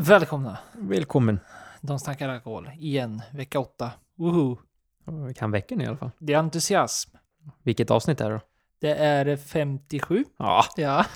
Välkomna! 0.00 0.58
Välkommen. 0.72 1.40
De 1.80 1.98
snackar 1.98 2.28
alkohol. 2.28 2.70
Igen, 2.78 3.22
vecka 3.32 3.60
åtta. 3.60 3.90
Woho! 4.16 4.58
Vi 5.26 5.34
kan 5.34 5.50
veckan 5.50 5.80
i 5.80 5.86
alla 5.86 5.96
fall. 5.96 6.10
Det 6.18 6.32
är 6.32 6.38
entusiasm. 6.38 7.10
Vilket 7.62 7.90
avsnitt 7.90 8.20
är 8.20 8.30
det 8.30 8.36
då? 8.36 8.40
Det 8.80 8.94
är 8.94 9.36
57. 9.36 10.24
Ja, 10.36 10.64
Ja. 10.76 11.04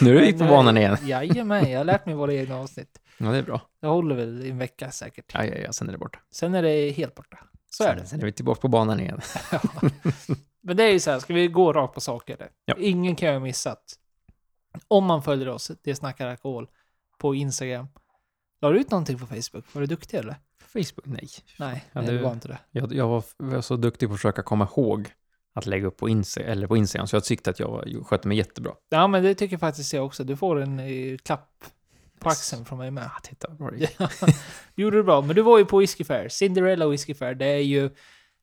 nu 0.00 0.18
är 0.18 0.20
vi 0.20 0.32
på 0.32 0.44
banan 0.44 0.76
eh, 0.76 0.82
igen. 0.82 0.96
Jajamän, 1.02 1.70
jag 1.70 1.80
har 1.80 1.84
lärt 1.84 2.06
mig 2.06 2.14
våra 2.14 2.34
egna 2.34 2.56
avsnitt. 2.56 3.00
Ja, 3.18 3.26
det 3.26 3.38
är 3.38 3.42
bra. 3.42 3.60
Det 3.80 3.86
håller 3.86 4.14
väl 4.14 4.42
i 4.42 4.50
en 4.50 4.58
vecka 4.58 4.90
säkert. 4.90 5.30
Ja, 5.34 5.44
ja, 5.44 5.54
ja, 5.54 5.72
sen 5.72 5.88
är 5.88 5.92
det 5.92 5.98
borta. 5.98 6.18
Sen 6.30 6.54
är 6.54 6.62
det 6.62 6.90
helt 6.90 7.14
borta. 7.14 7.38
Så 7.70 7.84
är 7.84 7.88
sen, 7.88 7.98
det. 7.98 8.06
Sen 8.06 8.20
är 8.20 8.24
vi 8.24 8.32
tillbaka 8.32 8.60
på 8.60 8.68
banan 8.68 9.00
igen. 9.00 9.20
Ja. 9.52 9.60
Men 10.60 10.76
det 10.76 10.84
är 10.84 10.92
ju 10.92 11.00
så 11.00 11.10
här, 11.10 11.18
ska 11.18 11.34
vi 11.34 11.48
gå 11.48 11.72
rakt 11.72 11.94
på 11.94 12.00
sak 12.00 12.30
eller? 12.30 12.48
Ja. 12.64 12.74
Ingen 12.78 13.16
kan 13.16 13.28
ju 13.28 13.34
ha 13.34 13.40
missat. 13.40 13.94
Om 14.88 15.04
man 15.04 15.22
följer 15.22 15.48
oss, 15.48 15.70
det 15.84 15.94
snackar 15.94 16.28
alkohol, 16.28 16.68
på 17.18 17.34
Instagram. 17.34 17.88
La 18.60 18.68
du 18.70 18.80
ut 18.80 18.90
någonting 18.90 19.18
på 19.18 19.26
Facebook? 19.26 19.74
Var 19.74 19.80
du 19.80 19.86
duktig 19.86 20.16
eller? 20.16 20.36
Facebook? 20.62 21.06
Nej. 21.06 21.28
Nej, 21.58 21.84
Ja, 21.92 22.00
nej 22.00 22.10
det- 22.10 22.16
det 22.18 22.24
var 22.24 22.32
inte 22.32 22.48
det. 22.48 22.58
Jag, 22.70 22.92
jag 22.92 23.08
var, 23.08 23.24
var 23.36 23.60
så 23.60 23.76
duktig 23.76 24.08
på 24.08 24.14
att 24.14 24.20
försöka 24.20 24.42
komma 24.42 24.64
ihåg 24.76 25.08
att 25.54 25.66
lägga 25.66 25.86
upp 25.86 25.96
på, 25.96 26.08
Insta, 26.08 26.40
eller 26.40 26.66
på 26.66 26.76
Instagram, 26.76 27.06
så 27.06 27.16
jag 27.16 27.24
tyckte 27.24 27.50
att 27.50 27.58
jag 27.60 28.02
skötte 28.06 28.28
mig 28.28 28.36
jättebra. 28.36 28.72
Ja, 28.88 29.06
men 29.06 29.22
det 29.22 29.34
tycker 29.34 29.58
faktiskt 29.58 29.92
jag 29.92 30.06
också. 30.06 30.24
Du 30.24 30.36
får 30.36 30.60
en 30.60 30.80
eh, 30.80 31.16
klapp 31.18 31.64
på 32.18 32.28
axeln 32.28 32.64
från 32.64 32.78
mig 32.78 32.90
med. 32.90 33.04
Ah, 33.04 33.20
titta 33.22 33.48
vad 33.48 33.56
bra. 33.58 33.70
Ja, 33.98 34.08
du 34.74 34.82
gjorde 34.82 34.96
det 34.96 35.02
bra. 35.02 35.20
Men 35.20 35.36
du 35.36 35.42
var 35.42 35.58
ju 35.58 35.64
på 35.64 35.78
Whiskey 35.78 36.04
Fair. 36.04 36.28
Cinderella 36.28 36.88
Whiskey 36.88 37.14
Fair. 37.14 37.34
Det 37.34 37.46
är 37.46 37.58
ju 37.58 37.90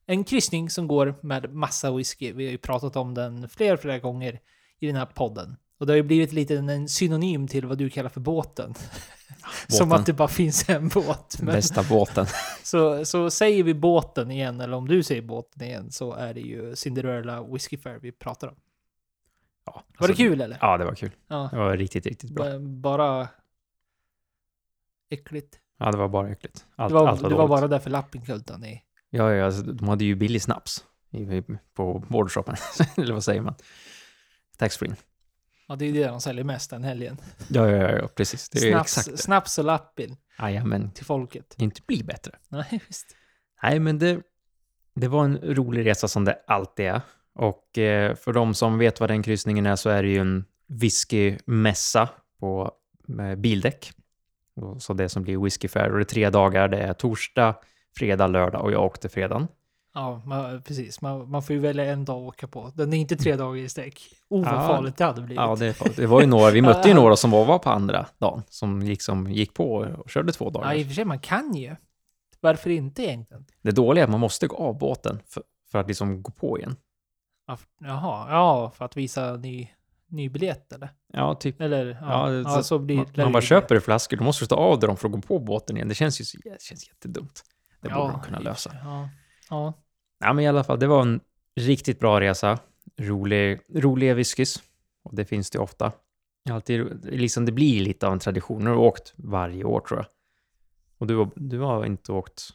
en 0.06 0.24
kryssning 0.24 0.70
som 0.70 0.86
går 0.88 1.14
med 1.22 1.54
massa 1.54 1.92
whisky. 1.96 2.32
Vi 2.32 2.44
har 2.44 2.52
ju 2.52 2.58
pratat 2.58 2.96
om 2.96 3.14
den 3.14 3.48
flera, 3.48 3.76
flera 3.76 3.98
gånger 3.98 4.40
i 4.80 4.86
den 4.86 4.96
här 4.96 5.06
podden. 5.06 5.56
Och 5.82 5.86
det 5.86 5.92
har 5.92 5.96
ju 5.96 6.02
blivit 6.02 6.32
lite 6.32 6.56
en 6.56 6.88
synonym 6.88 7.48
till 7.48 7.66
vad 7.66 7.78
du 7.78 7.90
kallar 7.90 8.08
för 8.08 8.20
båten. 8.20 8.74
Som 9.68 9.88
Båten. 9.88 10.00
att 10.00 10.06
det 10.06 10.12
bara 10.12 10.28
finns 10.28 10.68
en 10.68 10.88
båt. 10.88 11.36
Men, 11.38 11.54
Bästa 11.54 11.82
båten. 11.82 12.26
så, 12.62 13.04
så 13.04 13.30
säger 13.30 13.64
vi 13.64 13.74
båten 13.74 14.30
igen, 14.30 14.60
eller 14.60 14.76
om 14.76 14.88
du 14.88 15.02
säger 15.02 15.22
båten 15.22 15.62
igen, 15.62 15.90
så 15.90 16.12
är 16.12 16.34
det 16.34 16.40
ju 16.40 16.76
Cinderella 16.76 17.42
Whiskey 17.42 17.78
Fair 17.78 17.98
vi 18.02 18.12
pratar 18.12 18.48
om. 18.48 18.54
Ja, 19.66 19.72
Var 19.72 19.82
alltså, 20.08 20.22
det 20.22 20.28
kul 20.28 20.40
eller? 20.40 20.58
Ja, 20.60 20.78
det 20.78 20.84
var 20.84 20.94
kul. 20.94 21.10
Ja. 21.28 21.48
Det 21.52 21.58
var 21.58 21.76
riktigt, 21.76 22.06
riktigt 22.06 22.30
bra. 22.30 22.44
Ba- 22.44 22.58
Bara 22.58 23.28
äckligt. 25.10 25.58
Ja, 25.78 25.90
det 25.90 25.98
var 25.98 26.08
bara 26.08 26.30
äckligt. 26.30 26.66
Allt, 26.76 26.90
Du 26.90 26.94
var, 26.94 27.08
allt 27.08 27.20
var 27.20 27.30
du 27.30 27.36
var 27.36 27.48
bara 27.48 27.68
där 27.68 27.78
för 27.78 27.90
lappinkultan 27.90 28.64
i... 28.64 28.82
Ja, 29.10 29.32
ja, 29.32 29.46
alltså, 29.46 29.62
de 29.62 29.88
hade 29.88 30.04
ju 30.04 30.14
billig 30.14 30.42
snaps 30.42 30.84
i, 31.10 31.42
på 31.74 32.04
bordshoppen. 32.08 32.56
eller 32.96 33.12
vad 33.12 33.24
säger 33.24 33.40
man? 33.40 33.54
Taxfree. 34.56 34.96
Ja, 35.72 35.76
det 35.76 35.84
är 35.88 35.92
det 35.92 36.06
de 36.06 36.20
säljer 36.20 36.44
mest 36.44 36.70
den 36.70 36.84
helgen. 36.84 37.16
Ja, 37.48 37.70
ja, 37.70 37.90
ja, 37.90 38.08
precis. 38.08 38.48
Det 38.48 38.58
är 38.58 38.72
Snaps, 38.72 38.98
exakt 38.98 39.10
det. 39.16 39.22
snaps 39.22 39.58
och 39.58 39.64
lappin 39.64 40.16
Jajamän, 40.38 40.90
till 40.90 41.04
folket. 41.04 41.54
det 41.58 41.64
inte 41.64 41.80
bli 41.86 42.04
bättre. 42.04 42.32
Nej, 42.48 42.80
visst. 42.88 43.16
Nej, 43.62 43.78
men 43.78 43.98
det, 43.98 44.20
det 44.94 45.08
var 45.08 45.24
en 45.24 45.38
rolig 45.42 45.86
resa 45.86 46.08
som 46.08 46.24
det 46.24 46.38
alltid 46.46 46.86
är. 46.86 47.00
Och 47.34 47.78
eh, 47.78 48.14
för 48.14 48.32
de 48.32 48.54
som 48.54 48.78
vet 48.78 49.00
vad 49.00 49.10
den 49.10 49.22
kryssningen 49.22 49.66
är 49.66 49.76
så 49.76 49.90
är 49.90 50.02
det 50.02 50.08
ju 50.08 50.18
en 50.18 50.44
whiskymässa 50.66 52.08
på 52.40 52.72
bildäck. 53.36 53.92
Så 54.78 54.92
det 54.92 55.08
som 55.08 55.22
blir 55.22 55.38
Whisky 55.38 55.68
Fair. 55.68 55.90
Och 55.90 55.96
det 55.98 56.02
är 56.02 56.04
tre 56.04 56.30
dagar. 56.30 56.68
Det 56.68 56.78
är 56.78 56.92
torsdag, 56.92 57.54
fredag, 57.96 58.26
lördag 58.26 58.62
och 58.64 58.72
jag 58.72 58.84
åkte 58.84 59.08
fredagen. 59.08 59.48
Ja, 59.94 60.22
man, 60.26 60.62
precis. 60.62 61.00
Man, 61.00 61.30
man 61.30 61.42
får 61.42 61.54
ju 61.56 61.60
välja 61.62 61.84
en 61.84 62.04
dag 62.04 62.16
att 62.22 62.28
åka 62.28 62.48
på. 62.48 62.70
Den 62.74 62.92
är 62.92 62.96
inte 62.98 63.16
tre 63.16 63.36
dagar 63.36 63.56
i 63.56 63.68
sträck. 63.68 64.00
Oh, 64.28 64.44
vad 64.44 64.54
Ja. 64.54 64.68
farligt 64.68 64.96
det 64.96 65.04
hade 65.04 65.20
blivit. 65.22 65.36
Ja, 65.40 65.56
det, 65.56 65.66
är 65.66 65.72
farligt. 65.72 65.96
det 65.96 66.06
var 66.06 66.20
ju 66.20 66.26
några, 66.26 66.50
vi 66.50 66.62
mötte 66.62 66.88
ju 66.88 66.94
några 66.94 67.16
som 67.16 67.30
var, 67.30 67.44
var 67.44 67.58
på 67.58 67.70
andra 67.70 68.06
dagen. 68.18 68.42
Som 68.48 68.82
liksom 68.82 69.30
gick 69.30 69.54
på 69.54 69.74
och 69.74 70.10
körde 70.10 70.32
två 70.32 70.50
dagar. 70.50 70.66
Ja, 70.66 70.74
i 70.74 70.82
och 70.82 70.86
för 70.86 70.94
sig, 70.94 71.04
man 71.04 71.18
kan 71.18 71.54
ju. 71.54 71.76
Varför 72.40 72.70
inte 72.70 73.02
egentligen? 73.02 73.46
Det 73.62 73.70
dåliga 73.70 74.02
är 74.02 74.06
att 74.06 74.10
man 74.10 74.20
måste 74.20 74.46
gå 74.46 74.56
av 74.56 74.78
båten 74.78 75.20
för, 75.28 75.42
för 75.72 75.78
att 75.78 75.88
liksom 75.88 76.22
gå 76.22 76.32
på 76.32 76.58
igen. 76.58 76.76
Jaha, 77.80 78.26
ja, 78.30 78.72
för 78.76 78.84
att 78.84 78.96
visa 78.96 79.36
ny, 79.36 79.68
ny 80.06 80.28
biljett 80.28 80.72
eller? 80.72 80.88
Ja, 81.12 81.34
typ. 81.34 81.60
Eller, 81.60 81.98
ja, 82.00 82.30
Ja, 82.32 82.54
det- 82.56 82.64
så 82.64 82.78
blir 82.78 82.96
Man, 82.96 83.04
man 83.04 83.12
det 83.26 83.32
bara 83.32 83.38
bli. 83.40 83.46
köper 83.48 83.80
flaskor, 83.80 84.16
då 84.16 84.24
måste 84.24 84.44
du 84.44 84.46
ta 84.48 84.56
av 84.56 84.78
dem 84.80 84.96
för 84.96 85.08
att 85.08 85.12
gå 85.14 85.20
på 85.20 85.38
båten 85.38 85.76
igen. 85.76 85.88
Det 85.88 85.94
känns 85.94 86.20
ju 86.20 86.24
så, 86.24 86.38
det 86.44 86.62
känns 86.62 86.88
jättedumt. 86.88 87.42
Det 87.82 87.88
borde 87.88 88.00
Ja, 88.00 88.10
de 88.12 88.20
kunna 88.20 88.38
lösa. 88.38 88.70
Ja, 88.84 89.08
ja. 89.50 89.72
Ja, 90.22 90.32
men 90.32 90.44
i 90.44 90.48
alla 90.48 90.64
fall, 90.64 90.78
det 90.78 90.86
var 90.86 91.02
en 91.02 91.20
riktigt 91.60 92.00
bra 92.00 92.20
resa. 92.20 92.58
Rolig, 92.96 93.60
roliga 93.74 94.14
whiskys. 94.14 94.62
Och 95.04 95.14
det 95.14 95.24
finns 95.24 95.50
det 95.50 95.56
ju 95.56 95.62
ofta. 95.62 95.92
Alltid, 96.50 97.04
liksom, 97.04 97.44
det 97.44 97.52
blir 97.52 97.80
lite 97.80 98.06
av 98.06 98.12
en 98.12 98.18
tradition. 98.18 98.64
Nu 98.64 98.70
har 98.70 98.76
du 98.76 98.82
åkt 98.82 99.12
varje 99.16 99.64
år 99.64 99.80
tror 99.80 100.00
jag. 100.00 100.06
Och 100.98 101.06
du, 101.06 101.30
du 101.36 101.58
har 101.58 101.84
inte 101.84 102.12
åkt 102.12 102.48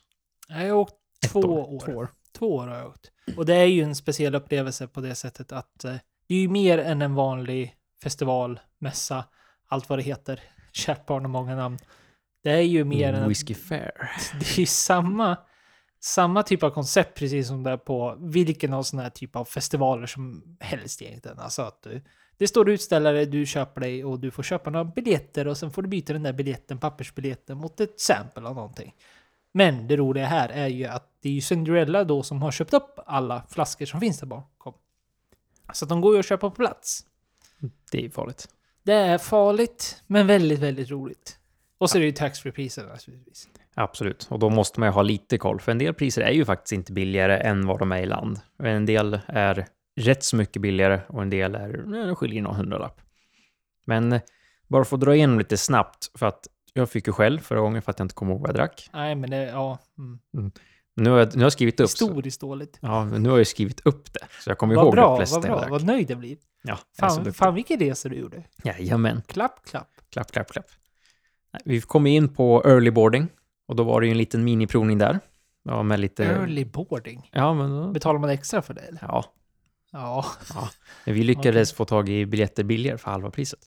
Jag 0.48 0.56
har 0.56 0.72
åkt 0.72 0.96
två 1.32 1.40
år? 1.40 1.76
år. 1.76 1.80
Två 1.86 1.92
år. 1.92 2.10
Två 2.38 2.56
år 2.56 2.68
har 2.68 2.76
jag 2.76 2.88
åkt. 2.88 3.12
Och 3.38 3.46
det 3.46 3.56
är 3.56 3.66
ju 3.66 3.84
en 3.84 3.96
speciell 3.96 4.36
upplevelse 4.36 4.88
på 4.88 5.02
det 5.02 5.16
sättet 5.16 5.52
att 5.52 5.86
eh, 5.86 5.96
det 6.28 6.36
är 6.36 6.40
ju 6.40 6.50
mer 6.50 6.78
än 6.78 7.02
en 7.02 7.16
vanlig 7.16 7.76
festival, 8.04 8.60
mässa, 8.80 9.26
allt 9.68 9.90
vad 9.90 10.00
det 10.00 10.04
heter. 10.04 10.40
Kärt 10.72 11.06
barn 11.06 11.22
har 11.24 11.30
många 11.30 11.56
namn. 11.56 11.78
Det 12.44 12.52
är 12.52 12.62
ju 12.62 12.84
mer 12.84 13.14
än... 13.14 13.28
Whisky 13.28 13.54
Fair. 13.54 13.92
Det 14.40 14.56
är 14.56 14.60
ju 14.60 14.66
samma, 14.66 15.38
samma 16.00 16.44
typ 16.44 16.64
av 16.64 16.70
koncept 16.70 17.20
precis 17.20 17.48
som 17.48 17.64
det 17.64 17.72
är 17.72 17.78
på 17.78 18.18
vilken 18.20 18.74
av 18.74 18.84
sådana 18.84 19.04
här 19.04 19.10
typ 19.10 19.36
av 19.36 19.46
festivaler 19.46 20.06
som 20.08 20.58
helst 20.60 21.02
egentligen. 21.02 21.40
Alltså 21.40 21.62
att 21.62 21.82
du, 21.82 22.02
det 22.38 22.48
står 22.48 22.70
utställare, 22.70 23.26
du 23.26 23.46
köper 23.46 23.82
dig 23.82 24.06
och 24.06 24.20
du 24.20 24.32
får 24.32 24.44
köpa 24.44 24.70
några 24.70 24.86
biljetter 24.86 25.48
och 25.48 25.58
sen 25.58 25.72
får 25.72 25.82
du 25.82 25.88
byta 25.88 26.14
den 26.14 26.24
där 26.24 26.34
biljetten, 26.34 26.78
pappersbiljetten, 26.78 27.58
mot 27.58 27.80
ett 27.80 28.00
sample 28.00 28.48
av 28.48 28.56
någonting. 28.56 28.96
Men 29.52 29.88
det 29.88 29.98
roliga 29.98 30.26
här 30.26 30.50
är 30.50 30.68
ju 30.68 30.86
att 30.86 31.12
det 31.22 31.30
är 31.30 31.34
ju 31.34 31.42
Cinderella 31.42 32.04
då 32.04 32.24
som 32.24 32.42
har 32.42 32.52
köpt 32.52 32.74
upp 32.74 33.00
alla 33.06 33.44
flaskor 33.50 33.86
som 33.86 34.00
finns 34.00 34.20
där 34.20 34.28
bakom. 34.28 34.74
Så 35.74 35.86
att 35.86 35.90
de 35.90 36.02
går 36.02 36.14
ju 36.14 36.20
att 36.20 36.26
köpa 36.26 36.50
på 36.50 36.56
plats. 36.56 37.06
Det 37.92 38.06
är 38.06 38.10
farligt. 38.10 38.50
Det 38.84 38.94
är 38.94 39.18
farligt, 39.18 40.04
men 40.08 40.28
väldigt, 40.28 40.60
väldigt 40.60 40.90
roligt. 40.90 41.40
Och 41.78 41.90
så 41.90 41.98
är 41.98 42.00
det 42.00 42.06
ju 42.06 42.12
tax-free 42.12 42.52
priser 42.52 42.88
naturligtvis. 42.88 43.48
Absolut, 43.80 44.28
och 44.30 44.40
då 44.40 44.50
måste 44.50 44.80
man 44.80 44.90
ju 44.90 44.94
ha 44.94 45.02
lite 45.02 45.38
koll, 45.38 45.60
för 45.60 45.72
en 45.72 45.78
del 45.78 45.94
priser 45.94 46.22
är 46.22 46.32
ju 46.32 46.46
faktiskt 46.46 46.72
inte 46.72 46.94
billigare 46.94 47.38
än 47.38 47.68
vad 47.68 47.80
de 47.80 47.92
är 47.92 48.02
i 48.02 48.06
land. 48.06 48.40
En 48.64 48.86
del 48.86 49.20
är 49.28 49.68
rätt 50.00 50.24
så 50.24 50.36
mycket 50.36 50.62
billigare 50.62 51.02
och 51.08 51.22
en 51.22 51.30
del 51.30 51.56
är, 51.56 52.06
det 52.08 52.16
skiljer 52.16 52.42
någon 52.42 52.56
hundralapp. 52.56 53.02
Men 53.86 54.14
eh, 54.14 54.22
bara 54.68 54.86
för 54.86 54.96
att 54.96 55.02
dra 55.02 55.16
igenom 55.16 55.38
lite 55.40 55.58
snabbt, 55.58 56.12
för 56.20 56.26
att 56.26 56.48
jag 56.74 56.90
fick 56.90 57.08
ju 57.08 57.14
själv 57.14 57.40
förra 57.40 57.60
gången 57.60 57.82
för 57.82 57.92
att 57.92 58.00
jag 58.00 58.06
inte 58.06 58.16
kom 58.16 58.30
ihåg 58.30 58.40
vad 58.42 58.50
jag 58.50 58.56
drack. 58.56 58.90
Nej, 58.94 59.16
men 59.16 59.30
det, 59.30 59.44
ja. 59.44 59.78
Mm. 60.34 60.52
Nu 60.96 61.10
har 61.10 61.18
jag, 61.20 61.28
nu 61.36 61.40
har 61.40 61.46
jag 61.46 61.52
skrivit 61.52 61.80
upp, 61.80 61.90
Historiskt 61.90 62.42
dåligt. 62.42 62.80
ja, 62.82 63.06
men 63.06 63.24
nu 63.24 63.30
har 63.30 63.38
jag 63.38 63.48
skrivit 63.48 63.86
upp 63.86 64.14
det, 64.14 64.20
så 64.44 64.50
jag 64.50 64.58
kommer 64.58 64.76
Vad 64.76 64.86
ihåg 64.86 64.94
bra, 64.94 65.04
de 65.04 65.10
vad 65.10 65.18
flesta 65.18 65.36
jag 65.36 65.44
bra. 65.44 65.60
drack. 65.60 65.70
Vad 65.70 65.84
nöjd 65.84 66.12
jag 66.12 66.18
blir. 66.20 66.38
Ja, 66.64 66.78
Fan, 67.00 67.34
fan 67.34 67.56
vilken 67.56 67.80
resa 67.80 68.10
du 68.10 68.16
gjorde. 68.16 68.44
Jajamän, 68.64 69.22
Klapp, 69.28 69.66
klapp. 69.66 69.90
klapp, 70.10 70.32
klapp, 70.32 70.52
klapp. 70.52 70.66
Vi 71.66 71.82
kom 71.82 72.08
in 72.08 72.30
på 72.34 72.64
early 72.66 72.92
boarding 72.92 73.28
och 73.68 73.76
då 73.76 73.84
var 73.84 74.02
det 74.02 74.08
ju 74.08 74.12
en 74.12 74.18
liten 74.18 74.44
miniprovning 74.44 74.98
där. 74.98 75.20
Ja, 75.64 75.84
med 75.84 76.00
lite... 76.00 76.26
Early 76.26 76.66
boarding. 76.66 77.30
Ja, 77.34 77.54
men 77.54 77.70
då... 77.70 77.92
Betalar 77.92 78.20
man 78.20 78.30
extra 78.30 78.62
för 78.62 78.74
det 78.74 78.82
eller? 78.82 79.00
Ja, 79.02 79.26
Ja. 79.92 80.26
Men 81.06 81.16
vi 81.16 81.24
lyckades 81.24 81.74
få 81.74 81.86
tag 81.86 82.10
i 82.10 82.26
biljetter 82.26 82.64
billigare 82.64 82.98
för 82.98 83.12
halva 83.12 83.32
priset. 83.32 83.60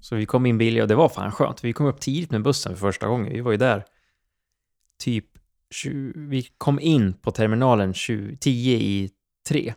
Så 0.00 0.16
vi 0.16 0.26
kom 0.26 0.46
in 0.46 0.58
billigare 0.58 0.82
och 0.82 0.88
det 0.88 0.94
var 0.94 1.08
fan 1.08 1.32
skönt. 1.32 1.64
Vi 1.64 1.72
kom 1.72 1.86
upp 1.86 2.00
tidigt 2.00 2.30
med 2.30 2.42
bussen 2.42 2.76
för 2.76 2.80
första 2.80 3.06
gången. 3.06 3.32
Vi 3.32 3.40
var 3.40 3.50
ju 3.50 3.56
där 3.56 3.84
typ 4.98 5.26
20, 5.70 6.12
vi 6.16 6.42
kom 6.42 6.80
in 6.80 7.12
på 7.12 7.30
terminalen 7.30 7.94
20, 7.94 8.36
10 8.36 8.76
i 8.76 9.10
3. 9.48 9.74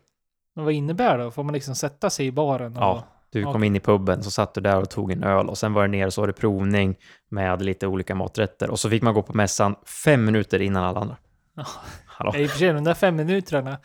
Men 0.55 0.65
vad 0.65 0.73
innebär 0.73 1.17
det? 1.17 1.31
Får 1.31 1.43
man 1.43 1.53
liksom 1.53 1.75
sätta 1.75 2.09
sig 2.09 2.25
i 2.25 2.31
baren? 2.31 2.77
Och... 2.77 2.83
Ja. 2.83 3.07
Du 3.31 3.43
kom 3.43 3.63
in 3.63 3.75
i 3.75 3.79
puben, 3.79 4.23
så 4.23 4.31
satt 4.31 4.53
du 4.53 4.61
där 4.61 4.81
och 4.81 4.89
tog 4.89 5.11
en 5.11 5.23
öl 5.23 5.49
och 5.49 5.57
sen 5.57 5.73
var 5.73 5.81
det 5.81 5.87
ner 5.87 6.05
och 6.05 6.13
så 6.13 6.21
var 6.21 6.27
det 6.27 6.33
provning 6.33 6.95
med 7.29 7.61
lite 7.61 7.87
olika 7.87 8.15
maträtter. 8.15 8.69
Och 8.69 8.79
så 8.79 8.89
fick 8.89 9.01
man 9.03 9.13
gå 9.13 9.21
på 9.21 9.33
mässan 9.33 9.75
fem 10.03 10.25
minuter 10.25 10.61
innan 10.61 10.83
alla 10.83 10.99
andra. 10.99 11.17
Ja. 11.55 11.65
Hallå. 12.05 12.35
I 12.35 12.45
och 12.45 12.49
för 12.49 12.57
sig, 12.59 12.73
de 12.73 12.83
där 12.83 12.93
fem 12.93 13.15
minuterna. 13.15 13.77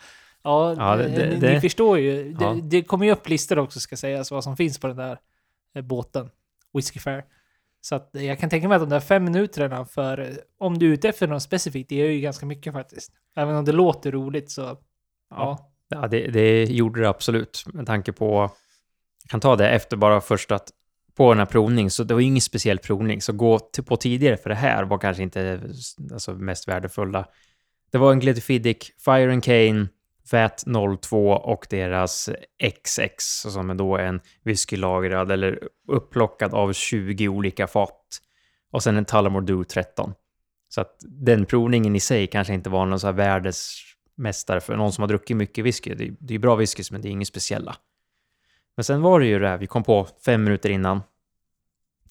Ja, 0.43 0.75
Ja, 0.77 0.95
det- 0.95 1.03
eh, 1.03 1.11
det- 1.11 1.25
ni, 1.29 1.33
ni 1.35 1.39
det- 1.39 1.61
förstår 1.61 1.99
ju. 1.99 2.33
Det, 2.33 2.43
Ja. 2.45 2.57
det 2.63 2.83
kommer 2.83 3.05
ju 3.05 3.11
upp 3.11 3.29
listor 3.29 3.59
också 3.59 3.79
ska 3.79 3.97
sägas 3.97 4.31
vad 4.31 4.43
som 4.43 4.57
finns 4.57 4.79
på 4.79 4.87
den 4.87 4.97
där 4.97 5.17
eh, 5.75 5.81
båten. 5.81 6.29
Whiskey 6.73 6.99
Fair. 6.99 7.23
Så 7.81 7.95
att 7.95 8.09
jag 8.13 8.39
kan 8.39 8.49
tänka 8.49 8.67
mig 8.67 8.75
att 8.75 8.81
de 8.81 8.89
där 8.89 8.99
fem 8.99 9.23
minuterna 9.23 9.85
för 9.85 10.19
eh, 10.19 10.27
om 10.59 10.77
du 10.79 10.87
är 10.89 10.93
ute 10.93 11.09
efter 11.09 11.27
något 11.27 11.43
specifikt, 11.43 11.89
det 11.89 12.01
är 12.01 12.11
ju 12.11 12.19
ganska 12.21 12.45
mycket 12.45 12.73
faktiskt. 12.73 13.11
Även 13.35 13.55
om 13.55 13.65
det 13.65 13.71
låter 13.71 14.11
roligt 14.11 14.51
så 14.51 14.77
ja. 15.29 15.71
Ja, 15.89 16.07
det, 16.07 16.27
det 16.27 16.63
gjorde 16.63 17.01
det 17.01 17.09
absolut. 17.09 17.63
Med 17.73 17.85
tanke 17.85 18.11
på, 18.11 18.49
kan 19.27 19.39
ta 19.39 19.55
det 19.55 19.69
efter 19.69 19.97
bara 19.97 20.21
först 20.21 20.51
att 20.51 20.71
på 21.15 21.29
den 21.29 21.39
här 21.39 21.45
provning, 21.45 21.91
så 21.91 22.03
det 22.03 22.13
var 22.13 22.21
ju 22.21 22.27
ingen 22.27 22.41
speciell 22.41 22.79
provning, 22.79 23.21
så 23.21 23.33
gå 23.33 23.59
till, 23.59 23.83
på 23.83 23.97
tidigare 23.97 24.37
för 24.37 24.49
det 24.49 24.55
här 24.55 24.83
var 24.83 24.97
kanske 24.97 25.23
inte 25.23 25.61
alltså, 26.13 26.33
mest 26.33 26.67
värdefulla. 26.67 27.25
Det 27.91 27.97
var 27.97 28.11
en 28.11 28.19
Glenfiddich 28.19 28.91
Fire 29.05 29.33
and 29.33 29.43
Cane 29.43 29.87
VAT 30.31 30.63
02 31.01 31.31
och 31.31 31.67
deras 31.69 32.29
XX, 32.83 33.41
som 33.41 33.69
är 33.69 33.75
då 33.75 33.97
en 33.97 34.21
whiskylagrad 34.43 35.31
eller 35.31 35.59
upplockad 35.87 36.53
av 36.53 36.73
20 36.73 37.27
olika 37.27 37.67
fat 37.67 38.21
Och 38.71 38.83
sen 38.83 38.97
en 38.97 39.05
Tullamore 39.05 39.45
Dew 39.45 39.63
13. 39.63 40.13
Så 40.69 40.81
att 40.81 40.95
den 41.01 41.45
provningen 41.45 41.95
i 41.95 41.99
sig 41.99 42.27
kanske 42.27 42.53
inte 42.53 42.69
var 42.69 42.85
någon 42.85 42.99
så 42.99 43.07
här 43.07 43.13
världsmästare 43.13 44.61
för 44.61 44.75
någon 44.75 44.91
som 44.91 45.01
har 45.01 45.07
druckit 45.07 45.37
mycket 45.37 45.65
whisky. 45.65 45.95
Det 45.95 46.07
är, 46.07 46.15
det 46.19 46.35
är 46.35 46.39
bra 46.39 46.55
whisky, 46.55 46.83
men 46.91 47.01
det 47.01 47.07
är 47.07 47.11
inget 47.11 47.27
speciella. 47.27 47.75
Men 48.77 48.83
sen 48.83 49.01
var 49.01 49.19
det 49.19 49.25
ju 49.25 49.39
det 49.39 49.47
här, 49.47 49.57
vi 49.57 49.67
kom 49.67 49.83
på 49.83 50.07
fem 50.25 50.43
minuter 50.43 50.69
innan. 50.69 51.01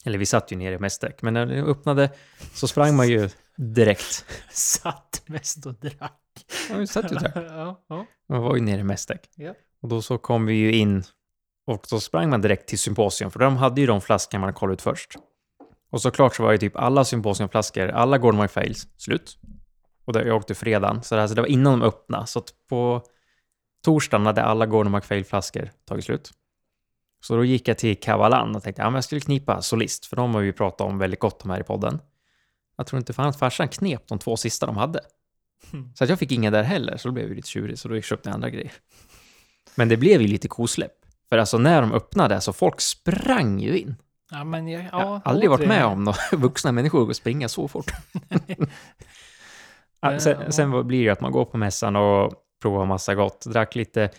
Eller 0.04 0.18
vi 0.18 0.26
satt 0.26 0.52
ju 0.52 0.56
nere 0.56 0.74
i 0.74 0.78
mästdäck, 0.78 1.22
men 1.22 1.34
när 1.34 1.46
det 1.46 1.62
öppnade 1.62 2.10
så 2.54 2.68
sprang 2.68 2.96
man 2.96 3.08
ju 3.08 3.28
direkt. 3.56 4.24
Satt 4.50 5.22
mest 5.26 5.66
och 5.66 5.74
drack. 5.74 6.20
Ja, 6.70 6.76
vi 6.76 6.86
satt 6.86 7.12
ju 7.12 7.16
där. 7.16 7.56
ja, 7.56 7.84
ja. 7.88 8.06
Man 8.28 8.42
var 8.42 8.56
ju 8.56 8.62
nere 8.62 8.80
i 8.80 8.84
mästdäck. 8.84 9.30
Ja. 9.34 9.54
Och 9.82 9.88
då 9.88 10.02
så 10.02 10.18
kom 10.18 10.46
vi 10.46 10.54
ju 10.54 10.72
in 10.72 11.04
och 11.66 11.86
då 11.90 12.00
sprang 12.00 12.30
man 12.30 12.40
direkt 12.40 12.68
till 12.68 12.78
symposium, 12.78 13.30
för 13.30 13.38
de 13.38 13.56
hade 13.56 13.80
ju 13.80 13.86
de 13.86 14.00
flaskorna 14.00 14.40
man 14.44 14.54
kollade 14.54 14.74
ut 14.74 14.82
först. 14.82 15.16
Och 15.90 16.02
såklart 16.02 16.34
så 16.34 16.42
var 16.42 16.52
det 16.52 16.58
typ 16.58 16.76
alla 16.76 17.04
symposiumflaskor, 17.04 17.88
alla 17.88 18.18
Gordon 18.18 18.38
MacPhails, 18.38 18.88
slut. 18.96 19.38
Och 20.04 20.12
där 20.12 20.24
jag 20.24 20.36
åkte 20.36 20.54
fredagen, 20.54 21.02
så 21.02 21.14
det, 21.14 21.22
alltså 21.22 21.34
det 21.34 21.40
var 21.40 21.48
innan 21.48 21.80
de 21.80 21.86
öppnade. 21.86 22.26
Så 22.26 22.42
på 22.68 23.02
torsdagen 23.84 24.26
hade 24.26 24.42
alla 24.42 24.66
Gordon 24.66 24.92
MacPhail-flaskor 24.92 25.70
tagit 25.84 26.04
slut. 26.04 26.32
Så 27.20 27.36
då 27.36 27.44
gick 27.44 27.68
jag 27.68 27.78
till 27.78 28.00
Kavalan 28.00 28.56
och 28.56 28.62
tänkte 28.62 28.82
att 28.82 28.92
ja, 28.92 28.96
jag 28.96 29.04
skulle 29.04 29.20
knipa 29.20 29.62
Solist, 29.62 30.06
för 30.06 30.16
de 30.16 30.34
har 30.34 30.40
vi 30.40 30.46
ju 30.46 30.52
pratat 30.52 30.80
om 30.80 30.98
väldigt 30.98 31.20
gott 31.20 31.44
om 31.44 31.50
här 31.50 31.60
i 31.60 31.64
podden. 31.64 32.00
Jag 32.76 32.86
tror 32.86 32.98
inte 32.98 33.12
fan 33.12 33.28
att 33.28 33.38
farsan 33.38 33.68
knep 33.68 34.08
de 34.08 34.18
två 34.18 34.36
sista 34.36 34.66
de 34.66 34.76
hade. 34.76 35.00
Mm. 35.72 35.94
Så 35.94 36.04
att 36.04 36.10
jag 36.10 36.18
fick 36.18 36.32
inga 36.32 36.50
där 36.50 36.62
heller, 36.62 36.96
så 36.96 37.08
då 37.08 37.12
blev 37.12 37.24
jag 37.24 37.30
ju 37.30 37.36
lite 37.36 37.48
tjurig, 37.48 37.78
så 37.78 37.88
då 37.88 38.00
köpte 38.00 38.28
jag 38.28 38.34
andra 38.34 38.50
grejer. 38.50 38.72
Men 39.74 39.88
det 39.88 39.96
blev 39.96 40.22
ju 40.22 40.28
lite 40.28 40.48
kosläpp. 40.48 40.92
För 41.28 41.38
alltså 41.38 41.58
när 41.58 41.80
de 41.80 41.92
öppnade, 41.92 42.40
så 42.40 42.52
folk 42.52 42.80
sprang 42.80 43.60
ju 43.60 43.78
in. 43.78 43.96
Ja, 44.30 44.44
men 44.44 44.68
jag, 44.68 44.84
ja, 44.84 44.88
Jag 44.92 45.06
har 45.06 45.22
aldrig 45.24 45.50
varit 45.50 45.68
med 45.68 45.84
om 45.84 46.04
några 46.04 46.18
vuxna 46.32 46.72
människor 46.72 47.06
gå 47.06 47.14
springa 47.14 47.48
så 47.48 47.68
fort. 47.68 47.90
sen, 50.18 50.52
sen 50.52 50.86
blir 50.86 51.04
det 51.04 51.10
att 51.10 51.20
man 51.20 51.32
går 51.32 51.44
på 51.44 51.56
mässan 51.56 51.96
och 51.96 52.32
provar 52.62 52.86
massa 52.86 53.14
gott. 53.14 53.44
Drack 53.46 53.74
lite 53.74 54.10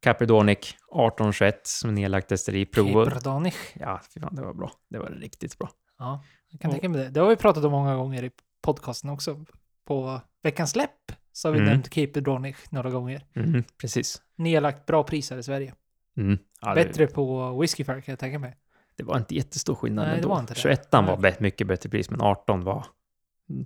Capridonic 0.00 0.58
1821 0.58 1.66
som 1.66 1.90
är 1.90 1.94
nedlagt 1.94 2.28
desteri. 2.28 2.66
Provar. 2.66 3.04
Kipradonich. 3.04 3.56
Ja, 3.74 4.00
fy 4.14 4.20
fan, 4.20 4.34
det 4.34 4.42
var 4.42 4.54
bra. 4.54 4.72
Det 4.90 4.98
var 4.98 5.06
riktigt 5.10 5.58
bra. 5.58 5.70
Ja, 5.98 6.24
jag 6.50 6.60
kan 6.60 6.68
Och- 6.68 6.72
tänka 6.74 6.88
mig 6.88 7.00
det. 7.00 7.10
Det 7.10 7.20
har 7.20 7.28
vi 7.28 7.36
pratat 7.36 7.64
om 7.64 7.72
många 7.72 7.96
gånger 7.96 8.24
i 8.24 8.30
podcasten 8.62 9.10
också. 9.10 9.44
På 9.86 10.20
veckans 10.42 10.70
släpp 10.70 11.12
så 11.32 11.48
har 11.48 11.52
vi 11.52 11.58
Mm. 11.58 11.70
nämnt 11.70 11.94
Kipradonich 11.94 12.56
några 12.70 12.90
gånger. 12.90 13.24
Mm, 13.34 13.64
precis. 13.80 14.22
Nedlagt 14.36 14.86
bra 14.86 15.02
pris 15.04 15.30
här 15.30 15.38
i 15.38 15.42
Sverige. 15.42 15.74
Mm. 16.16 16.38
Ja, 16.60 16.74
det, 16.74 16.84
Bättre 16.84 17.06
på 17.06 17.58
whiskyfär 17.60 18.00
kan 18.00 18.12
jag 18.12 18.18
tänka 18.18 18.38
mig. 18.38 18.56
det 18.96 19.04
var 19.04 19.16
inte 19.18 19.34
jättestor 19.34 19.74
skillnad 19.74 20.04
Nej, 20.04 20.12
det 20.12 20.16
ändå. 20.16 20.28
var 20.28 20.40
inte 20.40 20.54
det. 20.54 20.60
21 20.60 20.88
var 20.92 21.42
mycket 21.42 21.66
bättre 21.66 21.90
pris, 21.90 22.10
men 22.10 22.20
18 22.20 22.64
var 22.64 22.86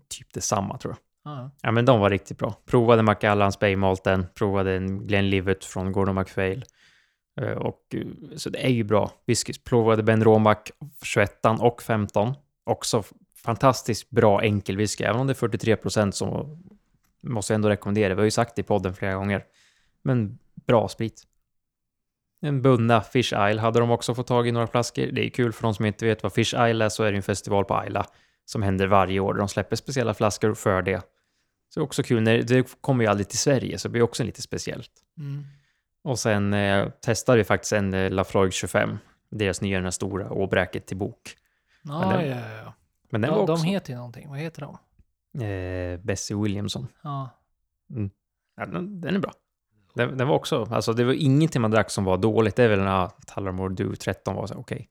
typ 0.08 0.32
detsamma 0.32 0.78
tror 0.78 0.94
jag. 0.94 0.98
Ja. 1.24 1.50
Ja, 1.62 1.70
men 1.70 1.84
de 1.84 2.00
var 2.00 2.10
riktigt 2.10 2.38
bra. 2.38 2.54
Provade 2.66 3.02
Macallans 3.02 3.58
Bay 3.58 3.76
Malten, 3.76 4.26
provade 4.34 4.76
en 4.76 5.06
Glenlivet 5.06 5.64
från 5.64 5.92
Gordon 5.92 6.14
MacPhail. 6.14 6.64
Eh, 7.40 7.52
och, 7.52 7.94
eh, 7.94 8.36
så 8.36 8.50
det 8.50 8.66
är 8.66 8.70
ju 8.70 8.84
bra 8.84 9.10
whiskys. 9.26 9.64
Provade 9.64 10.02
Ben 10.02 10.24
Romack 10.24 10.70
21 11.02 11.46
och 11.60 11.82
15. 11.82 12.34
Också 12.64 13.02
fantastiskt 13.44 14.10
bra 14.10 14.42
enkel 14.42 14.76
whisky, 14.76 15.04
även 15.04 15.20
om 15.20 15.26
det 15.26 15.32
är 15.32 15.34
43 15.34 15.76
procent 15.76 16.14
så 16.14 16.58
måste 17.20 17.52
jag 17.52 17.54
ändå 17.54 17.68
rekommendera. 17.68 18.14
Vi 18.14 18.20
har 18.20 18.24
ju 18.24 18.30
sagt 18.30 18.56
det 18.56 18.60
i 18.60 18.62
podden 18.62 18.94
flera 18.94 19.14
gånger. 19.14 19.44
Men 20.02 20.38
bra 20.66 20.88
sprit. 20.88 21.22
En 22.40 22.62
bunna 22.62 23.00
Fish 23.00 23.32
Isle 23.32 23.60
hade 23.60 23.80
de 23.80 23.90
också 23.90 24.14
fått 24.14 24.26
tag 24.26 24.48
i 24.48 24.52
några 24.52 24.66
flaskor. 24.66 25.06
Det 25.06 25.26
är 25.26 25.30
kul 25.30 25.52
för 25.52 25.62
de 25.62 25.74
som 25.74 25.86
inte 25.86 26.06
vet 26.06 26.22
vad 26.22 26.32
Fish 26.32 26.54
Isle 26.54 26.84
är 26.84 26.88
så 26.88 27.02
är 27.02 27.12
det 27.12 27.18
en 27.18 27.22
festival 27.22 27.64
på 27.64 27.82
Isla 27.86 28.06
som 28.44 28.62
händer 28.62 28.86
varje 28.86 29.20
år. 29.20 29.34
De 29.34 29.48
släpper 29.48 29.76
speciella 29.76 30.14
flaskor 30.14 30.54
för 30.54 30.82
det. 30.82 31.00
Så 31.68 31.80
det 31.80 31.82
är 31.82 31.84
också 31.84 32.02
kul, 32.02 32.22
när 32.22 32.42
det 32.42 32.76
kommer 32.80 33.04
ju 33.04 33.10
aldrig 33.10 33.28
till 33.28 33.38
Sverige 33.38 33.78
så 33.78 33.88
det 33.88 33.92
blir 33.92 34.02
också 34.02 34.24
lite 34.24 34.42
speciellt. 34.42 34.90
Mm. 35.18 35.44
Och 36.04 36.18
sen 36.18 36.52
eh, 36.52 36.88
testade 36.88 37.38
vi 37.38 37.44
faktiskt 37.44 37.72
en 37.72 37.94
eh, 37.94 38.10
Lafroig 38.10 38.52
25, 38.52 38.98
deras 39.30 39.60
nya 39.60 39.76
den 39.78 39.84
här 39.84 39.90
stora 39.90 40.30
åbräket 40.32 40.86
till 40.86 40.96
bok. 40.96 41.36
Men 41.82 42.08
den- 42.08 42.28
ja, 42.28 42.36
ja, 42.36 42.56
ja. 42.64 42.74
Men 43.10 43.20
den 43.20 43.30
ja 43.30 43.38
var 43.38 43.46
de 43.46 43.52
också 43.52 43.64
heter 43.64 43.90
ju 43.92 43.96
någonting. 43.96 44.28
Vad 44.28 44.38
heter 44.38 44.62
de? 44.62 44.78
eh, 45.44 46.00
Bessie 46.00 46.36
Williamson. 46.36 46.88
Ja. 47.02 47.30
Ja, 48.56 48.66
den, 48.66 49.00
den 49.00 49.14
är 49.14 49.18
bra. 49.18 49.32
Den, 49.94 50.18
den 50.18 50.28
var 50.28 50.34
också, 50.34 50.64
alltså 50.70 50.92
det 50.92 51.04
var 51.04 51.12
ingenting 51.12 51.62
man 51.62 51.70
drack 51.70 51.90
som 51.90 52.04
var 52.04 52.16
dåligt. 52.18 52.56
Det 52.56 52.64
är 52.64 52.68
väl 52.68 52.78
när 52.80 53.10
Tullamore 53.34 53.74
Dew 53.74 53.96
13 53.96 54.34
var 54.34 54.46
så 54.46 54.54
okej. 54.54 54.88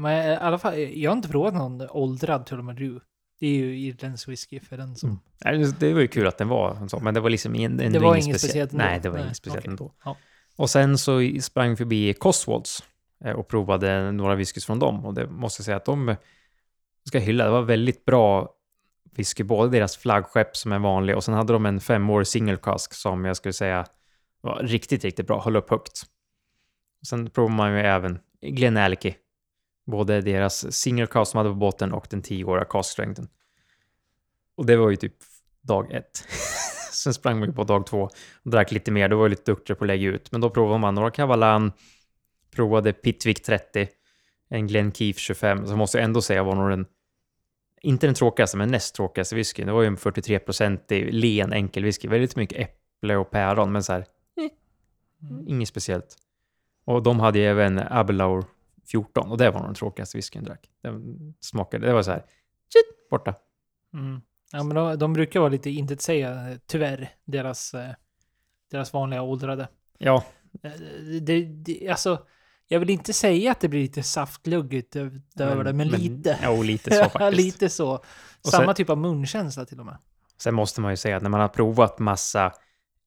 Men 0.00 0.32
i 0.32 0.36
alla 0.36 0.58
fall, 0.58 0.78
jag 0.78 1.10
har 1.10 1.16
inte 1.16 1.28
provat 1.28 1.54
någon 1.54 1.80
åldrad 1.90 2.46
Tullamore 2.46 2.76
Dew. 2.76 3.00
Det 3.40 3.46
är 3.46 3.52
ju 3.54 3.78
irländsk 3.78 4.28
whisky 4.28 4.60
för 4.60 4.76
den 4.76 4.96
som... 4.96 5.20
Mm. 5.44 5.72
Det- 5.78 5.92
var 5.92 6.00
ju 6.00 6.08
kul 6.08 6.26
att 6.26 6.38
den 6.38 6.48
var 6.48 6.88
sån, 6.88 7.04
men 7.04 7.14
det 7.14 7.20
var 7.20 7.30
liksom 7.30 7.54
en, 7.54 7.80
en, 7.80 7.92
Det 7.92 7.98
var 7.98 8.16
inget 8.16 8.40
speciellt 8.40 8.72
ändå? 8.72 8.84
Nej, 8.84 9.00
det 9.00 9.08
var 9.08 9.16
Nej, 9.16 9.24
inget 9.24 9.36
speciellt 9.36 9.64
okej. 9.64 9.70
ändå. 9.70 9.92
Ja. 10.04 10.16
Och 10.56 10.70
sen 10.70 10.98
så 10.98 11.20
sprang 11.40 11.70
vi 11.70 11.76
förbi 11.76 12.14
Coswolds 12.14 12.84
eh, 13.24 13.32
och 13.32 13.48
provade 13.48 14.12
några 14.12 14.34
whiskys 14.34 14.66
från 14.66 14.78
dem. 14.78 15.06
Och 15.06 15.14
det 15.14 15.26
måste 15.30 15.60
jag 15.60 15.64
säga 15.64 15.76
att 15.76 15.84
de 15.84 16.08
eh, 16.08 16.16
ska 17.04 17.18
hylla. 17.18 17.44
Det 17.44 17.50
var 17.50 17.62
väldigt 17.62 18.04
bra 18.04 18.54
whisky, 19.16 19.44
både 19.44 19.70
deras 19.70 19.96
flaggskepp 19.96 20.56
som 20.56 20.72
är 20.72 20.78
vanlig 20.78 21.16
och 21.16 21.24
sen 21.24 21.34
hade 21.34 21.52
de 21.52 21.66
en 21.66 21.80
femårig 21.80 22.26
single 22.26 22.56
cask 22.56 22.94
som 22.94 23.24
jag 23.24 23.36
skulle 23.36 23.52
säga 23.52 23.86
var 24.40 24.62
riktigt, 24.62 25.04
riktigt 25.04 25.26
bra, 25.26 25.40
höll 25.42 25.56
upp 25.56 25.70
högt. 25.70 26.02
Sen 27.08 27.30
provar 27.30 27.48
man 27.54 27.72
ju 27.72 27.78
även 27.80 28.18
Glenallachie, 28.42 29.14
både 29.90 30.20
deras 30.20 30.72
single 30.72 31.06
cask 31.06 31.30
som 31.30 31.38
hade 31.38 31.50
på 31.50 31.54
båten 31.54 31.92
och 31.92 32.06
den 32.10 32.22
10-åriga 32.22 32.64
cask-strengthen. 32.64 33.28
Och 34.56 34.66
det 34.66 34.76
var 34.76 34.90
ju 34.90 34.96
typ 34.96 35.14
dag 35.60 35.92
ett. 35.92 36.24
Sen 36.92 37.14
sprang 37.14 37.38
man 37.38 37.48
ju 37.48 37.54
på 37.54 37.64
dag 37.64 37.86
två 37.86 38.02
och 38.42 38.50
drack 38.50 38.72
lite 38.72 38.90
mer. 38.90 39.08
Då 39.08 39.16
var 39.16 39.24
jag 39.24 39.30
lite 39.30 39.52
duktigare 39.52 39.78
på 39.78 39.84
att 39.84 39.88
lägga 39.88 40.08
ut. 40.08 40.32
Men 40.32 40.40
då 40.40 40.50
provade 40.50 40.78
man 40.78 40.94
några 40.94 41.10
Kavalan, 41.10 41.72
provade 42.50 42.92
Pitwick 42.92 43.42
30, 43.42 43.88
en 44.48 44.66
Glenkeefe 44.66 45.20
25. 45.20 45.66
Så 45.66 45.76
måste 45.76 45.98
jag 45.98 46.04
ändå 46.04 46.22
säga 46.22 46.42
var 46.42 46.54
nog 46.54 46.70
den, 46.70 46.86
inte 47.82 48.06
den 48.06 48.14
tråkigaste, 48.14 48.56
men 48.56 48.70
näst 48.70 48.94
tråkigaste 48.94 49.34
whiskyn. 49.34 49.66
Det 49.66 49.72
var 49.72 49.82
ju 49.82 49.86
en 49.86 49.96
43-procentig 49.96 51.12
len 51.12 51.52
enkel 51.52 51.84
whisky. 51.84 52.08
Väldigt 52.08 52.36
mycket 52.36 52.58
äpple 52.58 53.16
och 53.16 53.30
päron, 53.30 53.72
men 53.72 53.82
så 53.82 53.92
här, 53.92 54.04
Mm. 55.22 55.48
inget 55.48 55.68
speciellt. 55.68 56.16
Och 56.84 57.02
de 57.02 57.20
hade 57.20 57.38
ju 57.38 57.44
även 57.44 57.78
Abelauer 57.90 58.44
14 58.90 59.30
och 59.30 59.38
det 59.38 59.50
var 59.50 59.58
nog 59.60 59.68
den 59.68 59.74
tråkigaste 59.74 60.18
whiskyn 60.18 60.42
jag 60.42 60.48
drack. 60.50 60.70
Den 60.82 61.34
smakade, 61.40 61.86
det 61.86 61.92
var 61.92 62.02
så 62.02 62.10
här, 62.10 62.20
shit, 62.72 63.08
borta. 63.10 63.34
Mm. 63.94 64.20
Ja, 64.52 64.62
men 64.62 64.74
de, 64.76 64.98
de 64.98 65.12
brukar 65.12 65.40
vara 65.40 65.50
lite 65.50 65.70
intetsägande, 65.70 66.58
tyvärr, 66.66 67.10
deras, 67.24 67.74
eh, 67.74 67.90
deras 68.70 68.92
vanliga 68.92 69.22
åldrade. 69.22 69.68
Ja, 69.98 70.24
Eh, 70.62 70.70
Det, 71.22 71.42
det, 71.44 71.88
alltså, 71.88 72.26
jag 72.68 72.80
vill 72.80 72.90
inte 72.90 73.12
säga 73.12 73.50
att 73.52 73.60
det 73.60 73.68
blir 73.68 73.80
lite 73.80 74.02
saftluggigt 74.02 74.96
över 74.96 75.20
över 75.40 75.64
det, 75.64 75.72
men, 75.72 75.88
lite. 75.88 76.38
Ja, 76.42 76.62
lite 76.62 76.90
så 76.90 77.04
faktiskt. 77.10 77.36
lite 77.44 77.68
så. 77.68 77.92
Och 77.94 78.02
Samma 78.50 78.64
sen- 78.66 78.74
typ 78.74 78.90
av 78.90 78.98
munkänsla 78.98 79.64
till 79.64 79.80
och 79.80 79.86
med. 79.86 79.98
Sen 80.38 80.54
måste 80.54 80.80
man 80.80 80.92
ju 80.92 80.96
säga 80.96 81.16
att 81.16 81.22
när 81.22 81.30
man 81.30 81.40
har 81.40 81.48
provat 81.48 81.98
massa 81.98 82.52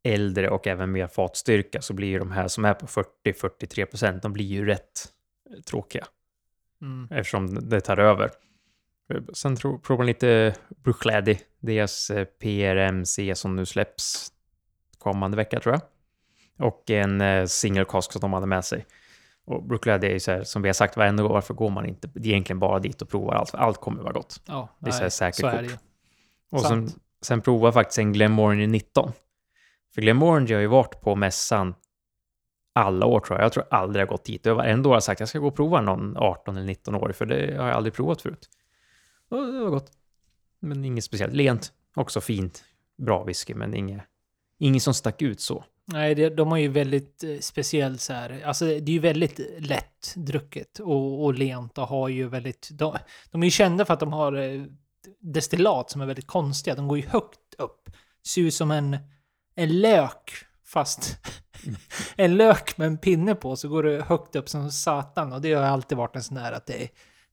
äldre 0.04 0.50
och 0.50 0.68
även 0.68 0.92
mer 0.92 1.08
fatstyrka 1.08 1.82
så 1.82 1.94
blir 1.94 2.08
ju 2.08 2.20
de 2.20 2.32
här 2.32 2.48
som 2.48 2.66
är 2.66 2.74
på 2.74 2.86
40-43 2.88 3.86
procent, 3.86 4.22
de 4.24 4.34
blir 4.34 4.46
ju 4.46 4.66
rätt 4.66 5.08
tråkiga 5.66 6.06
Mm. 6.82 7.08
eftersom 7.12 7.70
det 7.70 7.82
tar 7.82 7.98
över. 7.98 8.32
Sen 9.34 9.56
provar 9.56 9.98
man 9.98 10.06
lite 10.06 10.56
Bruichladdie, 10.70 11.40
deras 11.60 12.10
eh, 12.10 12.26
PRMC 12.26 13.36
som 13.36 13.56
nu 13.56 13.66
släpps 13.66 14.32
kommande 14.98 15.38
vecka 15.38 15.60
tror 15.60 15.76
jag. 15.76 15.82
Och 16.68 16.90
en 16.90 17.22
eh, 17.22 17.46
single 17.46 17.86
cask 17.86 18.12
som 18.12 18.22
de 18.22 18.34
hade 18.34 18.46
med 18.46 18.66
sig. 18.66 18.86
Och 19.46 19.64
Bruichladdie 19.64 20.08
är 20.08 20.12
ju 20.14 20.20
så 20.20 20.32
här, 20.32 20.44
som 20.44 20.62
vi 20.62 20.70
har 20.70 20.74
sagt 20.74 20.98
varenda 20.98 21.24
gång, 21.24 21.32
varför 21.32 21.54
går 21.54 21.70
man 21.70 21.86
inte 21.86 22.08
det 22.14 22.20
är 22.30 22.32
egentligen 22.32 22.60
bara 22.60 22.80
dit 22.80 23.02
och 23.02 23.10
provar 23.10 23.34
allt? 23.34 23.50
För 23.50 23.58
allt 23.58 23.78
kommer 23.78 24.04
vara 24.04 24.14
gott. 24.14 24.42
Ja, 24.46 24.70
Det 24.80 24.88
är 24.88 24.92
så 24.92 25.02
här 25.02 25.10
säkert 25.10 25.36
så 25.36 25.52
kort. 25.52 25.80
Och 26.52 26.62
sen, 26.62 26.90
sen 27.22 27.42
prova 27.42 27.68
jag 27.68 27.74
faktiskt 27.74 28.00
en 28.00 28.14
Glenmorangie 28.14 28.68
19. 28.68 29.12
För 29.94 30.02
Glenmorangie 30.02 30.56
har 30.56 30.62
ju 30.62 30.68
varit 30.68 31.02
på 31.02 31.16
mässan 31.16 31.76
alla 32.74 33.06
år 33.06 33.20
tror 33.20 33.40
jag. 33.40 33.46
Jag 33.46 33.54
tror 33.54 33.66
aldrig 33.72 34.02
jag 34.02 34.08
har 34.08 34.12
gått 34.12 34.26
dit. 34.26 34.46
Jag 34.46 34.52
har 34.52 34.58
varenda 34.58 34.90
år 34.90 35.00
sagt 35.00 35.18
att 35.18 35.20
jag 35.20 35.30
ska 35.30 35.40
gå 35.40 35.48
och 35.48 35.56
prova 35.56 35.82
någon 35.82 36.18
18 36.18 36.58
eller 36.58 36.68
19 36.68 36.96
år, 36.96 37.12
för 37.12 37.26
det 37.26 37.58
har 37.58 37.68
jag 37.68 37.76
aldrig 37.76 37.94
provat 37.94 38.22
förut. 38.22 38.50
Och 39.30 39.38
det 39.38 39.60
var 39.60 39.70
gott. 39.70 39.92
Men 40.60 40.86
inget 40.86 41.04
speciellt. 41.04 41.34
Lent, 41.34 41.74
också 41.96 42.22
fint. 42.22 42.64
Bra 42.98 43.24
whisky, 43.24 43.54
men 43.54 43.74
inget, 43.74 44.02
inget 44.58 44.84
som 44.84 44.94
stack 44.94 45.22
ut 45.22 45.42
så. 45.42 45.64
Nej, 45.86 46.16
det, 46.16 46.30
de 46.30 46.52
har 46.52 46.58
ju 46.58 46.68
väldigt 46.68 47.24
eh, 47.24 47.38
speciellt 47.40 48.02
så 48.02 48.14
här. 48.14 48.42
Alltså 48.46 48.66
det 48.66 48.74
är 48.74 48.94
ju 48.94 49.00
väldigt 49.00 49.40
lätt 49.60 50.14
drucket 50.16 50.80
och, 50.80 51.24
och 51.24 51.34
lent 51.34 51.78
och 51.78 51.88
har 51.88 52.10
ju 52.10 52.28
väldigt... 52.28 52.70
De, 52.72 52.98
de 53.32 53.44
är 53.44 53.48
ju 53.48 53.52
kända 53.52 53.86
för 53.86 53.94
att 53.94 54.00
de 54.00 54.14
har 54.14 54.34
eh, 54.34 54.64
destillat 55.20 55.90
som 55.90 56.02
är 56.02 56.06
väldigt 56.06 56.28
konstiga. 56.28 56.76
De 56.76 56.88
går 56.88 56.98
ju 56.98 57.08
högt 57.08 57.54
upp. 57.58 57.90
Ser 58.28 58.42
ut 58.42 58.54
som 58.54 58.72
en, 58.72 58.98
en 59.56 59.80
lök, 59.80 60.32
fast 60.74 61.18
en 62.16 62.36
lök 62.38 62.78
med 62.78 62.88
en 62.88 62.98
pinne 62.98 63.36
på 63.36 63.56
så 63.56 63.70
går 63.70 63.84
det 63.84 64.02
högt 64.02 64.36
upp 64.36 64.50
som 64.50 64.72
satan. 64.72 65.34
Och 65.34 65.42
det 65.42 65.54
har 65.54 65.64
alltid 65.64 65.98
varit 65.98 66.16
en 66.16 66.24
sån 66.24 66.36
där 66.36 66.52
att 66.52 66.66
det 66.66 66.90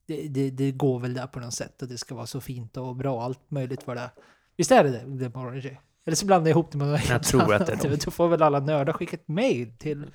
det, 0.08 0.28
det, 0.28 0.50
det 0.50 0.72
går 0.72 0.98
väl 0.98 1.14
där 1.14 1.26
på 1.26 1.40
något 1.40 1.54
sätt 1.54 1.82
och 1.82 1.88
det 1.88 1.98
ska 1.98 2.14
vara 2.14 2.26
så 2.26 2.40
fint 2.40 2.76
och 2.76 2.96
bra 2.96 3.22
allt 3.22 3.50
möjligt 3.50 3.86
vad 3.86 3.96
det 3.96 4.00
är. 4.00 4.10
Visst 4.56 4.70
är 4.70 4.84
det 4.84 4.90
det? 4.90 5.28
det? 5.60 5.76
Eller 6.06 6.16
så 6.16 6.26
blandar 6.26 6.48
jag 6.48 6.54
ihop 6.54 6.72
det 6.72 6.78
med 6.78 6.88
något 6.88 7.00
helt 7.00 7.24
tror 7.24 7.54
att 7.54 7.66
det 7.66 7.72
är 7.72 7.86
annat. 7.86 8.00
Då 8.04 8.10
får 8.10 8.28
väl 8.28 8.42
alla 8.42 8.60
nördar 8.60 8.92
skicka 8.92 9.16
ett 9.16 9.28
mail 9.28 9.72
till... 9.78 10.10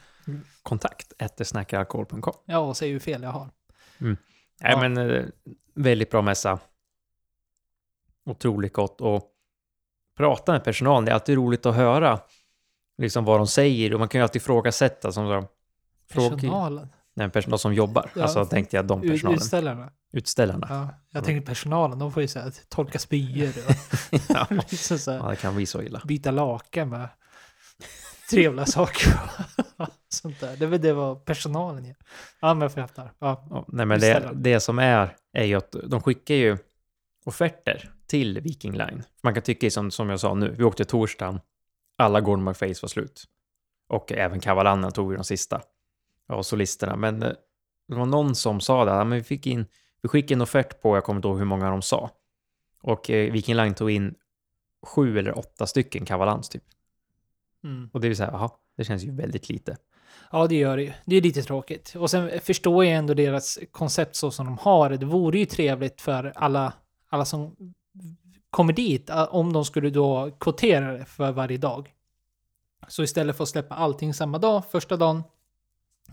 Kontakt 0.64 1.14
snackaralkohol.com. 1.48 2.34
Ja, 2.46 2.58
och 2.58 2.78
säga 2.78 2.92
hur 2.92 3.00
fel 3.00 3.24
jag 3.24 3.30
har. 3.30 3.50
Nej, 3.98 4.16
Ja. 4.60 4.82
men 4.82 4.98
eh, 4.98 5.26
väldigt 5.74 6.12
bra 6.12 6.22
mässa. 6.22 6.60
Otroligt 8.26 8.74
gott 8.74 9.02
och 9.02 9.32
prata 10.18 10.52
med 10.52 10.64
personalen. 10.64 11.06
Det 11.06 11.12
är 11.12 11.14
alltid 11.14 11.36
roligt 11.36 11.66
att 11.66 11.76
höra 11.76 12.20
liksom 12.98 13.26
vad 13.26 13.40
de 13.40 13.48
säger 13.48 13.94
och 13.94 14.00
man 14.00 14.10
kan 14.10 14.20
ju 14.20 14.24
alltid 14.24 14.42
ifrågasätta 14.42 15.12
som 15.12 15.48
fråga, 16.12 16.30
Personalen. 16.36 16.90
nej, 17.16 17.30
personal 17.30 17.60
som 17.60 17.74
jobbar. 17.74 18.12
Ja. 18.16 18.24
Alltså 18.24 18.46
tänkte 18.46 18.76
jag 18.76 18.86
de 18.88 19.02
personalen. 19.02 19.38
Utställarna. 19.40 19.92
Utställarna. 20.14 20.68
Ja, 20.70 20.88
jag 21.10 21.20
Mm. 21.20 21.26
tänker 21.26 21.46
personalen, 21.46 22.00
de 22.00 22.12
får 22.12 22.22
ju 22.22 22.28
så 22.28 22.40
här, 22.40 22.54
tolka 22.70 23.00
spyor 23.00 23.50
och 23.68 24.20
Ja. 24.30 24.48
liksom 24.70 24.98
så 25.00 25.12
här, 25.12 25.18
ja, 25.20 25.30
det 25.30 25.36
kan 25.36 25.56
bli 25.56 25.66
så 25.66 25.82
illa. 25.82 26.02
byta 26.06 26.32
lakan 26.32 26.90
med 26.90 27.10
trevliga 28.30 28.66
saker. 28.66 29.14
Sånt 30.10 30.40
där. 30.40 30.58
Det 30.58 30.66
väl 30.66 30.82
det 30.82 30.94
vad 30.94 31.26
personalen 31.26 31.86
gör. 31.86 31.96
Ja, 32.42 32.54
men 32.54 32.62
jag 32.62 32.74
fattar. 32.74 33.12
Ja. 33.20 33.48
Ja, 33.50 33.66
nej, 33.68 33.86
men 33.86 34.00
det, 34.00 34.32
det 34.34 34.60
som 34.60 34.80
är, 34.80 35.16
är 35.34 35.44
ju 35.44 35.56
att 35.56 35.76
de 35.88 36.02
skickar 36.02 36.36
ju 36.36 36.58
offerter 37.26 37.92
till 38.08 38.40
Viking 38.42 38.72
Line. 38.78 39.04
Man 39.24 39.34
kan 39.34 39.44
tycka 39.44 39.70
som, 39.72 39.92
som 39.92 40.10
jag 40.10 40.20
sa 40.20 40.34
nu, 40.34 40.56
vi 40.58 40.64
åkte 40.64 40.86
torsdagen, 40.86 41.40
alla 41.96 42.22
Gordon 42.22 42.44
McFace 42.44 42.80
var 42.82 42.88
slut. 42.88 43.24
Och 43.88 44.12
även 44.12 44.40
Kavalanna 44.40 44.92
tog 44.92 45.10
vi 45.10 45.16
de 45.16 45.24
sista. 45.24 45.62
Och 46.28 46.46
solisterna. 46.46 46.96
Men 46.96 47.24
eh, 47.24 47.32
det 47.88 47.96
var 47.96 48.06
någon 48.06 48.36
som 48.36 48.62
sa 48.62 48.86
det, 48.86 49.06
men 49.06 49.18
vi 49.18 49.24
fick 49.24 49.48
in, 49.48 49.66
vi 50.02 50.10
skickade 50.10 50.34
en 50.34 50.42
offert 50.42 50.82
på, 50.82 50.98
jag 50.98 51.04
kommer 51.04 51.18
inte 51.18 51.28
ihåg 51.28 51.38
hur 51.38 51.46
många 51.46 51.70
de 51.70 51.82
sa. 51.82 52.10
Och 52.82 53.10
eh, 53.10 53.32
Viking 53.32 53.56
Line 53.56 53.74
tog 53.76 53.92
in 53.92 54.16
sju 54.86 55.20
eller 55.20 55.38
åtta 55.38 55.68
stycken 55.68 56.06
Kavalans 56.06 56.50
typ. 56.50 56.64
Mm. 57.64 57.90
Och 57.94 58.02
det 58.02 58.08
är 58.08 58.10
ju 58.10 58.16
så 58.16 58.24
här, 58.24 58.32
jaha, 58.32 58.52
det 58.78 58.84
känns 58.84 59.04
ju 59.04 59.12
väldigt 59.12 59.50
lite. 59.50 59.78
ja, 60.32 60.48
det 60.48 60.56
gör 60.56 60.78
det 60.78 60.84
ju. 60.84 60.94
Det 61.06 61.16
är 61.16 61.22
lite 61.22 61.42
tråkigt. 61.44 61.96
Och 61.96 62.10
sen 62.10 62.42
förstår 62.42 62.86
jag 62.86 62.94
ändå 62.94 63.14
deras 63.14 63.60
koncept 63.72 64.16
så 64.16 64.32
som 64.32 64.46
de 64.46 64.58
har 64.58 64.90
det. 64.90 64.98
Det 64.98 65.06
vore 65.06 65.40
ju 65.40 65.46
trevligt 65.46 66.02
för 66.02 66.34
alla, 66.36 66.74
alla 67.10 67.26
som 67.26 67.56
kommer 68.54 68.74
dit, 68.74 69.10
eh, 69.10 69.24
om 69.24 69.54
de 69.54 69.66
skulle 69.66 69.90
då 69.90 70.32
kvotera 70.40 70.94
det 70.94 71.06
för 71.06 71.32
varje 71.32 71.58
dag. 71.58 71.94
Så 72.88 73.04
istället 73.04 73.38
för 73.38 73.44
att 73.44 73.50
släppa 73.50 73.76
allting 73.76 74.14
samma 74.14 74.38
dag, 74.38 74.64
första 74.72 74.98
dagen, 74.98 75.24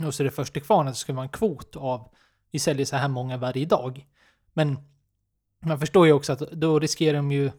och 0.07 0.15
så 0.15 0.23
är 0.23 0.25
det 0.25 0.31
första 0.31 0.53
till 0.53 0.63
kvarnen, 0.63 0.95
så 0.95 0.99
ska 0.99 1.13
man 1.13 1.19
ha 1.19 1.23
en 1.23 1.29
kvot 1.29 1.77
av 1.77 2.09
vi 2.51 2.59
säljer 2.59 2.87
så 2.87 2.97
här 2.97 3.09
många 3.09 3.37
varje 3.37 3.67
dag. 3.67 4.07
Men 4.53 4.79
man 5.65 5.79
förstår 5.79 6.07
ju 6.07 6.13
också 6.13 6.33
att 6.33 6.39
då 6.39 6.79
riskerar 6.79 7.17
de 7.17 7.33
ju 7.33 7.51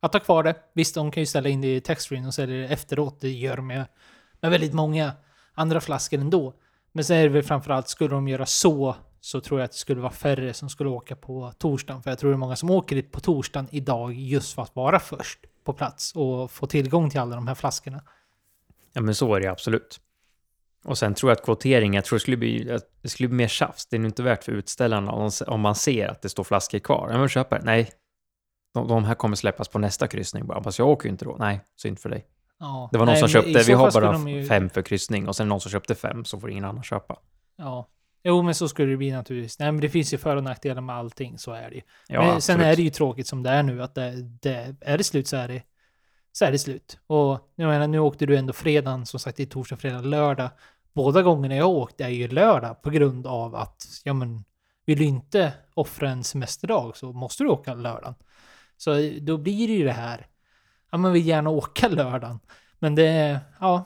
att 0.00 0.12
ha 0.12 0.20
kvar 0.20 0.42
det. 0.42 0.54
Visst, 0.72 0.94
de 0.94 1.10
kan 1.10 1.22
ju 1.22 1.26
ställa 1.26 1.48
in 1.48 1.60
det 1.60 1.76
i 1.76 1.80
taxfree 1.80 2.26
och 2.26 2.34
sälja 2.34 2.56
det 2.56 2.72
efteråt. 2.72 3.20
Det 3.20 3.30
gör 3.30 3.56
de 3.56 3.66
med, 3.66 3.84
med 4.40 4.50
väldigt 4.50 4.74
många 4.74 5.12
andra 5.54 5.80
flaskor 5.80 6.20
ändå. 6.20 6.54
Men 6.92 7.04
sen 7.04 7.16
är 7.16 7.22
det 7.22 7.28
väl 7.28 7.42
framförallt, 7.42 7.88
skulle 7.88 8.14
de 8.14 8.28
göra 8.28 8.46
så, 8.46 8.96
så 9.20 9.40
tror 9.40 9.60
jag 9.60 9.64
att 9.64 9.72
det 9.72 9.78
skulle 9.78 10.00
vara 10.00 10.12
färre 10.12 10.54
som 10.54 10.68
skulle 10.68 10.90
åka 10.90 11.16
på 11.16 11.52
torsdagen. 11.58 12.02
För 12.02 12.10
jag 12.10 12.18
tror 12.18 12.30
det 12.30 12.34
är 12.34 12.38
många 12.38 12.56
som 12.56 12.70
åker 12.70 12.96
dit 12.96 13.12
på 13.12 13.20
torsdagen 13.20 13.68
idag 13.70 14.12
just 14.12 14.54
för 14.54 14.62
att 14.62 14.76
vara 14.76 15.00
först 15.00 15.38
på 15.64 15.72
plats 15.72 16.12
och 16.16 16.50
få 16.50 16.66
tillgång 16.66 17.10
till 17.10 17.20
alla 17.20 17.36
de 17.36 17.48
här 17.48 17.54
flaskorna. 17.54 18.02
Ja, 18.92 19.00
men 19.00 19.14
så 19.14 19.34
är 19.34 19.40
det 19.40 19.46
absolut. 19.48 20.00
Och 20.84 20.98
sen 20.98 21.14
tror 21.14 21.30
jag 21.30 21.36
att 21.36 21.44
kvotering, 21.44 21.94
jag 21.94 22.04
tror 22.04 22.16
det 22.16 22.20
skulle 22.20 22.36
bli, 22.36 22.72
att 22.72 22.82
det 23.02 23.08
skulle 23.08 23.28
bli 23.28 23.36
mer 23.36 23.48
tjafs. 23.48 23.86
Det 23.86 23.96
är 23.96 24.00
nog 24.00 24.08
inte 24.08 24.22
värt 24.22 24.44
för 24.44 24.52
utställarna 24.52 25.12
om, 25.46 25.60
man 25.60 25.74
ser 25.74 26.08
att 26.08 26.22
det 26.22 26.28
står 26.28 26.44
flaskor 26.44 26.78
kvar. 26.78 27.18
Vill 27.18 27.28
köpa 27.28 27.58
det. 27.58 27.64
Nej, 27.64 27.90
de, 28.74 28.88
de 28.88 29.04
här 29.04 29.14
kommer 29.14 29.36
släppas 29.36 29.68
på 29.68 29.78
nästa 29.78 30.06
kryssning 30.06 30.46
bara. 30.46 30.62
Fast 30.62 30.78
jag 30.78 30.88
åker 30.88 31.04
ju 31.06 31.10
inte 31.10 31.24
då. 31.24 31.36
Nej, 31.38 31.60
synd 31.76 31.98
för 31.98 32.08
dig. 32.08 32.26
Ja. 32.58 32.88
Det 32.92 32.98
var 32.98 33.06
någon 33.06 33.12
Nej, 33.12 33.20
som 33.20 33.40
men 33.40 33.52
köpte, 33.52 33.70
vi 33.70 33.72
har 33.72 33.90
bara 33.92 34.30
ju- 34.30 34.46
fem 34.46 34.70
för 34.70 34.82
kryssning 34.82 35.28
och 35.28 35.36
sen 35.36 35.48
någon 35.48 35.60
som 35.60 35.70
köpte 35.70 35.94
fem 35.94 36.24
så 36.24 36.40
får 36.40 36.50
ingen 36.50 36.64
annan 36.64 36.82
köpa. 36.82 37.18
Ja. 37.56 37.88
Jo, 38.22 38.42
men 38.42 38.54
så 38.54 38.68
skulle 38.68 38.90
det 38.90 38.96
bli 38.96 39.10
naturligtvis. 39.12 39.58
Nej, 39.58 39.72
men 39.72 39.80
det 39.80 39.88
finns 39.88 40.14
ju 40.14 40.18
för 40.18 40.36
och 40.36 40.44
nackdelar 40.44 40.82
med 40.82 40.96
allting, 40.96 41.38
så 41.38 41.52
är 41.52 41.70
det 41.70 41.76
ju. 41.76 41.82
Ja, 42.08 42.20
men 42.20 42.28
absolut. 42.28 42.44
sen 42.44 42.60
är 42.60 42.76
det 42.76 42.82
ju 42.82 42.90
tråkigt 42.90 43.26
som 43.26 43.42
det 43.42 43.50
är 43.50 43.62
nu, 43.62 43.82
att 43.82 43.94
det, 43.94 44.12
det, 44.42 44.76
är 44.80 44.98
det 44.98 45.04
slut 45.04 45.28
så 45.28 45.36
är 45.36 45.48
det, 45.48 45.62
så 46.32 46.44
är 46.44 46.52
det 46.52 46.58
slut. 46.58 46.98
Och 47.06 47.52
jag 47.54 47.68
menar, 47.68 47.86
nu 47.86 47.98
åkte 47.98 48.26
du 48.26 48.36
ändå 48.36 48.52
fredagen, 48.52 49.06
som 49.06 49.20
sagt, 49.20 49.40
är 49.40 49.44
torsdag, 49.44 49.76
fredag, 49.76 50.00
lördag. 50.00 50.50
Båda 50.92 51.22
gångerna 51.22 51.56
jag 51.56 51.68
åkt 51.68 52.00
är 52.00 52.08
ju 52.08 52.28
lördag 52.28 52.82
på 52.82 52.90
grund 52.90 53.26
av 53.26 53.54
att, 53.54 53.86
ja 54.04 54.12
men, 54.12 54.44
vill 54.86 54.98
du 54.98 55.04
inte 55.04 55.52
offra 55.74 56.10
en 56.10 56.24
semesterdag 56.24 56.96
så 56.96 57.12
måste 57.12 57.44
du 57.44 57.48
åka 57.48 57.74
lördagen. 57.74 58.14
Så 58.76 59.10
då 59.20 59.36
blir 59.36 59.68
det 59.68 59.74
ju 59.74 59.84
det 59.84 59.92
här, 59.92 60.26
ja 60.90 60.98
man 60.98 61.12
vill 61.12 61.26
gärna 61.26 61.50
åka 61.50 61.88
lördagen. 61.88 62.40
Men 62.78 62.94
det, 62.94 63.40
ja, 63.60 63.84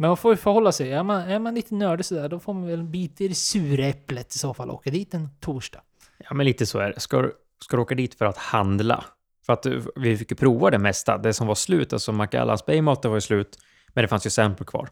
men 0.00 0.08
man 0.10 0.16
får 0.16 0.32
ju 0.32 0.36
förhålla 0.36 0.72
sig. 0.72 0.92
Är 0.92 1.02
man, 1.02 1.20
är 1.20 1.38
man 1.38 1.54
lite 1.54 1.74
nördig 1.74 2.04
sådär, 2.06 2.28
då 2.28 2.38
får 2.40 2.54
man 2.54 2.66
väl 2.66 2.82
bita 2.82 3.24
i 3.24 3.28
det 3.28 3.34
sura 3.34 3.86
äpplet 3.86 4.34
i 4.34 4.38
så 4.38 4.54
fall 4.54 4.68
och 4.70 4.74
åka 4.74 4.90
dit 4.90 5.14
en 5.14 5.28
torsdag. 5.40 5.80
Ja, 6.18 6.34
men 6.34 6.46
lite 6.46 6.66
så 6.66 6.78
är 6.78 6.92
det. 6.92 7.00
Ska, 7.00 7.22
du- 7.22 7.34
ska 7.64 7.76
du 7.76 7.82
åka 7.82 7.94
dit 7.94 8.14
för 8.14 8.24
att 8.24 8.36
handla? 8.36 9.04
För 9.46 9.52
att 9.52 9.66
eh, 9.66 9.72
vi 9.96 10.16
fick 10.16 10.30
ju 10.30 10.36
prova 10.36 10.70
det 10.70 10.78
mesta. 10.78 11.18
Det 11.18 11.32
som 11.34 11.46
var 11.46 11.54
slut, 11.54 11.92
alltså 11.92 12.12
Macallans 12.12 12.66
Baymater 12.66 13.08
var 13.08 13.16
ju 13.16 13.20
slut, 13.20 13.58
men 13.88 14.04
det 14.04 14.08
fanns 14.08 14.26
ju 14.26 14.30
sample 14.30 14.66
kvar. 14.66 14.88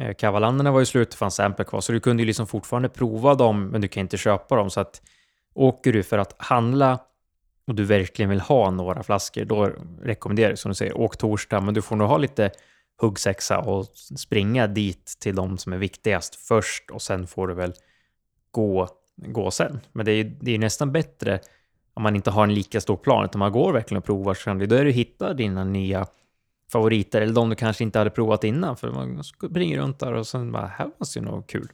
Eh, 0.00 0.14
Kavalanderna 0.14 0.72
var 0.72 0.80
ju 0.80 0.86
slut, 0.86 1.10
det 1.10 1.16
fanns 1.16 1.34
sample 1.34 1.64
kvar, 1.64 1.80
så 1.80 1.92
du 1.92 2.00
kunde 2.00 2.22
ju 2.22 2.26
liksom 2.26 2.46
fortfarande 2.46 2.88
prova 2.88 3.34
dem, 3.34 3.66
men 3.66 3.80
du 3.80 3.88
kan 3.88 4.00
inte 4.00 4.16
köpa 4.16 4.56
dem. 4.56 4.70
Så 4.70 4.80
att 4.80 5.02
åker 5.54 5.92
du 5.92 6.02
för 6.02 6.18
att 6.18 6.34
handla 6.38 6.98
och 7.66 7.74
du 7.74 7.84
verkligen 7.84 8.30
vill 8.30 8.40
ha 8.40 8.70
några 8.70 9.02
flaskor, 9.02 9.44
då 9.44 9.70
rekommenderar 10.02 10.48
jag 10.50 10.58
som 10.58 10.68
du 10.68 10.74
säger, 10.74 11.00
åk 11.00 11.16
torsdag, 11.16 11.60
men 11.60 11.74
du 11.74 11.82
får 11.82 11.96
nog 11.96 12.08
ha 12.08 12.18
lite 12.18 12.50
huggsexa 13.00 13.58
och 13.58 13.86
springa 14.16 14.66
dit 14.66 15.16
till 15.20 15.34
de 15.34 15.58
som 15.58 15.72
är 15.72 15.78
viktigast 15.78 16.34
först 16.34 16.90
och 16.90 17.02
sen 17.02 17.26
får 17.26 17.48
du 17.48 17.54
väl 17.54 17.72
gå, 18.50 18.88
gå 19.16 19.50
sen. 19.50 19.80
Men 19.92 20.06
det 20.06 20.12
är 20.12 20.16
ju 20.16 20.36
det 20.40 20.54
är 20.54 20.58
nästan 20.58 20.92
bättre 20.92 21.40
om 21.94 22.02
man 22.02 22.16
inte 22.16 22.30
har 22.30 22.44
en 22.44 22.54
lika 22.54 22.80
stor 22.80 22.96
plan, 22.96 23.24
utan 23.24 23.38
man 23.38 23.52
går 23.52 23.72
verkligen 23.72 23.98
och 23.98 24.04
provar 24.04 24.34
sen. 24.34 24.68
Då 24.68 24.76
är 24.76 24.84
du 24.84 24.90
hittar 24.90 25.34
dina 25.34 25.64
nya 25.64 26.06
favoriter, 26.72 27.20
eller 27.20 27.34
de 27.34 27.50
du 27.50 27.56
kanske 27.56 27.84
inte 27.84 27.98
hade 27.98 28.10
provat 28.10 28.44
innan, 28.44 28.76
för 28.76 28.90
man 28.90 29.24
springer 29.24 29.78
runt 29.78 29.98
där 29.98 30.12
och 30.12 30.26
sen 30.26 30.52
bara, 30.52 30.66
här 30.66 30.90
var 30.98 31.06
ju 31.16 31.20
något 31.20 31.46
kul. 31.46 31.68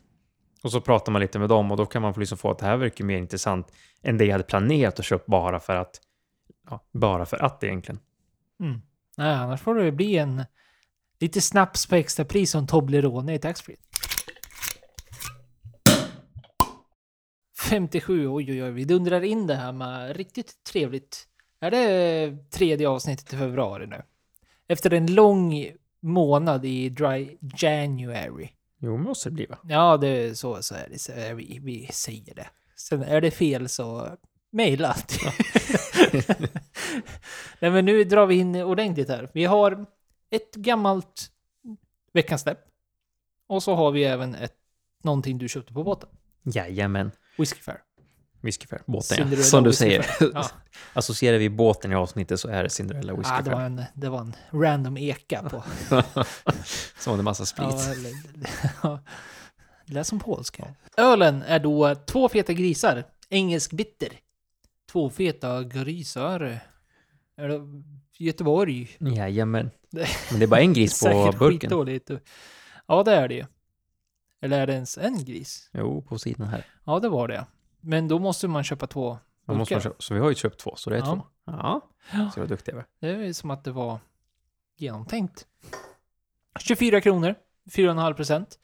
Och 0.63 0.73
så 0.73 0.81
pratar 0.81 1.13
man 1.13 1.21
lite 1.21 1.39
med 1.39 1.49
dem 1.49 1.71
och 1.71 1.77
då 1.77 1.87
kan 1.87 2.03
man 2.03 2.15
få 2.15 2.21
liksom 2.21 2.39
få 2.39 2.51
att 2.51 2.59
det 2.59 2.67
här 2.67 2.77
verkar 2.77 3.05
mer 3.05 3.19
intressant 3.19 3.73
än 4.03 4.19
det 4.19 4.25
jag 4.25 4.33
hade 4.33 4.45
planerat 4.45 4.99
att 4.99 5.05
köpa 5.05 5.25
bara 5.27 5.61
för 5.61 5.77
att, 5.77 6.01
ja, 6.71 6.85
bara 6.93 7.27
för 7.27 7.45
att 7.45 7.65
egentligen. 7.65 8.01
Mm. 8.61 8.81
Nej, 9.17 9.35
annars 9.35 9.61
får 9.61 9.75
det 9.75 9.85
ju 9.85 9.91
bli 9.91 10.17
en 10.17 10.45
lite 11.21 11.41
snaps 11.41 11.87
på 11.87 11.95
extra 11.95 12.25
pris 12.25 12.55
och 12.55 12.61
en 12.61 12.67
Toblerone 12.67 13.35
i 13.35 13.39
taxfree. 13.39 13.77
57, 17.61 18.29
oj 18.29 18.51
oj 18.51 18.65
oj, 18.65 18.71
vi 18.71 18.85
dundrar 18.85 19.23
in 19.25 19.47
det 19.47 19.55
här 19.55 19.73
med 19.73 20.17
riktigt 20.17 20.65
trevligt. 20.65 21.27
Är 21.61 21.71
det 21.71 22.51
tredje 22.51 22.89
avsnittet 22.89 23.33
i 23.33 23.37
februari 23.37 23.87
nu? 23.87 24.03
Efter 24.69 24.93
en 24.93 25.15
lång 25.15 25.67
månad 26.01 26.65
i 26.65 26.89
dry 26.89 27.39
January. 27.57 28.49
Jo, 28.79 28.97
måste 28.97 29.29
det 29.29 29.35
bli 29.35 29.47
va? 29.47 29.59
Ja, 29.63 29.97
det 29.97 30.09
är 30.09 30.35
så, 30.35 30.63
så 30.63 30.75
är 30.75 30.89
det. 30.91 30.99
Så 30.99 31.13
är 31.13 31.35
vi, 31.35 31.59
vi 31.63 31.89
säger 31.93 32.35
det. 32.35 32.47
Sen 32.77 33.03
är 33.03 33.21
det 33.21 33.31
fel 33.31 33.69
så 33.69 34.17
mejla. 34.53 34.97
Nej, 37.61 37.71
men 37.71 37.85
nu 37.85 38.05
drar 38.05 38.27
vi 38.27 38.35
in 38.35 38.57
ordentligt 38.57 39.09
här. 39.09 39.31
Vi 39.35 39.45
har 39.45 39.87
ett 40.31 40.55
gammalt 40.55 41.31
veckans 42.13 42.43
släpp. 42.43 42.59
Och 43.47 43.63
så 43.63 43.75
har 43.75 43.91
vi 43.91 44.05
även 44.05 44.35
ett, 44.35 44.55
någonting 45.03 45.39
du 45.39 45.49
köpte 45.49 45.73
på 45.73 45.85
båten. 45.85 46.09
Jajamän. 46.43 47.11
Whisky 47.39 47.61
Fair. 47.61 47.79
Whiskyfair. 48.43 48.83
Båten 48.87 49.17
Cinderella 49.17 49.37
ja. 49.39 49.43
Som 49.45 49.65
du 49.65 49.73
säger. 49.73 50.03
Fair. 50.03 50.31
Ja. 50.35 50.51
Associerar 50.93 51.39
vi 51.39 51.51
båten 51.51 51.93
i 51.93 51.95
avsnittet 51.95 52.41
så 52.41 52.49
är 52.49 52.63
det 52.63 52.71
Cinderella 52.71 53.13
Ah, 53.13 53.17
det, 53.17 53.19
Whiskyfair. 53.23 53.55
var 53.55 53.61
en, 53.63 53.83
det 53.95 54.09
var 54.09 54.21
en 54.21 54.37
random 54.51 54.97
eka 54.97 55.43
på... 55.49 55.65
Som 56.99 57.11
hade 57.11 57.23
massa 57.23 57.47
sprit. 57.47 57.67
Ja, 57.71 57.93
eller- 57.93 58.13
ja. 58.83 59.01
Det 59.87 59.93
lät 59.95 60.07
som 60.07 60.21
polska. 60.21 60.75
Ölen 60.97 61.43
är 61.43 61.59
då 61.59 61.95
två 61.95 62.29
feta 62.29 62.53
grisar. 62.53 63.05
Engelsk 63.29 63.73
bitter. 63.73 64.09
Två 64.93 65.11
feta 65.11 65.65
grisar. 65.65 66.61
Göteborg? 68.25 68.97
Jajamän. 69.01 69.71
Men 70.31 70.39
det 70.39 70.45
är 70.45 70.47
bara 70.47 70.61
en 70.61 70.73
gris 70.73 71.01
på 71.05 71.09
burken. 71.39 71.61
skitdåligt. 71.61 72.11
Ja, 72.87 73.03
det 73.03 73.13
är 73.15 73.29
det 73.29 73.35
ju. 73.35 73.45
Eller 74.41 74.61
är 74.61 74.67
det 74.67 74.73
ens 74.73 74.99
en 74.99 75.25
gris? 75.25 75.71
Jo, 75.73 76.03
på 76.03 76.19
sidan 76.19 76.47
här. 76.49 76.67
Ja, 76.85 77.01
det 77.01 77.09
var 77.09 77.29
det. 77.29 77.47
Men 77.81 78.09
då 78.09 78.19
måste 78.19 78.49
man 78.49 78.65
köpa 78.65 78.87
två 78.87 79.19
Man 79.47 79.57
måste 79.57 79.75
man 79.75 79.81
köpa. 79.83 79.97
Så 79.99 80.15
vi 80.15 80.21
har 80.21 80.29
ju 80.29 80.35
köpt 80.35 80.61
två, 80.61 80.75
så 80.77 80.91
det 80.91 80.97
är 80.97 81.01
Ja. 81.01 81.07
två. 81.07 81.23
Ja, 82.13 82.31
så 82.35 82.41
vad 82.41 82.49
duktiga 82.49 82.75
vi 83.01 83.09
är. 83.09 83.15
Det 83.17 83.27
är 83.29 83.33
som 83.33 83.51
att 83.51 83.65
det 83.65 83.73
var 83.73 83.99
genomtänkt. 84.77 85.47
24 86.61 87.01
kronor, 87.01 87.35
4,5 87.71 88.15
procent. 88.15 88.59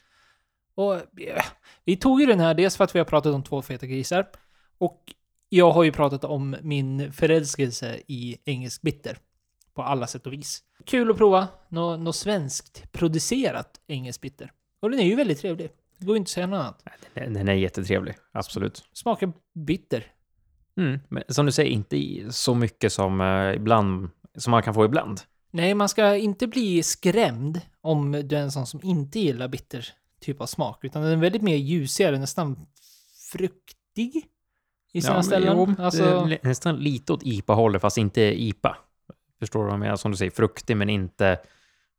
Och 0.74 1.02
ja, 1.12 1.42
vi 1.84 1.96
tog 1.96 2.20
ju 2.20 2.26
den 2.26 2.40
här 2.40 2.54
dels 2.54 2.76
för 2.76 2.84
att 2.84 2.94
vi 2.94 2.98
har 2.98 3.06
pratat 3.06 3.34
om 3.34 3.42
två 3.42 3.62
feta 3.62 3.86
grisar. 3.86 4.26
Och 4.78 5.12
Jag 5.48 5.70
har 5.72 5.84
ju 5.84 5.92
pratat 5.92 6.24
om 6.24 6.56
min 6.62 7.12
förälskelse 7.12 8.00
i 8.06 8.36
engelsk 8.44 8.82
bitter. 8.82 9.18
På 9.76 9.82
alla 9.82 10.06
sätt 10.06 10.26
och 10.26 10.32
vis. 10.32 10.62
Kul 10.84 11.10
att 11.10 11.16
prova 11.16 11.48
något 11.68 12.00
nå 12.00 12.12
svenskt 12.12 12.92
producerat 12.92 13.80
engelsk 13.86 14.20
bitter. 14.20 14.52
Och 14.80 14.90
den 14.90 15.00
är 15.00 15.04
ju 15.04 15.16
väldigt 15.16 15.40
trevlig. 15.40 15.70
Det 15.98 16.06
går 16.06 16.16
inte 16.16 16.28
att 16.28 16.32
säga 16.32 16.46
något 16.46 16.58
annat. 16.58 16.84
Den 17.14 17.34
den 17.34 17.48
är 17.48 17.52
jättetrevlig, 17.52 18.14
absolut. 18.32 18.84
Smakar 18.92 19.32
bitter. 19.54 20.06
Mm. 20.76 21.00
Men 21.08 21.22
som 21.28 21.46
du 21.46 21.52
säger, 21.52 21.70
inte 21.70 22.26
så 22.30 22.54
mycket 22.54 22.92
som 22.92 23.20
eh, 23.20 23.54
ibland, 23.54 24.10
som 24.36 24.50
man 24.50 24.62
kan 24.62 24.74
få 24.74 24.84
ibland. 24.84 25.20
Nej, 25.50 25.74
man 25.74 25.88
ska 25.88 26.16
inte 26.16 26.46
bli 26.46 26.82
skrämd 26.82 27.60
om 27.80 28.12
du 28.12 28.36
är 28.36 28.42
en 28.42 28.52
sån 28.52 28.66
som 28.66 28.80
inte 28.82 29.18
gillar 29.18 29.48
bitter 29.48 29.88
typ 30.20 30.40
av 30.40 30.46
smak. 30.46 30.84
Utan 30.84 31.02
den 31.02 31.12
är 31.12 31.16
väldigt 31.16 31.42
mer 31.42 31.56
ljusigare, 31.56 32.18
nästan 32.18 32.66
fruktig 33.32 34.26
i 34.92 35.02
sina 35.02 35.14
men 35.14 35.24
ställen. 35.24 35.56
jo, 35.56 35.84
alltså, 35.84 36.28
nästan 36.42 36.76
lite 36.76 37.12
åt 37.12 37.22
IPA-hållet, 37.22 37.82
fast 37.82 37.98
inte 37.98 38.42
IPA. 38.42 38.76
Förstår 39.38 39.60
du 39.60 39.64
vad 39.64 39.72
jag 39.72 39.80
menar? 39.80 39.96
Som 39.96 40.10
du 40.10 40.16
säger, 40.16 40.30
fruktig, 40.30 40.76
men 40.76 40.90
inte 40.90 41.38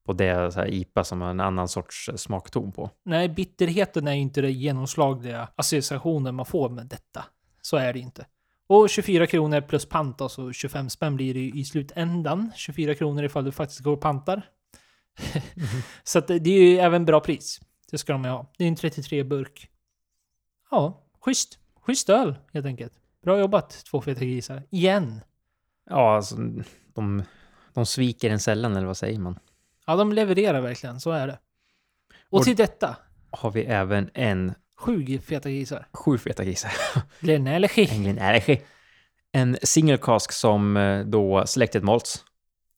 på 0.05 0.13
det 0.13 0.51
så 0.51 0.59
här 0.59 0.67
IPA 0.67 1.03
som 1.03 1.21
en 1.21 1.39
annan 1.39 1.67
sorts 1.67 2.09
smakton 2.15 2.71
på. 2.71 2.89
nej, 3.05 3.29
bitterheten 3.29 4.07
är 4.07 4.13
ju 4.13 4.19
inte 4.19 4.41
den 4.41 4.53
genomslagliga 4.53 5.49
associationen 5.55 6.35
man 6.35 6.45
får 6.45 6.69
med 6.69 6.85
detta. 6.85 7.25
Så 7.61 7.77
är 7.77 7.93
det 7.93 7.99
inte. 7.99 8.25
Och 8.67 8.89
24 8.89 9.27
kronor 9.27 9.61
plus 9.61 9.85
pant, 9.85 10.21
alltså 10.21 10.53
25 10.53 10.89
spänn 10.89 11.15
blir 11.15 11.33
det 11.33 11.39
i 11.59 11.65
slutändan. 11.65 12.51
24 12.55 12.95
kronor 12.95 13.23
ifall 13.23 13.43
du 13.43 13.51
faktiskt 13.51 13.79
går 13.79 13.93
och 13.93 14.01
pantar. 14.01 14.41
Så 16.03 16.19
att 16.19 16.27
det 16.27 16.49
är 16.49 16.69
ju 16.69 16.77
även 16.77 17.05
bra 17.05 17.19
pris. 17.19 17.59
Det 17.91 17.97
ska 17.97 18.13
de 18.13 18.23
ju 18.23 18.29
ha. 18.29 18.51
Det 18.57 18.63
är 18.63 18.67
en 18.67 18.75
33 18.75 19.23
burk. 19.23 19.69
Ja, 20.71 21.03
schysst. 21.21 21.59
Schysst 21.81 22.09
öl, 22.09 22.35
helt 22.53 22.65
enkelt. 22.65 22.93
Bra 23.23 23.39
jobbat, 23.39 23.83
två 23.91 24.01
feta 24.01 24.25
grisar. 24.25 24.63
Igen. 24.69 25.21
Ja, 25.89 26.15
alltså, 26.15 26.35
de, 26.97 27.23
de 27.73 27.85
sviker 27.85 28.29
en 28.29 28.39
sällan, 28.39 28.75
eller 28.75 28.87
vad 28.87 28.97
säger 28.97 29.19
man? 29.19 29.39
Ja, 29.85 29.95
de 29.95 30.13
levererar 30.13 30.61
verkligen. 30.61 30.99
Så 30.99 31.11
är 31.11 31.27
det. 31.27 31.39
Och, 32.29 32.39
Och- 32.39 32.43
till 32.45 32.55
detta, 32.55 32.97
Har 33.31 33.51
vi 33.51 33.63
även 33.63 34.09
en 34.13 34.53
sju 34.77 35.19
feta 35.19 35.49
grisar. 35.49 35.87
sju 35.93 36.17
feta 36.17 36.43
grisar. 36.45 36.71
Glenellechi. 37.19 37.87
England 37.91 38.17
Energy. 38.19 38.57
En 39.31 39.57
single 39.63 39.97
cask 39.97 40.31
som 40.31 40.77
eh, 40.77 41.05
då 41.05 41.45
Selected 41.47 41.83
Malts 41.83 42.23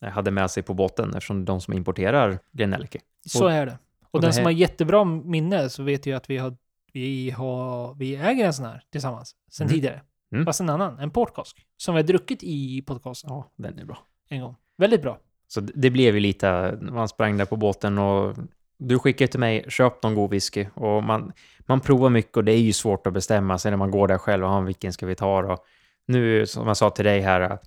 eh, 0.05 0.09
hade 0.09 0.31
med 0.31 0.51
sig 0.51 0.63
på 0.63 0.73
båten 0.73 1.09
eftersom 1.09 1.45
de 1.45 1.61
som 1.61 1.73
importerar 1.73 2.39
Glenellery. 2.51 2.99
Så 3.25 3.47
är 3.47 3.65
det. 3.65 3.77
Och, 4.01 4.07
och 4.15 4.21
den 4.21 4.29
det 4.29 4.33
som 4.33 4.39
här- 4.39 4.45
har 4.45 4.51
jättebra 4.51 5.05
minne 5.05 5.69
så 5.69 5.83
vet 5.83 6.05
ju 6.05 6.13
att 6.13 6.29
vi 6.29 6.37
har, 6.37 6.57
vi 6.93 7.29
har, 7.31 7.93
vi 7.95 8.15
äger 8.15 8.45
en 8.45 8.53
sån 8.53 8.65
här 8.65 8.83
tillsammans 8.91 9.35
sen 9.51 9.67
Mm. 9.67 9.73
tidigare. 9.75 10.01
Mm. 10.31 10.45
Fast 10.45 10.59
en 10.61 10.69
annan, 10.69 10.99
en 10.99 11.11
portkask. 11.11 11.65
Som 11.77 11.95
vi 11.95 12.01
har 12.01 12.07
druckit 12.07 12.43
i 12.43 12.81
podcasten 12.81 13.29
Ja, 13.29 13.51
den 13.55 13.79
är 13.79 13.85
bra. 13.85 13.97
en 14.29 14.41
gång. 14.41 14.55
Väldigt 14.77 15.01
bra. 15.01 15.19
Så 15.47 15.61
det- 15.61 15.89
blev 15.89 16.13
ju 16.15 16.19
lite, 16.19 16.77
man 16.81 17.07
sprang 17.07 17.37
där 17.37 17.45
på 17.45 17.55
båten 17.55 17.97
och 17.97 18.35
du 18.77 18.99
skickade 18.99 19.27
till 19.31 19.39
mig, 19.39 19.65
köp 19.69 20.03
någon 20.03 20.15
god 20.15 20.31
whisky. 20.31 20.65
Och 20.73 21.03
man, 21.03 21.31
man 21.59 21.79
provar 21.79 22.09
mycket 22.09 22.37
och 22.37 22.43
det 22.43 22.51
är 22.51 22.57
ju 22.59 22.73
svårt 22.73 23.07
att 23.07 23.13
bestämma 23.13 23.57
sig 23.57 23.71
när 23.71 23.77
man 23.77 23.91
går 23.91 24.07
där 24.07 24.17
själv, 24.17 24.45
och 24.45 24.67
vilken 24.67 24.93
ska 24.93 25.05
vi 25.05 25.15
ta 25.15 25.41
då? 25.41 25.57
Nu, 26.05 26.45
som 26.45 26.67
jag 26.67 26.77
sa 26.77 26.89
till 26.89 27.05
dig 27.05 27.21
här, 27.21 27.57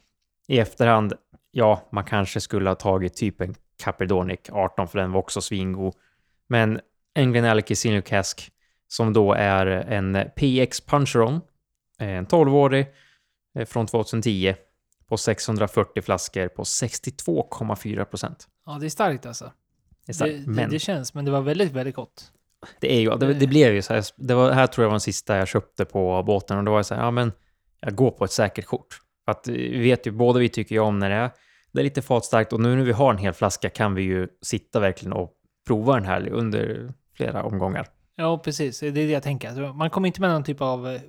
i 0.48 0.58
efterhand, 0.58 1.12
ja, 1.50 1.88
man 1.92 2.04
kanske 2.04 2.40
skulle 2.40 2.70
ha 2.70 2.74
tagit 2.74 3.14
typ 3.14 3.40
en 3.40 3.54
Caperdonic 3.84 4.40
18, 4.52 4.88
för 4.88 4.98
den 4.98 5.12
var 5.12 5.20
också 5.20 5.40
svingod. 5.40 5.94
Men 6.48 6.80
en 7.14 7.32
Senior 7.76 8.00
Cask, 8.00 8.50
som 8.88 9.12
då 9.12 9.32
är 9.32 9.66
en 9.66 10.18
PX 10.36 10.80
Puncheron, 10.80 11.40
en 12.08 12.26
12-årig 12.26 12.86
eh, 13.54 13.66
från 13.66 13.86
2010, 13.86 14.54
på 15.08 15.16
640 15.16 16.02
flaskor 16.02 16.48
på 16.48 16.62
62,4 16.62 18.04
procent. 18.04 18.48
Ja, 18.66 18.78
det 18.80 18.86
är 18.86 18.90
starkt 18.90 19.26
alltså. 19.26 19.52
Det, 20.06 20.14
starkt, 20.14 20.34
det, 20.44 20.50
men 20.50 20.70
det 20.70 20.78
känns, 20.78 21.14
men 21.14 21.24
det 21.24 21.30
var 21.30 21.40
väldigt, 21.40 21.72
väldigt 21.72 21.94
gott. 21.94 22.32
det 22.80 22.92
är 22.92 23.00
ju, 23.00 23.10
det, 23.10 23.34
det 23.34 23.46
blev 23.46 23.74
ju 23.74 23.82
så 23.82 23.94
här, 23.94 24.04
det 24.16 24.34
var, 24.34 24.52
här 24.52 24.66
tror 24.66 24.84
jag 24.84 24.88
var 24.88 24.94
den 24.94 25.00
sista 25.00 25.36
jag 25.36 25.48
köpte 25.48 25.84
på 25.84 26.22
båten 26.22 26.58
och 26.58 26.64
då 26.64 26.70
var 26.70 26.78
jag 26.78 26.86
så 26.86 26.94
här, 26.94 27.02
ja 27.02 27.10
men 27.10 27.32
jag 27.80 27.94
går 27.94 28.10
på 28.10 28.24
ett 28.24 28.32
säkert 28.32 28.66
kort. 28.66 29.00
För 29.24 29.32
att 29.32 29.48
vi 29.48 29.78
vet 29.78 30.06
ju, 30.06 30.10
båda 30.10 30.38
vi 30.40 30.48
tycker 30.48 30.74
ju 30.74 30.80
om 30.80 30.98
när 30.98 31.10
det 31.10 31.16
är, 31.16 31.30
det 31.72 31.80
är 31.80 31.84
lite 31.84 32.02
fatstarkt 32.02 32.52
och 32.52 32.60
nu 32.60 32.76
när 32.76 32.84
vi 32.84 32.92
har 32.92 33.12
en 33.12 33.18
hel 33.18 33.32
flaska 33.32 33.70
kan 33.70 33.94
vi 33.94 34.02
ju 34.02 34.28
sitta 34.42 34.80
verkligen 34.80 35.12
och 35.12 35.32
prova 35.66 35.94
den 35.94 36.04
här 36.04 36.28
under 36.28 36.92
flera 37.16 37.42
omgångar. 37.42 37.86
Ja, 38.16 38.38
precis. 38.38 38.80
Det 38.80 38.86
är 38.86 38.92
det 38.92 39.10
jag 39.10 39.22
tänker. 39.22 39.48
Alltså, 39.48 39.72
Man 39.72 39.90
kommer 39.90 40.06
inte 40.06 40.20
med 40.20 40.30
någon 40.30 40.44
typ 40.44 40.60
av 40.60 40.88
eh, 40.88 41.00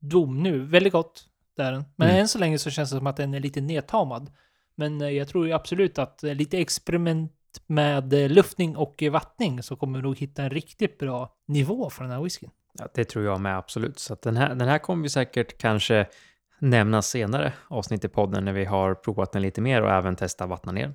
dom 0.00 0.42
nu. 0.42 0.64
Väldigt 0.64 0.92
gott, 0.92 1.24
det 1.56 1.62
är 1.62 1.72
den. 1.72 1.84
Men 1.96 2.08
Mm. 2.08 2.20
än 2.20 2.28
så 2.28 2.38
länge 2.38 2.58
så 2.58 2.70
känns 2.70 2.90
det 2.90 2.96
som 2.96 3.06
att 3.06 3.16
den 3.16 3.34
är 3.34 3.40
lite 3.40 3.60
nedtamad. 3.60 4.30
Men 4.74 5.00
eh, 5.00 5.08
jag 5.10 5.28
tror 5.28 5.46
ju 5.46 5.52
absolut 5.52 5.98
att 5.98 6.24
eh, 6.24 6.34
lite 6.34 6.58
experiment 6.58 7.32
med 7.66 8.12
luftning 8.12 8.76
och 8.76 9.02
vattning 9.10 9.62
så 9.62 9.76
kommer 9.76 9.98
vi 9.98 10.02
nog 10.02 10.18
hitta 10.18 10.42
en 10.42 10.50
riktigt 10.50 10.98
bra 10.98 11.34
nivå 11.46 11.90
för 11.90 12.02
den 12.04 12.12
här 12.12 12.20
whiskyn. 12.22 12.50
Ja, 12.78 12.88
det 12.94 13.04
tror 13.04 13.24
jag 13.24 13.40
med 13.40 13.58
absolut. 13.58 13.98
Så 13.98 14.12
att 14.12 14.22
den, 14.22 14.36
här, 14.36 14.54
den 14.54 14.68
här 14.68 14.78
kommer 14.78 15.02
vi 15.02 15.08
säkert 15.08 15.58
kanske 15.58 16.06
nämna 16.58 17.02
senare 17.02 17.52
avsnitt 17.68 18.04
i 18.04 18.08
podden 18.08 18.44
när 18.44 18.52
vi 18.52 18.64
har 18.64 18.94
provat 18.94 19.32
den 19.32 19.42
lite 19.42 19.60
mer 19.60 19.82
och 19.82 19.90
även 19.90 20.16
testa 20.16 20.46
vattna 20.46 20.72
ner. 20.72 20.92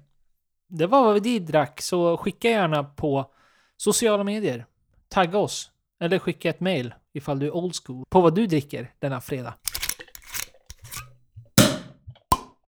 Det 0.67 0.86
var 0.88 1.04
vad 1.04 1.23
vi 1.23 1.39
drack, 1.39 1.82
så 1.82 2.17
skicka 2.17 2.49
gärna 2.49 2.84
på 2.84 3.32
sociala 3.78 4.23
medier. 4.23 4.65
Tagga 5.13 5.38
oss. 5.38 5.71
Eller 5.99 6.19
skicka 6.19 6.49
ett 6.49 6.60
mail 6.60 6.93
ifall 7.13 7.39
du 7.39 7.45
är 7.45 7.56
old 7.56 7.73
school 7.86 8.06
på 8.10 8.21
vad 8.21 8.36
du 8.36 8.47
dricker 8.47 8.91
denna 8.99 9.21
fredag. 9.21 9.54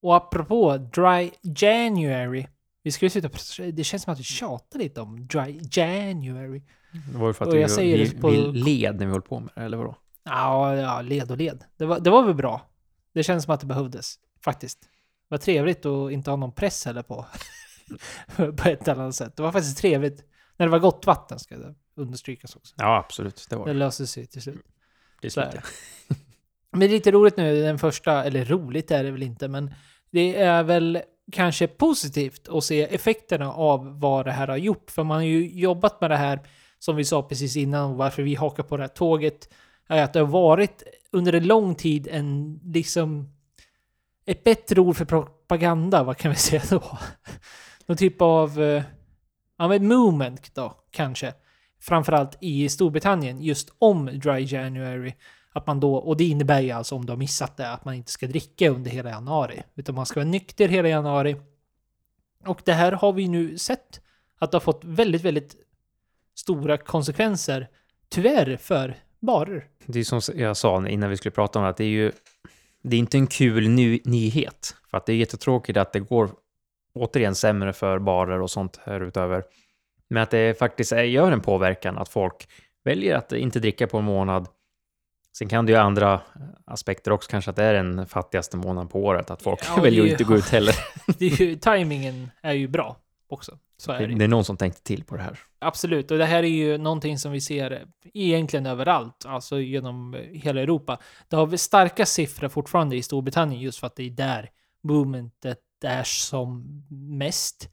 Och 0.03 0.17
apropå 0.17 0.77
Dry 0.77 1.31
January. 1.43 2.47
Vi 2.83 2.93
ju 3.07 3.11
sluta... 3.11 3.29
Det 3.73 3.85
känns 3.85 4.03
som 4.03 4.13
att 4.13 4.19
vi 4.19 4.23
tjatar 4.25 4.79
lite 4.79 5.01
om 5.01 5.27
Dry 5.27 5.61
January. 5.71 6.63
Det 7.13 7.19
var 7.19 7.27
ju 7.27 7.33
för 7.33 7.45
att 7.45 7.49
Och 7.49 7.55
vi, 7.57 7.61
jag 7.61 7.71
säger 7.71 7.99
vi, 7.99 8.21
på- 8.21 8.29
vi 8.31 8.37
led 8.53 8.99
när 8.99 9.07
vi 9.07 9.13
höll 9.13 9.23
på 9.23 9.41
med 9.41 9.51
det, 9.55 9.61
eller 9.63 9.77
vadå? 9.77 9.97
Ja, 10.25 10.77
ja, 10.77 11.01
led 11.03 11.31
och 11.31 11.37
led. 11.37 11.65
Det 11.77 11.85
var, 11.85 12.01
det 12.01 12.11
var 12.11 12.23
väl 12.23 12.35
bra. 12.35 12.67
Det 13.13 13.23
känns 13.23 13.45
som 13.45 13.55
att 13.55 13.61
det 13.61 13.67
behövdes, 13.67 14.15
faktiskt. 14.45 14.81
Det 14.81 14.89
var 15.29 15.39
trevligt 15.39 15.87
att 15.87 16.13
inte 16.13 16.31
ha 16.31 16.37
någon 16.37 16.53
press 16.53 16.85
heller 16.85 17.03
på. 17.03 17.27
på 18.37 18.69
ett 18.69 18.89
eller 18.89 19.03
annat 19.03 19.15
sätt. 19.15 19.37
Det 19.37 19.43
var 19.43 19.53
faktiskt 19.53 19.79
trevligt. 19.79 20.25
När 20.57 20.67
det 20.67 20.71
var 20.73 20.79
gott 20.79 21.07
vatten, 21.07 21.39
ska 21.39 21.57
det 21.57 21.75
understrykas 21.97 22.57
också. 22.57 22.75
Ja, 22.79 22.97
absolut. 22.97 23.47
Det 23.51 23.57
var 23.57 23.67
Det 23.67 23.73
det. 23.73 23.79
löste 23.79 24.07
sig 24.07 24.27
till 24.27 24.43
slut. 24.43 24.65
det. 25.21 25.31
så 25.31 25.41
är. 25.41 25.65
Men 26.71 26.81
det 26.81 26.87
är 26.87 26.91
lite 26.91 27.11
roligt 27.11 27.37
nu, 27.37 27.63
den 27.63 27.79
första, 27.79 28.25
eller 28.25 28.45
roligt 28.45 28.91
är 28.91 29.05
det 29.05 29.11
väl 29.11 29.23
inte, 29.23 29.49
men 29.49 29.75
det 30.11 30.37
är 30.37 30.63
väl 30.63 31.03
kanske 31.33 31.67
positivt 31.67 32.49
att 32.49 32.65
se 32.65 32.83
effekterna 32.95 33.53
av 33.53 34.01
vad 34.01 34.25
det 34.27 34.33
här 34.33 34.49
har 34.49 34.57
gjort. 34.57 34.91
För 34.91 35.05
man 35.05 35.17
har 35.17 35.25
ju 35.25 35.49
jobbat 35.61 36.01
med 36.01 36.11
det 36.11 36.17
här, 36.17 36.41
som 36.79 36.97
vi 36.97 37.05
sa 37.05 37.23
precis 37.23 37.57
innan, 37.57 37.91
och 37.91 37.97
varför 37.97 38.23
vi 38.23 38.35
hakar 38.35 38.63
på 38.63 38.77
det 38.77 38.83
här 38.83 38.89
tåget, 38.89 39.49
är 39.89 40.03
att 40.03 40.13
det 40.13 40.19
har 40.21 40.27
varit 40.27 40.83
under 41.13 41.33
en 41.33 41.47
lång 41.47 41.75
tid 41.75 42.09
en, 42.11 42.61
liksom, 42.65 43.33
ett 44.27 44.45
bättre 44.45 44.81
ord 44.81 44.97
för 44.97 45.05
propaganda, 45.05 46.03
vad 46.03 46.17
kan 46.17 46.31
vi 46.31 46.37
säga 46.37 46.63
då? 46.71 46.99
Någon 47.87 47.97
typ 47.97 48.21
av, 48.23 48.63
eh, 48.63 48.83
ja 49.59 49.69
men 49.69 49.89
movement 49.89 50.55
då, 50.55 50.75
kanske. 50.91 51.35
Framförallt 51.85 52.39
i 52.41 52.69
Storbritannien, 52.69 53.43
just 53.43 53.75
om 53.79 54.07
Dry 54.07 54.45
January. 54.45 55.13
Att 55.53 55.67
man 55.67 55.81
då, 55.81 55.95
och 55.95 56.17
det 56.17 56.25
innebär 56.25 56.61
ju 56.61 56.71
alltså 56.71 56.95
om 56.95 57.07
du 57.07 57.13
har 57.13 57.17
missat 57.17 57.57
det, 57.57 57.71
att 57.71 57.85
man 57.85 57.95
inte 57.95 58.11
ska 58.11 58.27
dricka 58.27 58.71
under 58.71 58.91
hela 58.91 59.11
januari. 59.11 59.63
Utan 59.75 59.95
man 59.95 60.07
ska 60.07 60.21
vara 60.21 60.31
nykter 60.31 60.69
hela 60.69 60.89
januari. 60.89 61.37
Och 62.47 62.63
det 62.65 62.73
här 62.73 62.93
har 62.93 63.13
vi 63.13 63.29
nu 63.29 63.59
sett 63.59 64.01
att 64.39 64.51
det 64.51 64.55
har 64.55 64.61
fått 64.61 64.85
väldigt, 64.85 65.23
väldigt 65.23 65.57
stora 66.35 66.77
konsekvenser, 66.77 67.69
tyvärr, 68.09 68.57
för 68.57 68.97
barer. 69.21 69.67
Det 69.87 70.01
är 70.01 70.05
som 70.05 70.21
jag 70.35 70.57
sa 70.57 70.89
innan 70.89 71.11
vi 71.11 71.17
skulle 71.17 71.33
prata 71.33 71.59
om 71.59 71.63
det, 71.63 71.69
att 71.69 71.77
det 71.77 71.85
är 71.85 71.89
ju 71.89 72.13
det 72.83 72.97
är 72.97 73.01
inte 73.01 73.19
en 73.19 73.27
kul 73.27 73.69
ny, 73.69 74.01
nyhet. 74.05 74.77
För 74.91 74.97
att 74.97 75.07
det 75.07 75.13
är 75.13 75.17
jättetråkigt 75.17 75.79
att 75.79 75.93
det 75.93 76.01
går 76.01 76.31
återigen 76.95 77.35
sämre 77.35 77.73
för 77.73 77.99
barer 77.99 78.41
och 78.41 78.51
sånt 78.51 78.81
här 78.85 79.01
utöver. 79.01 79.45
Men 80.11 80.23
att 80.23 80.31
det 80.31 80.59
faktiskt 80.59 80.93
är, 80.93 81.03
gör 81.03 81.33
en 81.33 81.41
påverkan 81.41 81.99
att 81.99 82.09
folk 82.09 82.49
väljer 82.85 83.17
att 83.17 83.33
inte 83.33 83.61
dricka 83.61 83.87
på 83.87 83.99
en 83.99 84.05
månad. 84.05 84.49
Sen 85.39 85.49
kan 85.49 85.67
det 85.67 85.73
ju 85.73 85.79
andra 85.79 86.21
aspekter 86.65 87.11
också, 87.11 87.31
kanske 87.31 87.51
att 87.51 87.57
det 87.57 87.63
är 87.65 87.75
den 87.75 88.07
fattigaste 88.07 88.57
månaden 88.57 88.89
på 88.89 89.05
året, 89.05 89.31
att 89.31 89.43
folk 89.43 89.61
Ja, 89.77 89.83
väljer 89.83 90.05
att 90.05 90.11
inte 90.11 90.25
gå 90.25 90.37
ut 90.37 90.49
heller. 90.49 90.75
Det 91.19 91.27
är 91.27 91.41
ju, 91.41 91.57
timingen 91.57 92.31
är 92.43 92.53
ju 92.53 92.69
bra 92.69 92.97
också. 93.29 93.59
Så 93.77 93.93
är 93.93 94.01
Det, 94.01 94.07
det. 94.07 94.15
det 94.15 94.25
är 94.25 94.29
någon 94.29 94.45
som 94.45 94.57
tänkte 94.57 94.83
till 94.83 95.05
på 95.05 95.17
det 95.17 95.23
här. 95.23 95.39
Absolut, 95.59 96.11
och 96.11 96.19
det 96.19 96.25
här 96.25 96.43
är 96.43 96.49
ju 96.49 96.79
någonting 96.79 97.19
som 97.19 97.33
vi 97.33 97.41
ser 97.41 97.87
egentligen 98.15 98.67
överallt, 98.67 99.25
alltså 99.27 99.61
genom 99.61 100.17
hela 100.33 100.61
Europa. 100.61 100.99
Det 101.29 101.37
har 101.37 101.47
vi 101.47 101.59
starka 101.59 102.07
siffror 102.07 102.49
fortfarande 102.49 102.97
i 102.97 103.03
Storbritannien 103.03 103.61
just 103.61 103.79
för 103.79 103.87
att 103.87 103.97
det 103.97 104.03
är 104.03 104.11
där 104.11 104.51
movementet 104.83 105.59
är 105.85 106.03
som 106.05 106.65
mest. 106.91 107.69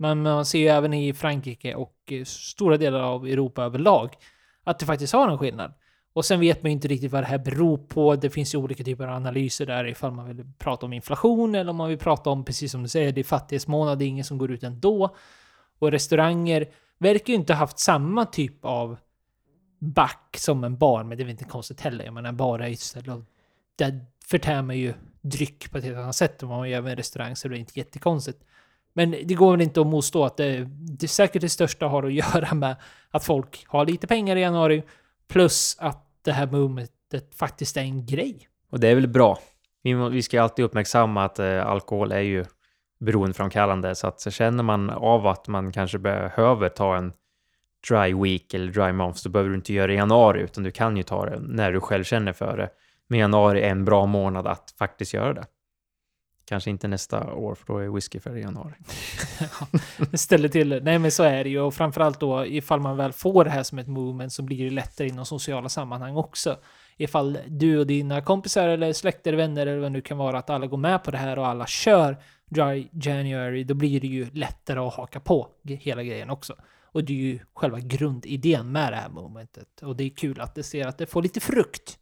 Men 0.00 0.22
man 0.22 0.46
ser 0.46 0.58
ju 0.58 0.66
även 0.66 0.92
i 0.94 1.14
Frankrike 1.14 1.74
och 1.74 1.94
eh, 2.10 2.24
stora 2.24 2.76
delar 2.76 3.00
av 3.00 3.26
Europa 3.26 3.62
överlag 3.62 4.14
att 4.64 4.78
det 4.78 4.86
faktiskt 4.86 5.12
har 5.12 5.28
en 5.28 5.38
skillnad. 5.38 5.72
Och 6.12 6.24
sen 6.24 6.40
vet 6.40 6.62
man 6.62 6.70
ju 6.70 6.72
inte 6.72 6.88
riktigt 6.88 7.12
vad 7.12 7.22
det 7.22 7.26
här 7.26 7.38
beror 7.38 7.78
på. 7.78 8.16
Det 8.16 8.30
finns 8.30 8.54
ju 8.54 8.58
olika 8.58 8.84
typer 8.84 9.06
av 9.06 9.14
analyser 9.14 9.66
där 9.66 9.86
ifall 9.86 10.12
man 10.12 10.26
vill 10.26 10.46
prata 10.58 10.86
om 10.86 10.92
inflation 10.92 11.54
eller 11.54 11.70
om 11.70 11.76
man 11.76 11.88
vill 11.88 11.98
prata 11.98 12.30
om, 12.30 12.44
precis 12.44 12.72
som 12.72 12.82
du 12.82 12.88
säger, 12.88 13.12
det 13.12 13.20
är 13.20 13.24
fattighetsmånad, 13.24 13.98
det 13.98 14.04
är 14.04 14.06
ingen 14.06 14.24
som 14.24 14.38
går 14.38 14.50
ut 14.50 14.62
ändå. 14.62 15.16
Och 15.78 15.90
restauranger 15.90 16.66
verkar 16.98 17.32
ju 17.32 17.34
inte 17.34 17.54
haft 17.54 17.78
samma 17.78 18.24
typ 18.24 18.64
av 18.64 18.96
back 19.78 20.36
som 20.38 20.64
en 20.64 20.78
bar, 20.78 21.04
men 21.04 21.18
det 21.18 21.22
är 21.22 21.24
väl 21.24 21.32
inte 21.32 21.44
konstigt 21.44 21.80
heller. 21.80 22.04
Jag 22.04 22.14
menar, 22.14 22.28
en 22.28 22.36
bar 22.36 22.58
är 22.58 22.66
ju 22.66 22.72
ett 22.72 22.80
ställe 22.80 23.12
och 23.12 23.24
där 23.76 24.06
förtär 24.24 24.62
man 24.62 24.78
ju 24.78 24.94
dryck 25.20 25.70
på 25.70 25.78
ett 25.78 25.84
helt 25.84 25.96
annat 25.96 26.16
sätt 26.16 26.42
än 26.42 26.48
vad 26.48 26.58
man 26.58 26.70
gör 26.70 26.82
med 26.82 26.90
en 26.90 26.96
restaurang, 26.96 27.36
så 27.36 27.48
det 27.48 27.56
är 27.56 27.58
inte 27.58 27.78
jättekonstigt. 27.78 28.44
Men 28.92 29.10
det 29.10 29.34
går 29.34 29.50
väl 29.50 29.60
inte 29.60 29.80
att 29.80 29.86
motstå 29.86 30.24
att 30.24 30.36
det, 30.36 30.68
det 30.98 31.08
säkert 31.08 31.42
det 31.42 31.48
största 31.48 31.86
har 31.86 32.02
att 32.02 32.12
göra 32.34 32.54
med 32.54 32.76
att 33.10 33.24
folk 33.24 33.64
har 33.68 33.86
lite 33.86 34.06
pengar 34.06 34.36
i 34.36 34.40
januari, 34.40 34.82
plus 35.28 35.76
att 35.80 36.06
det 36.22 36.32
här 36.32 36.46
momentet 36.46 37.34
faktiskt 37.34 37.76
är 37.76 37.80
en 37.80 38.06
grej. 38.06 38.48
Och 38.70 38.80
det 38.80 38.88
är 38.88 38.94
väl 38.94 39.08
bra. 39.08 39.38
Vi, 39.82 39.94
vi 39.94 40.22
ska 40.22 40.36
ju 40.36 40.42
alltid 40.42 40.64
uppmärksamma 40.64 41.24
att 41.24 41.38
eh, 41.38 41.66
alkohol 41.66 42.12
är 42.12 42.20
ju 42.20 42.44
beroendeframkallande, 43.00 43.94
så 43.94 44.06
att 44.06 44.20
så 44.20 44.30
känner 44.30 44.62
man 44.62 44.90
av 44.90 45.26
att 45.26 45.48
man 45.48 45.72
kanske 45.72 45.98
behöver 45.98 46.68
ta 46.68 46.96
en 46.96 47.12
dry 47.88 48.14
week 48.14 48.54
eller 48.54 48.72
dry 48.72 48.92
month 48.92 49.18
så 49.18 49.28
behöver 49.28 49.50
du 49.50 49.56
inte 49.56 49.72
göra 49.72 49.86
det 49.86 49.92
i 49.92 49.96
januari, 49.96 50.40
utan 50.40 50.64
du 50.64 50.70
kan 50.70 50.96
ju 50.96 51.02
ta 51.02 51.26
det 51.26 51.40
när 51.40 51.72
du 51.72 51.80
själv 51.80 52.04
känner 52.04 52.32
för 52.32 52.56
det. 52.56 52.70
Men 53.08 53.18
januari 53.18 53.62
är 53.62 53.70
en 53.70 53.84
bra 53.84 54.06
månad 54.06 54.46
att 54.46 54.74
faktiskt 54.78 55.14
göra 55.14 55.32
det. 55.32 55.44
Kanske 56.50 56.70
inte 56.70 56.88
nästa 56.88 57.32
år, 57.34 57.54
för 57.54 57.66
då 57.66 57.78
är 57.78 57.88
whisky 57.88 58.18
i 58.18 58.40
januari. 58.40 58.74
Ställer 60.14 60.48
till. 60.48 60.80
Nej 60.82 60.98
men 60.98 61.10
så 61.10 61.22
är 61.22 61.44
det 61.44 61.50
ju. 61.50 61.60
Och 61.60 61.74
framförallt 61.74 62.20
då 62.20 62.46
ifall 62.46 62.80
man 62.80 62.96
väl 62.96 63.12
får 63.12 63.44
det 63.44 63.50
här 63.50 63.62
som 63.62 63.78
ett 63.78 63.88
movement 63.88 64.32
så 64.32 64.42
blir 64.42 64.64
det 64.64 64.70
lättare 64.70 65.08
inom 65.08 65.26
sociala 65.26 65.68
sammanhang 65.68 66.16
också. 66.16 66.56
Ifall 66.96 67.38
du 67.46 67.78
och 67.78 67.86
dina 67.86 68.20
kompisar 68.20 68.68
eller 68.68 68.92
släkter, 68.92 69.32
vänner 69.32 69.66
eller 69.66 69.78
vad 69.78 69.84
det 69.84 69.90
nu 69.90 70.00
kan 70.00 70.18
vara 70.18 70.38
att 70.38 70.50
alla 70.50 70.66
går 70.66 70.76
med 70.76 71.04
på 71.04 71.10
det 71.10 71.18
här 71.18 71.38
och 71.38 71.46
alla 71.46 71.66
kör 71.66 72.16
Dry 72.48 72.88
January, 72.92 73.64
då 73.64 73.74
blir 73.74 74.00
det 74.00 74.06
ju 74.06 74.30
lättare 74.30 74.78
att 74.78 74.94
haka 74.94 75.20
på 75.20 75.48
hela 75.64 76.02
grejen 76.02 76.30
också. 76.30 76.54
Och 76.84 77.04
det 77.04 77.12
är 77.12 77.16
ju 77.16 77.38
själva 77.54 77.80
grundidén 77.80 78.72
med 78.72 78.92
det 78.92 78.96
här 78.96 79.08
momentet. 79.08 79.82
Och 79.82 79.96
det 79.96 80.04
är 80.04 80.10
kul 80.10 80.40
att 80.40 80.54
det 80.54 80.62
ser 80.62 80.86
att 80.86 80.98
det 80.98 81.06
får 81.06 81.22
lite 81.22 81.40
frukt. 81.40 81.98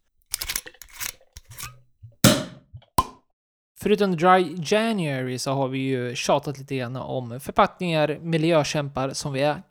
Förutom 3.81 4.15
Dry 4.15 4.55
January 4.63 5.39
så 5.39 5.51
har 5.51 5.67
vi 5.67 5.79
ju 5.79 6.15
tjatat 6.15 6.57
lite 6.57 6.75
grann 6.75 6.95
om 6.95 7.39
förpackningar, 7.39 8.19
miljökämpar 8.21 9.09
som 9.09 9.33
vi 9.33 9.41
är 9.41 9.61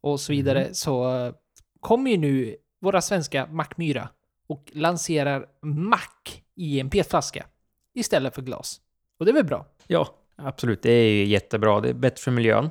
och 0.00 0.20
så 0.20 0.32
vidare. 0.32 0.74
Så 0.74 1.16
eh, 1.16 1.34
kommer 1.80 2.10
ju 2.10 2.16
nu 2.16 2.56
våra 2.80 3.00
svenska 3.00 3.46
Mackmyra 3.46 4.08
och 4.48 4.70
lanserar 4.72 5.46
mack 5.62 6.42
i 6.56 6.80
en 6.80 6.90
petflaska 6.90 7.46
istället 7.94 8.34
för 8.34 8.42
glas. 8.42 8.80
Och 9.18 9.24
det 9.24 9.30
är 9.30 9.34
väl 9.34 9.44
bra? 9.44 9.66
Ja, 9.86 10.14
absolut. 10.36 10.82
Det 10.82 10.92
är 10.92 11.10
ju 11.10 11.24
jättebra. 11.24 11.80
Det 11.80 11.88
är 11.88 11.94
bättre 11.94 12.22
för 12.22 12.30
miljön. 12.30 12.70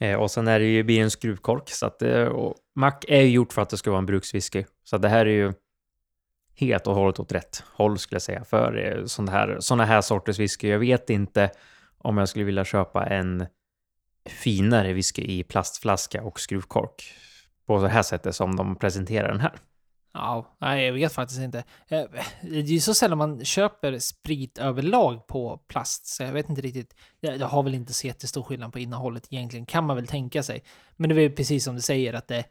Eh, 0.00 0.20
och 0.20 0.30
sen 0.30 0.48
är 0.48 0.60
det 0.60 0.66
ju 0.66 0.82
blir 0.82 1.00
en 1.00 1.10
skruvkork. 1.10 1.70
Så 1.70 1.86
att, 1.86 2.02
eh, 2.02 2.24
och 2.24 2.54
Mac 2.74 2.94
är 3.08 3.22
ju 3.22 3.30
gjort 3.30 3.52
för 3.52 3.62
att 3.62 3.70
det 3.70 3.76
ska 3.76 3.90
vara 3.90 3.98
en 3.98 4.06
brukswhisky. 4.06 4.64
Så 4.84 4.98
det 4.98 5.08
här 5.08 5.26
är 5.26 5.30
ju 5.30 5.52
helt 6.60 6.86
och 6.86 6.94
hållet 6.94 7.20
åt 7.20 7.32
rätt 7.32 7.64
håll 7.66 7.98
skulle 7.98 8.14
jag 8.14 8.22
säga. 8.22 8.44
För 8.44 8.98
eh, 8.98 9.04
sådana 9.04 9.32
här, 9.32 9.56
såna 9.60 9.84
här 9.84 10.00
sorters 10.00 10.38
whisky. 10.38 10.68
Jag 10.68 10.78
vet 10.78 11.10
inte 11.10 11.50
om 11.98 12.18
jag 12.18 12.28
skulle 12.28 12.44
vilja 12.44 12.64
köpa 12.64 13.06
en 13.06 13.46
finare 14.28 14.92
whisky 14.92 15.22
i 15.22 15.42
plastflaska 15.42 16.22
och 16.22 16.40
skruvkork. 16.40 17.12
På 17.66 17.82
det 17.82 17.88
här 17.88 18.02
sättet 18.02 18.36
som 18.36 18.56
de 18.56 18.76
presenterar 18.76 19.28
den 19.28 19.40
här. 19.40 19.52
Ja, 20.12 20.56
nej, 20.60 20.86
jag 20.86 20.92
vet 20.92 21.12
faktiskt 21.12 21.40
inte. 21.40 21.58
Eh, 21.88 22.02
det 22.42 22.58
är 22.58 22.62
ju 22.62 22.80
så 22.80 22.94
sällan 22.94 23.18
man 23.18 23.44
köper 23.44 23.98
sprit 23.98 24.58
överlag 24.58 25.26
på 25.26 25.60
plast, 25.68 26.06
så 26.06 26.22
jag 26.22 26.32
vet 26.32 26.48
inte 26.48 26.62
riktigt. 26.62 26.94
Jag 27.20 27.46
har 27.46 27.62
väl 27.62 27.74
inte 27.74 27.92
så 27.92 28.06
jättestor 28.06 28.42
skillnad 28.42 28.72
på 28.72 28.78
innehållet 28.78 29.26
egentligen, 29.30 29.66
kan 29.66 29.84
man 29.84 29.96
väl 29.96 30.06
tänka 30.06 30.42
sig. 30.42 30.62
Men 30.96 31.08
det 31.08 31.14
är 31.14 31.28
väl 31.28 31.36
precis 31.36 31.64
som 31.64 31.74
du 31.74 31.80
säger 31.80 32.14
att 32.14 32.28
det, 32.28 32.44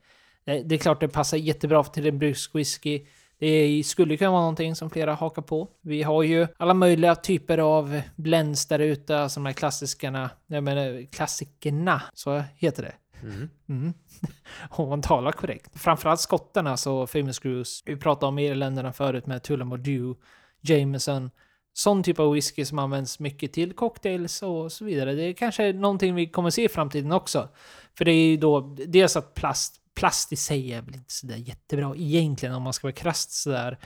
det 0.45 0.63
det 0.63 0.75
är 0.75 0.79
klart 0.79 0.99
det 0.99 1.07
passar 1.07 1.37
jättebra 1.37 1.83
till 1.83 2.07
en 2.07 2.19
brukswhisky. 2.19 3.05
Det 3.39 3.84
skulle 3.84 4.17
kunna 4.17 4.32
vara 4.32 4.41
någonting 4.41 4.75
som 4.75 4.89
flera 4.89 5.13
hakar 5.13 5.41
på. 5.41 5.67
Vi 5.82 6.04
har 6.04 6.23
ju 6.23 6.47
alla 6.58 6.73
möjliga 6.73 7.15
typer 7.15 7.58
av 7.58 8.02
blends 8.15 8.65
där 8.65 8.80
ute, 8.80 9.19
alltså 9.19 9.39
de 9.39 9.45
här 9.45 9.54
klassikerna, 9.54 10.30
jag 10.47 10.63
menar 10.63 11.12
klassikerna, 11.12 12.02
så 12.13 12.43
heter 12.56 12.84
det. 12.84 12.93
Mm. 13.69 13.93
Om 14.69 14.89
man 14.89 15.02
talar 15.02 15.32
korrekt. 15.32 15.80
Framförallt 15.80 16.19
skottarna, 16.19 16.78
så 16.78 17.08
Famous 17.08 17.39
Cruise. 17.39 17.84
Vi 17.86 17.95
pratade 17.95 18.28
om 18.28 18.39
Irländarna 18.39 18.93
förut 18.93 19.25
med 19.25 19.43
Tullamore 19.43 20.15
Jameson. 20.62 21.32
Sån 21.73 22.04
typ 22.04 22.19
av 22.19 22.34
whisky 22.34 22.65
som 22.65 22.80
används 22.80 23.19
mycket 23.19 23.54
till 23.54 23.73
cocktails 23.73 24.43
och 24.43 24.71
så 24.71 24.86
vidare. 24.86 25.13
Det 25.13 25.23
är 25.23 25.34
kanske 25.34 25.73
någonting 25.73 26.15
vi 26.15 26.28
kommer 26.28 26.49
se 26.49 26.63
i 26.63 26.69
framtiden 26.69 27.12
också. 27.12 27.49
För 27.97 28.06
det 28.06 28.12
är 28.12 28.30
ju 28.30 28.38
då 28.38 28.75
dels 28.88 29.15
att 29.15 29.34
plast, 29.34 29.75
plast 29.99 30.33
i 30.33 30.35
sig 30.35 30.73
är 30.73 30.81
väl 30.81 30.95
inte 30.95 31.13
sådär 31.13 31.35
jättebra 31.35 31.95
egentligen 31.95 32.55
om 32.55 32.63
man 32.63 32.73
ska 32.73 32.88
vara 32.88 32.93
krasst 32.93 33.31
sådär. 33.31 33.77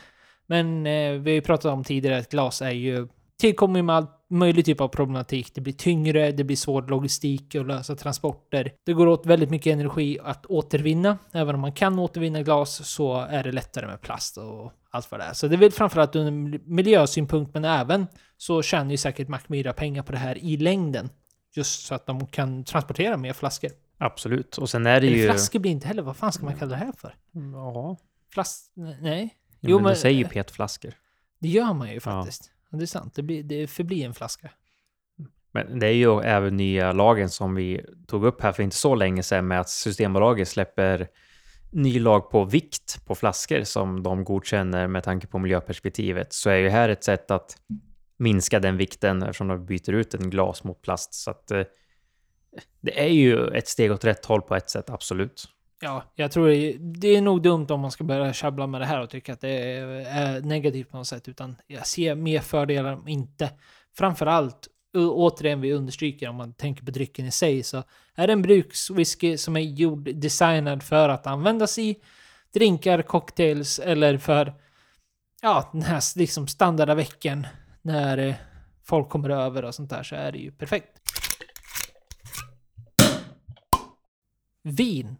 Men 0.48 0.88
eh, 0.88 1.12
vi 1.12 1.32
har 1.32 1.36
ju 1.36 1.42
pratat 1.42 1.66
om 1.66 1.84
tidigare 1.84 2.18
att 2.18 2.32
glas 2.32 2.62
är 2.62 2.72
ju 2.72 3.08
tillkommer 3.40 3.82
med 3.82 3.96
all 3.96 4.08
möjlig 4.30 4.66
typ 4.66 4.82
av 4.82 4.88
problematik. 4.88 5.56
Det 5.56 5.62
blir 5.62 5.74
tyngre, 5.74 6.32
det 6.32 6.44
blir 6.44 6.56
svår 6.56 6.82
logistik 6.82 7.56
och 7.56 7.66
lösa 7.66 7.96
transporter. 7.96 8.72
Det 8.86 8.94
går 8.94 9.08
åt 9.08 9.26
väldigt 9.26 9.50
mycket 9.50 9.74
energi 9.74 10.20
att 10.24 10.46
återvinna. 10.46 11.18
Även 11.32 11.56
om 11.56 11.62
man 11.62 11.74
kan 11.74 12.00
återvinna 12.00 12.42
glas 12.42 12.90
så 12.90 13.22
är 13.22 13.44
det 13.44 13.52
lättare 13.52 13.88
med 13.88 14.02
plast 14.02 14.38
och 14.38 14.72
allt 14.90 15.12
vad 15.12 15.20
det 15.20 15.24
är. 15.24 15.34
Så 15.34 15.48
det 15.48 15.56
är 15.56 15.58
väl 15.58 15.72
framförallt 15.72 16.16
ur 16.16 16.32
miljösynpunkt, 16.70 17.54
men 17.54 17.66
även 17.66 18.08
så 18.38 18.62
tjänar 18.62 18.92
ju 18.92 18.98
säkert 18.98 19.28
Mackmyra 19.28 19.74
pengar 19.74 20.04
på 20.04 20.12
det 20.12 20.18
här 20.18 20.38
i 20.38 20.58
längden. 20.58 21.10
Just 21.56 21.86
så 21.86 21.96
att 21.96 22.06
de 22.06 22.28
kan 22.28 22.64
transportera 22.64 23.18
mer 23.18 23.34
flaskor. 23.34 23.72
Absolut. 24.06 24.58
Och 24.58 24.70
sen 24.70 24.86
är 24.86 25.02
det 25.02 25.08
Eller 25.08 25.18
ju... 25.18 25.26
flaskor 25.26 25.60
blir 25.60 25.72
inte 25.72 25.88
heller, 25.88 26.02
vad 26.02 26.18
fan 26.18 26.32
ska 26.32 26.46
man 26.46 26.56
kalla 26.56 26.72
det 26.72 26.78
här 26.78 26.92
för? 26.98 27.16
Ja. 27.54 27.98
Flask... 28.34 28.72
Nej. 29.02 29.38
Jo, 29.62 29.70
Jo, 29.70 29.78
men, 29.78 29.84
men- 29.84 29.94
du 29.94 30.00
säger 30.00 30.18
ju 30.18 30.26
petflaskor. 30.26 30.94
Det 31.40 31.48
gör 31.48 31.74
man 31.74 31.92
ju 31.92 32.00
faktiskt. 32.00 32.52
Ja. 32.72 32.78
Det 32.78 32.84
är 32.84 32.88
sant, 32.88 33.16
det, 33.16 33.24
blir, 33.24 33.44
det 33.44 33.68
förblir 33.68 34.06
en 34.06 34.14
flaska. 34.14 34.50
Men 35.52 35.80
det 35.80 35.88
är 35.88 35.94
ju 35.94 36.22
även 36.22 36.58
nya 36.58 36.92
lagen 36.92 37.30
som 37.30 37.56
vi 37.56 37.86
tog 38.08 38.26
upp 38.26 38.42
här 38.42 38.52
för 38.52 38.64
inte 38.64 38.76
så 38.76 38.96
länge 38.96 39.24
sedan 39.24 39.48
med 39.48 39.60
att 39.60 39.70
Systembolaget 39.70 40.48
släpper 40.48 41.08
ny 41.72 42.00
lag 42.00 42.30
på 42.30 42.44
vikt 42.46 43.06
på 43.06 43.16
flaskor 43.16 43.64
som 43.64 44.04
de 44.04 44.24
godkänner 44.24 44.88
med 44.88 45.04
tanke 45.04 45.28
på 45.28 45.40
miljöperspektivet 45.40 46.34
så 46.34 46.50
är 46.50 46.56
ju 46.56 46.70
här 46.70 46.90
ett 46.90 47.04
sätt 47.04 47.32
att 47.32 47.58
minska 48.18 48.60
den 48.60 48.78
vikten 48.78 49.24
eftersom 49.24 49.48
de 49.48 49.66
byter 49.66 49.92
ut 49.92 50.14
en 50.14 50.30
glas 50.30 50.64
mot 50.64 50.82
plast. 50.82 51.14
Så 51.14 51.32
att 51.32 51.52
eh, 51.52 51.62
det 52.82 53.00
är 53.04 53.08
ju 53.08 53.48
ett 53.48 53.68
steg 53.68 53.92
åt 53.92 54.06
rätt 54.06 54.26
håll 54.26 54.42
på 54.42 54.56
ett 54.56 54.70
sätt, 54.70 54.90
absolut. 54.90 55.48
Ja, 55.82 56.04
jag 56.16 56.32
tror 56.32 56.48
det 56.48 56.56
är, 56.56 56.78
det 56.80 57.08
är 57.08 57.22
nog 57.22 57.42
dumt 57.42 57.68
om 57.70 57.80
man 57.80 57.92
ska 57.92 58.04
börja 58.04 58.34
tjabbla 58.34 58.68
med 58.68 58.82
det 58.82 58.86
här 58.86 59.02
och 59.02 59.10
tycka 59.10 59.34
att 59.34 59.42
det 59.42 59.50
är, 59.50 59.88
är 59.88 60.42
negativt 60.42 60.92
på 60.92 60.98
något 60.98 61.08
sätt, 61.08 61.28
utan 61.28 61.56
jag 61.68 61.88
ser 61.88 62.16
mer 62.16 62.40
fördelar 62.40 62.94
om 62.94 63.08
inte. 63.08 63.50
Framförallt, 63.98 64.54
allt, 64.54 64.68
återigen 64.96 65.62
vi 65.62 65.74
understryker 65.74 66.30
om 66.30 66.36
man 66.36 66.54
tänker 66.54 66.86
på 66.86 66.92
drycken 66.92 67.26
i 67.26 67.32
sig, 67.32 67.64
så 67.64 67.84
är 68.16 68.28
det 68.28 68.34
en 68.34 68.42
brukswhisky 68.42 69.38
som 69.38 69.56
är 69.56 69.62
gjord, 69.62 70.16
designad 70.16 70.84
för 70.84 71.10
att 71.10 71.28
användas 71.28 71.80
i 71.80 71.96
drinkar, 72.54 73.02
cocktails 73.02 73.80
eller 73.80 74.18
för 74.18 74.54
ja, 75.42 75.70
den 75.74 75.82
här 75.82 76.20
liksom 76.20 76.48
standarda 76.48 76.96
veckan 76.96 77.48
när 77.82 78.18
eh, 78.18 78.36
folk 78.84 79.10
kommer 79.10 79.30
över 79.30 79.66
och 79.66 79.76
sånt 79.76 79.90
där 79.90 80.04
så 80.04 80.16
är 80.16 80.32
det 80.32 80.38
ju 80.38 80.52
perfekt. 80.52 81.03
Vin. 84.64 85.16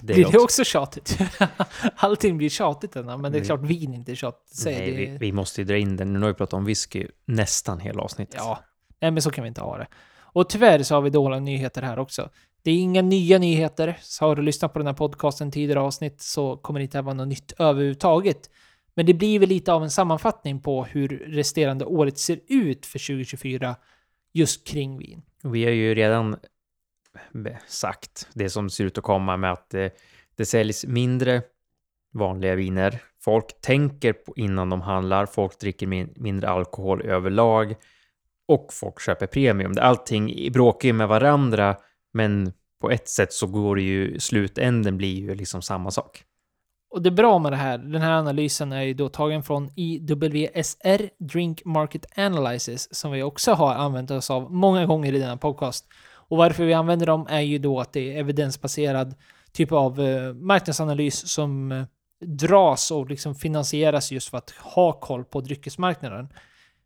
Det 0.00 0.14
blir 0.14 0.32
det 0.32 0.38
också- 0.38 0.64
tjatigt? 0.64 1.18
Allting 1.96 2.36
blir 2.38 2.48
tjatigt 2.48 2.96
ändå, 2.96 3.16
men 3.18 3.32
det 3.32 3.38
är 3.38 3.40
Mm. 3.40 3.46
klart 3.46 3.60
vin 3.70 3.94
inte 3.94 4.12
är 4.12 4.16
tjatigt. 4.16 4.52
i 4.52 4.56
sig. 4.56 4.74
Nej, 4.78 4.90
vi, 5.10 5.18
vi 5.18 5.32
måste 5.32 5.60
ju 5.60 5.64
dra 5.64 5.76
in 5.76 5.96
den. 5.96 6.12
Nu 6.12 6.20
har 6.20 6.28
vi 6.28 6.34
pratat 6.34 6.54
om 6.54 6.64
whisky 6.64 7.06
nästan 7.24 7.80
hela 7.80 8.02
avsnittet. 8.02 8.34
Ja, 8.38 8.58
nej 9.00 9.10
men 9.10 9.22
så 9.22 9.30
kan 9.30 9.44
vi 9.44 9.48
inte 9.48 9.60
ha 9.60 9.78
det. 9.78 9.86
Och 10.14 10.48
tyvärr 10.48 10.82
så 10.82 10.94
har 10.94 11.02
vi 11.02 11.10
dåliga 11.10 11.40
nyheter 11.40 11.82
här 11.82 11.98
också. 11.98 12.30
Det 12.62 12.70
är 12.70 12.74
inga 12.74 13.02
nya 13.02 13.38
nyheter. 13.38 13.98
Så 14.02 14.24
har 14.26 14.36
du 14.36 14.42
lyssnat 14.42 14.72
på 14.72 14.78
den 14.78 14.86
här 14.86 14.94
podcasten 14.94 15.50
tidigare 15.50 15.80
avsnitt 15.80 16.20
så 16.20 16.56
kommer 16.56 16.80
det 16.80 16.84
inte 16.84 17.00
vara 17.02 17.14
något 17.14 17.28
nytt 17.28 17.52
överhuvudtaget. 17.58 18.50
Men 18.94 19.06
det 19.06 19.14
blir 19.14 19.38
väl 19.38 19.48
lite 19.48 19.72
av 19.72 19.82
en 19.82 19.90
sammanfattning 19.90 20.60
på 20.62 20.84
hur 20.84 21.08
resterande 21.08 21.84
året 21.84 22.18
ser 22.18 22.40
ut 22.48 22.86
för 22.86 22.98
2024 22.98 23.76
just 24.32 24.66
kring 24.66 24.98
vin. 24.98 25.22
Vi 25.42 25.64
har 25.64 25.70
ju 25.72 25.94
redan 25.94 26.36
sagt 27.66 28.28
det 28.34 28.50
som 28.50 28.70
ser 28.70 28.84
ut 28.84 28.98
att 28.98 29.04
komma 29.04 29.36
med 29.36 29.52
att 29.52 29.70
det, 29.70 29.96
det 30.36 30.46
säljs 30.46 30.86
mindre 30.86 31.42
vanliga 32.12 32.54
viner. 32.54 33.02
Folk 33.24 33.60
tänker 33.60 34.12
på 34.12 34.32
innan 34.36 34.70
de 34.70 34.80
handlar, 34.80 35.26
folk 35.26 35.58
dricker 35.60 35.86
min, 35.86 36.12
mindre 36.16 36.48
alkohol 36.48 37.02
överlag 37.02 37.74
och 38.48 38.68
folk 38.72 39.00
köper 39.00 39.26
premium. 39.26 39.74
Allting 39.80 40.52
bråkar 40.52 40.88
ju 40.88 40.92
med 40.92 41.08
varandra, 41.08 41.76
men 42.12 42.52
på 42.80 42.90
ett 42.90 43.08
sätt 43.08 43.32
så 43.32 43.46
går 43.46 43.76
det 43.76 43.82
ju, 43.82 44.20
slutänden 44.20 44.96
blir 44.96 45.20
ju 45.20 45.34
liksom 45.34 45.62
samma 45.62 45.90
sak. 45.90 46.24
Och 46.90 47.02
det 47.02 47.10
bra 47.10 47.38
med 47.38 47.52
det 47.52 47.56
här, 47.56 47.78
den 47.78 48.02
här 48.02 48.12
analysen 48.12 48.72
är 48.72 48.82
ju 48.82 48.94
då 48.94 49.08
tagen 49.08 49.42
från 49.42 49.70
IWSR, 49.76 51.24
Drink 51.24 51.64
Market 51.64 52.18
Analysis, 52.18 52.94
som 52.94 53.12
vi 53.12 53.22
också 53.22 53.52
har 53.52 53.74
använt 53.74 54.10
oss 54.10 54.30
av 54.30 54.52
många 54.52 54.86
gånger 54.86 55.12
i 55.12 55.18
denna 55.18 55.36
podcast. 55.36 55.86
Och 56.32 56.38
varför 56.38 56.64
vi 56.64 56.72
använder 56.72 57.06
dem 57.06 57.26
är 57.30 57.40
ju 57.40 57.58
då 57.58 57.80
att 57.80 57.92
det 57.92 58.12
är 58.12 58.20
evidensbaserad 58.20 59.14
typ 59.52 59.72
av 59.72 60.00
eh, 60.00 60.34
marknadsanalys 60.34 61.28
som 61.28 61.72
eh, 61.72 61.84
dras 62.20 62.90
och 62.90 63.10
liksom 63.10 63.34
finansieras 63.34 64.12
just 64.12 64.28
för 64.28 64.38
att 64.38 64.50
ha 64.50 64.92
koll 64.92 65.24
på 65.24 65.40
dryckesmarknaden. 65.40 66.28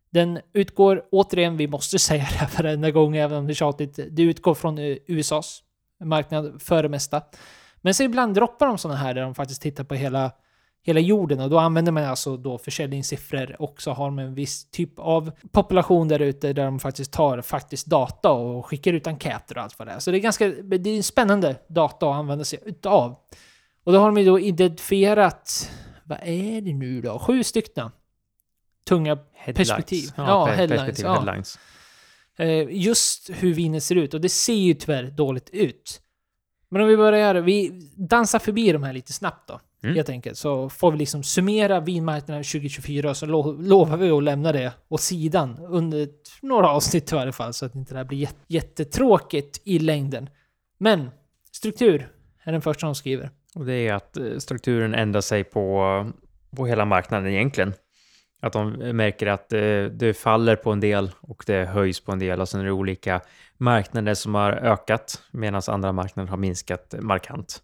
Den 0.09 0.39
utgår, 0.53 1.03
återigen, 1.11 1.57
vi 1.57 1.67
måste 1.67 1.99
säga 2.09 2.27
det 2.29 2.37
här 2.37 2.49
varenda 2.57 2.91
gång, 2.91 3.15
även 3.15 3.37
om 3.37 3.47
det 3.47 3.53
är 3.53 3.55
tjatigt, 3.55 3.99
det 4.11 4.23
utgår 4.23 4.53
från 4.53 4.77
eh, 4.77 4.97
USAs 5.07 5.63
marknad 6.03 6.61
för 6.61 6.83
det 6.83 6.89
mesta. 6.89 7.21
Men 7.81 7.93
så 7.93 8.03
ibland 8.03 8.35
droppar 8.35 8.67
de 8.67 8.77
sådana 8.77 8.99
här 8.99 9.13
där 9.13 9.21
de 9.21 9.35
faktiskt 9.35 9.61
tittar 9.61 9.83
på 9.83 9.95
hela, 9.95 10.31
hela 10.87 10.99
jorden 10.99 11.39
och 11.39 11.49
då 11.49 11.59
använder 11.59 11.91
man 11.91 12.03
alltså 12.03 12.37
då 12.37 12.57
försäljningssiffror 12.57 13.61
och 13.61 13.81
så 13.81 13.91
har 13.91 14.05
de 14.05 14.19
en 14.19 14.35
viss 14.35 14.71
typ 14.71 14.99
av 14.99 15.31
population 15.51 16.07
där 16.07 16.19
ute 16.19 16.53
där 16.53 16.65
de 16.65 16.79
faktiskt 16.79 17.11
tar 17.13 17.41
faktiskt 17.41 17.85
data 17.85 18.31
och 18.31 18.65
skickar 18.65 18.93
ut 18.93 19.07
enkäter 19.07 19.57
och 19.57 19.63
allt 19.63 19.79
vad 19.79 19.87
det 19.87 19.91
är. 19.91 19.99
Så 19.99 20.11
det 20.11 20.17
är 20.17 20.19
ganska 20.19 20.47
det 20.47 20.89
är 20.89 21.01
spännande 21.01 21.55
data 21.67 22.09
att 22.09 22.15
använda 22.15 22.45
sig 22.45 22.59
utav. 22.65 23.15
Och 23.83 23.93
då 23.93 23.99
har 23.99 24.05
de 24.05 24.17
ju 24.17 24.25
då 24.25 24.39
identifierat, 24.39 25.71
vad 26.03 26.19
är 26.23 26.61
det 26.61 26.73
nu 26.73 27.01
då? 27.01 27.19
Sju 27.19 27.43
stycken 27.43 27.91
tunga 28.87 29.17
Headlines. 29.33 29.69
Perspektiv. 29.69 30.09
Ja, 30.15 30.23
Ja, 30.27 30.45
headlines, 30.45 30.81
perspektiv, 30.81 31.05
ja. 31.05 31.13
headlines. 31.13 31.59
Eh, 32.37 32.67
just 32.69 33.29
hur 33.29 33.53
vinet 33.53 33.83
ser 33.83 33.95
ut. 33.95 34.13
Och 34.13 34.21
det 34.21 34.29
ser 34.29 34.53
ju 34.53 34.73
tyvärr 34.73 35.03
dåligt 35.03 35.49
ut. 35.49 36.01
Men 36.69 36.81
om 36.81 36.87
vi 36.87 36.97
börjar, 36.97 37.35
vi 37.35 37.71
dansar 37.95 38.39
förbi 38.39 38.71
de 38.71 38.83
här 38.83 38.93
lite 38.93 39.13
snabbt 39.13 39.47
då. 39.47 39.59
Mm. 39.83 39.95
Helt 39.95 40.09
enkelt. 40.09 40.37
Så 40.37 40.69
får 40.69 40.91
vi 40.91 40.97
liksom 40.97 41.23
summera 41.23 41.79
vinmarknaden 41.79 42.43
2024 42.43 43.09
och 43.09 43.17
så 43.17 43.25
lo 43.25 43.51
lovar 43.51 43.97
vi 43.97 44.09
att 44.09 44.23
lämna 44.23 44.51
det 44.51 44.73
åt 44.87 45.01
sidan 45.01 45.57
under 45.69 46.07
några 46.41 46.69
avsnitt 46.69 47.11
i 47.11 47.15
varje 47.15 47.31
fall. 47.31 47.53
Så 47.53 47.65
att 47.65 47.75
inte 47.75 47.93
det 47.93 47.97
här 47.97 48.05
blir 48.05 48.17
jät- 48.17 48.35
jättetråkigt 48.47 49.61
i 49.63 49.79
längden. 49.79 50.29
Men 50.77 51.09
struktur 51.51 52.09
är 52.43 52.51
den 52.51 52.61
första 52.61 52.85
de 52.85 52.95
skriver. 52.95 53.29
Och 53.55 53.65
det 53.65 53.73
är 53.73 53.93
att 53.93 54.17
eh, 54.17 54.37
strukturen 54.37 54.93
ändrar 54.93 55.21
sig 55.21 55.43
på, 55.43 56.05
på 56.55 56.65
hela 56.65 56.85
marknaden 56.85 57.27
egentligen. 57.27 57.73
Att 58.41 58.53
de 58.53 58.69
märker 58.73 59.27
att 59.27 59.49
det, 59.49 59.89
det 59.89 60.13
faller 60.13 60.55
på 60.55 60.71
en 60.71 60.79
del 60.79 61.11
och 61.21 61.43
det 61.47 61.65
höjs 61.65 61.99
på 61.99 62.11
en 62.11 62.19
del 62.19 62.41
och 62.41 62.49
sen 62.49 62.61
är 62.61 62.65
det 62.65 62.71
olika 62.71 63.21
marknader 63.57 64.13
som 64.13 64.35
har 64.35 64.51
ökat 64.51 65.21
medan 65.31 65.61
andra 65.67 65.91
marknader 65.91 66.29
har 66.29 66.37
minskat 66.37 66.95
markant. 66.99 67.61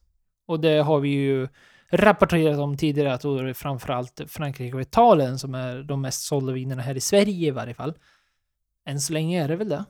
Och 0.48 0.60
det 0.60 0.82
har 0.82 1.00
vi 1.00 1.10
ju 1.10 1.48
rapporterat 1.94 2.60
om 2.60 2.78
tidigare 2.78 3.14
att 3.14 3.22
då 3.22 3.38
är 3.38 3.44
det 3.44 3.54
framförallt 3.54 4.22
Frankrike 4.28 4.76
och 4.76 4.82
Italien 4.82 5.40
som 5.40 5.56
är 5.56 5.84
de 5.84 6.02
mest 6.02 6.26
sålda 6.26 6.54
vinerna 6.54 6.82
här 6.82 6.96
i 6.96 7.02
Sverige 7.02 7.48
i 7.48 7.52
varje 7.52 7.74
fall. 7.74 7.94
Än 8.86 9.00
så 9.00 9.14
länge 9.14 9.44
är 9.44 9.48
det 9.48 9.56
väl 9.56 9.70
det? 9.70 9.86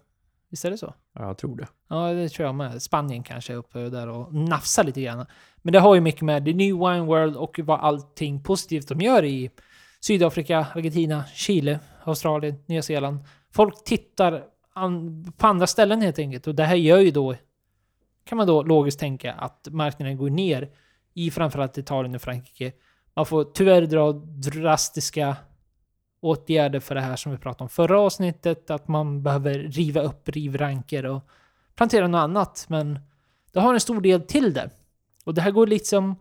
Visst 0.50 0.66
är 0.66 0.72
det 0.72 0.78
så? 0.78 0.94
Ja, 1.13 1.28
jag 1.28 1.38
tror 1.38 1.58
det. 1.58 1.68
Ja, 1.88 2.13
det 2.13 2.30
tror 2.30 2.46
jag 2.46 2.56
med. 2.56 2.82
Spanien 2.82 3.24
kanske 3.24 3.54
är 3.54 3.58
uppe 3.58 3.89
där 3.89 4.08
och 4.08 4.34
nafsar 4.34 4.84
lite 4.84 5.02
grann. 5.02 5.26
Men 5.62 5.74
det 5.74 5.80
har 5.80 5.96
ju 5.96 6.02
mycket 6.02 6.22
med 6.22 6.46
The 6.46 6.54
New 6.54 6.76
Wine 6.76 7.02
World 7.02 7.36
och 7.36 7.60
vad 7.63 7.80
allting 7.80 8.44
positivt 8.44 8.88
de 8.88 9.02
gör 9.02 9.24
i 9.24 9.52
Sydafrika, 10.00 10.68
Argentina, 10.76 11.24
Chile, 11.34 11.80
Australien, 12.04 12.56
Nya 12.66 12.82
Zeeland. 12.82 13.20
Folk 13.54 13.84
tittar 13.84 14.44
på 15.38 15.48
andra 15.48 15.68
ställen 15.68 16.02
helt 16.02 16.20
enkelt. 16.20 16.48
Och 16.48 16.56
det 16.56 16.63
här 16.63 16.76
gör 16.76 17.00
ju 17.00 17.12
då, 17.12 17.36
kan 18.26 18.38
man 18.38 18.48
då 18.48 18.63
logiskt 18.63 19.00
tänka, 19.00 19.34
att 19.34 19.68
marknaden 19.72 20.18
går 20.18 20.30
ner 20.30 20.70
i 21.13 21.32
framförallt 21.32 21.78
Italien 21.78 22.15
och 22.15 22.21
Frankrike. 22.21 22.71
Man 23.13 23.26
får 23.26 23.43
tyvärr 23.43 23.82
dra 23.82 24.12
drastiska 24.12 25.36
åtgärder 26.21 26.80
för 26.80 26.95
det 26.95 27.02
här 27.02 27.15
som 27.15 27.32
vi 27.32 27.38
pratade 27.38 27.63
om 27.63 27.69
förra 27.69 27.99
avsnittet, 27.99 28.69
att 28.69 28.88
man 28.88 29.23
behöver 29.23 29.54
riva 29.54 30.02
upp 30.02 30.30
rivranker 30.30 31.06
och 31.06 31.21
plantera 31.76 32.08
något 32.08 32.19
annat. 32.19 32.65
Men 32.69 32.99
det 33.52 33.60
har 33.60 33.73
en 33.73 33.80
stor 33.80 34.02
del 34.02 34.21
till 34.21 34.54
det. 34.54 34.69
Och 35.26 35.34
det 35.34 35.41
här 35.41 35.52
går 35.52 35.67
liksom 35.67 36.15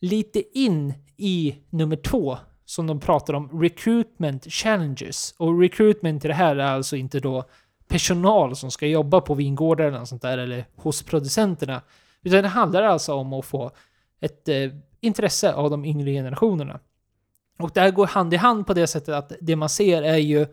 lite 0.00 0.58
in 0.58 0.94
i 1.16 1.56
nummer 1.70 1.96
två 1.96 2.38
som 2.64 2.86
de 2.86 3.00
pratar 3.00 3.34
om 3.34 3.62
recruitment 3.62 4.52
challenges. 4.52 5.34
Och 5.38 5.60
recruitment 5.60 6.24
i 6.24 6.28
det 6.28 6.34
här 6.34 6.56
är 6.56 6.72
alltså 6.72 6.96
inte 6.96 7.20
då 7.20 7.44
personal 7.88 8.56
som 8.56 8.70
ska 8.70 8.86
jobba 8.86 9.20
på 9.20 9.34
vingårdar 9.34 9.84
eller 9.84 9.98
något 9.98 10.08
sånt 10.08 10.22
där 10.22 10.38
eller 10.38 10.66
hos 10.76 11.02
producenterna. 11.02 11.82
Utan 12.22 12.42
det 12.42 12.48
handlar 12.48 12.82
alltså 12.82 13.14
om 13.14 13.32
att 13.32 13.44
få 13.44 13.70
ett 14.24 14.48
eh, 14.48 14.70
intresse 15.00 15.52
av 15.52 15.70
de 15.70 15.84
yngre 15.84 16.10
generationerna. 16.10 16.80
Och 17.58 17.70
det 17.74 17.80
här 17.80 17.90
går 17.90 18.06
hand 18.06 18.34
i 18.34 18.36
hand 18.36 18.66
på 18.66 18.74
det 18.74 18.86
sättet 18.86 19.14
att 19.14 19.32
det 19.40 19.56
man 19.56 19.68
ser 19.68 20.02
är 20.02 20.16
ju, 20.16 20.46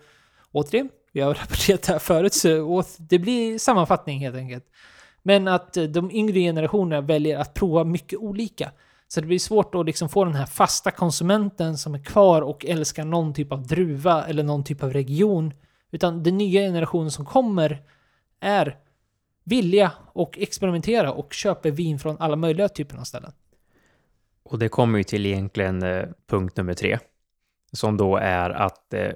återigen, 0.51 0.89
vi 1.11 1.21
har 1.21 1.33
rapporterat 1.41 1.83
det 1.83 1.91
här 1.91 1.99
förut, 1.99 2.33
så 2.33 2.83
det 2.97 3.19
blir 3.19 3.59
sammanfattning 3.59 4.19
helt 4.19 4.35
enkelt. 4.35 4.65
Men 5.23 5.47
att 5.47 5.77
eh, 5.77 5.83
de 5.83 6.11
yngre 6.11 6.39
generationerna 6.39 7.01
väljer 7.01 7.37
att 7.37 7.53
prova 7.53 7.83
mycket 7.83 8.19
olika. 8.19 8.71
Så 9.07 9.21
det 9.21 9.27
blir 9.27 9.39
svårt 9.39 9.75
att 9.75 9.85
liksom 9.85 10.09
få 10.09 10.25
den 10.25 10.35
här 10.35 10.45
fasta 10.45 10.91
konsumenten 10.91 11.77
som 11.77 11.95
är 11.95 12.03
kvar 12.03 12.41
och 12.41 12.65
älskar 12.65 13.05
någon 13.05 13.33
typ 13.33 13.51
av 13.51 13.67
druva 13.67 14.25
eller 14.25 14.43
någon 14.43 14.63
typ 14.63 14.83
av 14.83 14.93
region. 14.93 15.53
Utan 15.91 16.23
den 16.23 16.37
nya 16.37 16.61
generationen 16.61 17.11
som 17.11 17.25
kommer 17.25 17.83
är 18.39 18.77
villiga 19.43 19.91
och 20.13 20.37
experimentera 20.39 21.13
och 21.13 21.33
köper 21.33 21.71
vin 21.71 21.99
från 21.99 22.17
alla 22.19 22.35
möjliga 22.35 22.69
typer 22.69 22.97
av 22.97 23.03
ställen. 23.03 23.31
Och 24.51 24.59
det 24.59 24.69
kommer 24.69 24.97
ju 24.97 25.03
till 25.03 25.25
egentligen 25.25 25.83
eh, 25.83 26.05
punkt 26.29 26.57
nummer 26.57 26.73
tre. 26.73 26.97
Som 27.71 27.97
då 27.97 28.17
är 28.17 28.49
att 28.49 28.93
eh, 28.93 29.11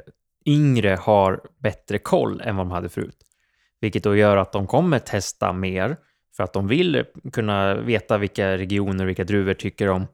yngre 0.45 0.97
har 1.01 1.41
bättre 1.59 1.97
koll 1.97 2.41
än 2.41 2.55
vad 2.55 2.65
de 2.65 2.71
hade 2.71 2.89
förut. 2.89 3.17
Vilket 3.81 4.03
då 4.03 4.15
gör 4.15 4.37
att 4.37 4.51
de 4.51 4.67
kommer 4.67 4.99
testa 4.99 5.53
mer 5.53 5.97
för 6.35 6.43
att 6.43 6.53
de 6.53 6.67
vill 6.67 7.05
kunna 7.33 7.75
veta 7.75 8.17
vilka 8.17 8.57
regioner 8.57 9.03
och 9.03 9.09
vilka 9.09 9.23
druvor 9.23 9.53
tycker 9.53 9.87
de 9.87 10.07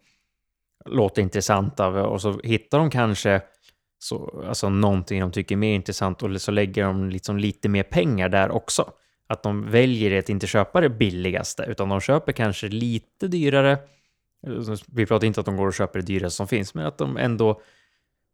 låter 0.85 1.21
intressanta 1.21 1.87
och 1.87 2.21
så 2.21 2.39
hittar 2.43 2.77
de 2.79 2.89
kanske 2.89 3.41
så, 3.99 4.43
alltså 4.47 4.69
någonting 4.69 5.21
de 5.21 5.31
tycker 5.31 5.55
är 5.55 5.57
mer 5.57 5.75
intressant 5.75 6.23
och 6.23 6.41
så 6.41 6.51
lägger 6.51 6.83
de 6.83 7.09
liksom 7.09 7.37
lite 7.37 7.69
mer 7.69 7.83
pengar 7.83 8.29
där 8.29 8.51
också. 8.51 8.91
Att 9.27 9.43
de 9.43 9.71
väljer 9.71 10.19
att 10.19 10.29
inte 10.29 10.47
köpa 10.47 10.81
det 10.81 10.89
billigaste 10.89 11.65
utan 11.67 11.89
de 11.89 12.01
köper 12.01 12.31
kanske 12.31 12.67
lite 12.67 13.27
dyrare 13.27 13.77
Alltså, 14.47 14.85
vi 14.87 15.05
pratar 15.05 15.27
inte 15.27 15.39
att 15.39 15.45
de 15.45 15.57
går 15.57 15.67
och 15.67 15.73
köper 15.73 15.99
det 15.99 16.05
dyraste 16.05 16.37
som 16.37 16.47
finns, 16.47 16.73
men 16.73 16.85
att 16.85 16.97
de 16.97 17.17
ändå 17.17 17.61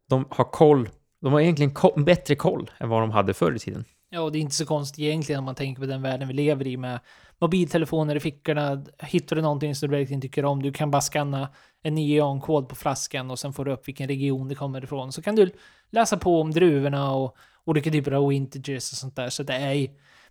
de 0.08 0.24
har 0.30 0.44
koll. 0.44 0.88
De 1.20 1.32
har 1.32 1.40
egentligen 1.40 1.74
koll, 1.74 2.04
bättre 2.04 2.34
koll 2.34 2.70
än 2.78 2.88
vad 2.88 3.02
de 3.02 3.10
hade 3.10 3.34
förr 3.34 3.52
i 3.52 3.58
tiden. 3.58 3.84
Ja, 4.10 4.20
och 4.20 4.32
det 4.32 4.38
är 4.38 4.40
inte 4.40 4.54
så 4.54 4.66
konstigt 4.66 4.98
egentligen 4.98 5.38
om 5.38 5.44
man 5.44 5.54
tänker 5.54 5.80
på 5.82 5.86
den 5.86 6.02
världen 6.02 6.28
vi 6.28 6.34
lever 6.34 6.66
i 6.66 6.76
med 6.76 7.00
mobiltelefoner 7.38 8.16
i 8.16 8.20
fickorna. 8.20 8.84
Hittar 8.98 9.36
du 9.36 9.42
någonting 9.42 9.74
som 9.74 9.88
du 9.90 9.96
verkligen 9.96 10.20
tycker 10.20 10.44
om, 10.44 10.62
du 10.62 10.72
kan 10.72 10.90
bara 10.90 11.02
scanna 11.02 11.48
en 11.82 11.94
neonkod 11.94 12.68
på 12.68 12.74
flaskan 12.74 13.30
och 13.30 13.38
sen 13.38 13.52
får 13.52 13.64
du 13.64 13.72
upp 13.72 13.88
vilken 13.88 14.08
region 14.08 14.48
det 14.48 14.54
kommer 14.54 14.84
ifrån. 14.84 15.12
Så 15.12 15.22
kan 15.22 15.36
du 15.36 15.50
läsa 15.90 16.16
på 16.16 16.40
om 16.40 16.50
druvorna 16.50 17.14
och 17.14 17.36
olika 17.64 17.90
typer 17.90 18.12
av 18.12 18.28
vintages 18.28 18.92
och 18.92 18.98
sånt 18.98 19.16
där. 19.16 19.30
Så 19.30 19.42
det 19.42 19.54
är, 19.54 19.88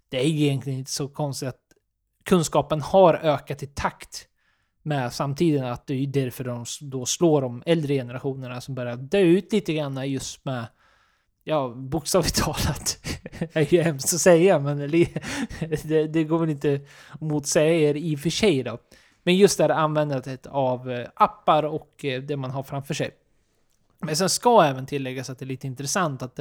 det 0.09 0.17
är 0.17 0.25
egentligen 0.25 0.79
inte 0.79 0.91
så 0.91 1.07
konstigt 1.07 1.49
att 1.49 1.61
kunskapen 2.25 2.81
har 2.81 3.13
ökat 3.13 3.63
i 3.63 3.67
takt 3.67 4.27
med 4.87 5.13
samtiden. 5.13 5.65
Att 5.65 5.87
det 5.87 5.93
är 5.93 6.07
därför 6.07 6.43
de 6.43 6.65
då 6.81 7.05
slår 7.05 7.41
de 7.41 7.63
äldre 7.65 7.93
generationerna 7.93 8.61
som 8.61 8.75
börjar 8.75 8.95
dö 8.95 9.19
ut 9.19 9.53
lite 9.53 9.73
grann 9.73 10.09
just 10.11 10.45
med 10.45 10.65
Ja, 11.43 11.73
bokstavligt 11.75 12.35
talat. 12.43 12.97
Det 13.39 13.55
är 13.55 13.73
ju 13.73 13.81
hemskt 13.81 14.13
att 14.13 14.19
säga, 14.19 14.59
men 14.59 14.77
det, 15.83 16.07
det 16.07 16.23
går 16.23 16.39
väl 16.39 16.49
inte 16.49 16.81
att 17.09 17.21
motsäga 17.21 17.89
er 17.89 17.95
i 17.95 18.15
och 18.15 18.19
för 18.19 18.29
sig 18.29 18.63
då. 18.63 18.77
Men 19.23 19.37
just 19.37 19.57
det 19.57 19.63
här 19.63 19.69
användandet 19.69 20.45
av 20.45 20.91
eh, 20.91 21.07
appar 21.13 21.63
och 21.63 22.05
eh, 22.05 22.21
det 22.21 22.37
man 22.37 22.51
har 22.51 22.63
framför 22.63 22.93
sig. 22.93 23.11
Men 23.99 24.15
sen 24.15 24.29
ska 24.29 24.63
även 24.63 24.85
tilläggas 24.85 25.29
att 25.29 25.39
det 25.39 25.45
är 25.45 25.47
lite 25.47 25.67
intressant 25.67 26.21
att 26.21 26.39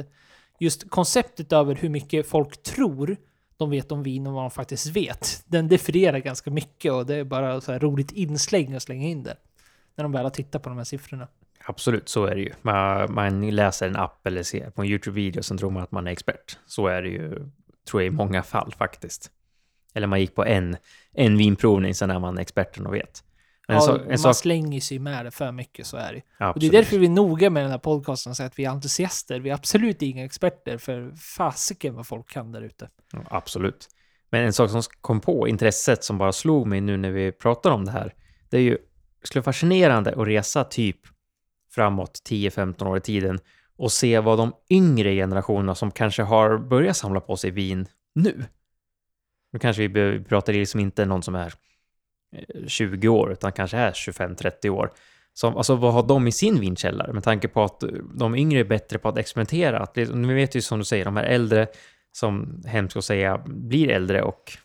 just 0.59 0.89
konceptet 0.89 1.53
över 1.53 1.75
hur 1.75 1.89
mycket 1.89 2.27
folk 2.27 2.63
tror 2.63 3.17
de 3.57 3.69
vet 3.69 3.91
om 3.91 4.03
vin 4.03 4.27
och 4.27 4.33
vad 4.33 4.43
de 4.43 4.51
faktiskt 4.51 4.87
vet, 4.87 5.43
den 5.45 5.67
definierar 5.67 6.19
ganska 6.19 6.51
mycket 6.51 6.91
och 6.91 7.05
det 7.05 7.15
är 7.15 7.23
bara 7.23 7.61
så 7.61 7.71
här 7.71 7.79
roligt 7.79 8.11
insläng 8.11 8.73
att 8.73 8.83
slänga 8.83 9.07
in 9.07 9.23
det. 9.23 9.37
När 9.95 10.03
de 10.03 10.11
väl 10.11 10.23
har 10.23 10.29
tittat 10.29 10.63
på 10.63 10.69
de 10.69 10.77
här 10.77 10.85
siffrorna. 10.85 11.27
Absolut, 11.65 12.09
så 12.09 12.25
är 12.25 12.35
det 12.35 12.41
ju. 12.41 12.53
Man, 12.61 13.13
man 13.13 13.49
läser 13.49 13.87
en 13.87 13.95
app 13.95 14.27
eller 14.27 14.43
ser 14.43 14.69
på 14.69 14.81
en 14.81 14.87
YouTube-video 14.87 15.43
som 15.43 15.57
tror 15.57 15.71
man 15.71 15.83
att 15.83 15.91
man 15.91 16.07
är 16.07 16.11
expert. 16.11 16.57
Så 16.65 16.87
är 16.87 17.01
det 17.01 17.09
ju, 17.09 17.49
tror 17.89 18.01
jag, 18.01 18.13
i 18.13 18.15
många 18.15 18.43
fall 18.43 18.73
faktiskt. 18.77 19.31
Eller 19.93 20.07
man 20.07 20.19
gick 20.19 20.35
på 20.35 20.45
en, 20.45 20.77
en 21.13 21.37
vinprovning, 21.37 21.95
sen 21.95 22.11
är 22.11 22.19
man 22.19 22.37
experten 22.37 22.85
och 22.85 22.93
vet. 22.93 23.23
Ja, 23.69 23.81
så, 23.81 23.99
man 24.09 24.17
sak... 24.17 24.35
slänger 24.35 24.81
sig 24.81 24.99
med 24.99 25.25
det 25.25 25.31
för 25.31 25.51
mycket, 25.51 25.87
så 25.87 25.97
är 25.97 26.13
det. 26.13 26.17
Och 26.17 26.23
det 26.37 26.43
är 26.43 26.49
Absolut. 26.49 26.71
därför 26.71 26.97
vi 26.97 27.05
är 27.05 27.09
noga 27.09 27.49
med 27.49 27.63
den 27.63 27.71
här 27.71 27.77
podcasten 27.77 28.35
säger 28.35 28.47
att 28.47 28.59
vi 28.59 28.65
är 28.65 28.69
entusiaster. 28.69 29.39
Vi 29.39 29.49
är 29.49 29.53
absolut 29.53 30.01
inga 30.01 30.25
experter, 30.25 30.77
för 30.77 31.11
fasiken 31.15 31.95
vad 31.95 32.07
folk 32.07 32.29
kan 32.29 32.51
där 32.51 32.61
ute. 32.61 32.89
Ja, 33.11 33.19
Absolut. 33.29 33.87
Men 34.29 34.45
en 34.45 34.53
sak 34.53 34.69
som 34.69 34.81
kom 35.01 35.21
på 35.21 35.47
intresset 35.47 36.03
som 36.03 36.17
bara 36.17 36.31
slog 36.31 36.67
mig 36.67 36.81
nu 36.81 36.97
när 36.97 37.11
vi 37.11 37.31
pratar 37.31 37.71
om 37.71 37.85
det 37.85 37.91
här, 37.91 38.13
det 38.49 38.57
är 38.57 38.61
ju 38.61 38.77
skulle 39.23 39.41
vara 39.41 39.53
fascinerande 39.53 40.11
att 40.11 40.27
resa 40.27 40.63
typ 40.63 40.99
framåt 41.71 42.21
10-15 42.29 42.87
år 42.87 42.97
i 42.97 43.01
tiden 43.01 43.39
och 43.77 43.91
se 43.91 44.19
vad 44.19 44.37
de 44.37 44.53
yngre 44.69 45.15
generationerna 45.15 45.75
som 45.75 45.91
kanske 45.91 46.23
har 46.23 46.57
börjat 46.57 46.97
samla 46.97 47.19
på 47.19 47.37
sig 47.37 47.51
vin 47.51 47.87
nu. 48.15 48.45
Nu 49.51 49.59
kanske 49.59 49.87
vi 49.87 50.23
pratar 50.23 50.53
liksom 50.53 50.79
inte 50.79 51.05
någon 51.05 51.23
som 51.23 51.35
är 51.35 51.53
Eh, 52.35 52.67
20 52.67 53.07
år, 53.07 53.31
utan 53.31 53.51
kanske 53.51 53.77
är 53.77 53.91
25-30 53.91 54.69
år. 54.69 54.91
Som, 55.33 55.57
alltså 55.57 55.75
vad 55.75 55.93
har 55.93 56.03
de 56.03 56.27
i 56.27 56.31
sin 56.31 56.59
vinkällare? 56.59 57.13
Med 57.13 57.23
tanke 57.23 57.47
på 57.47 57.63
att 57.63 57.83
eh, 57.83 57.89
de 58.15 58.35
yngre 58.35 58.59
är 58.59 58.63
bättre 58.63 58.99
på 58.99 59.09
att 59.09 59.17
experimentera. 59.17 59.79
Att, 59.79 59.97
vi 59.97 60.33
vet 60.33 60.55
ju 60.55 60.61
som 60.61 60.79
du 60.79 60.85
säger, 60.85 61.05
de 61.05 61.17
här 61.17 61.23
äldre 61.23 61.67
som 62.11 62.63
hemskt 62.65 62.97
att 62.97 63.05
säga 63.05 63.37
blir 63.45 63.89
äldre 63.89 64.21
och 64.21 64.57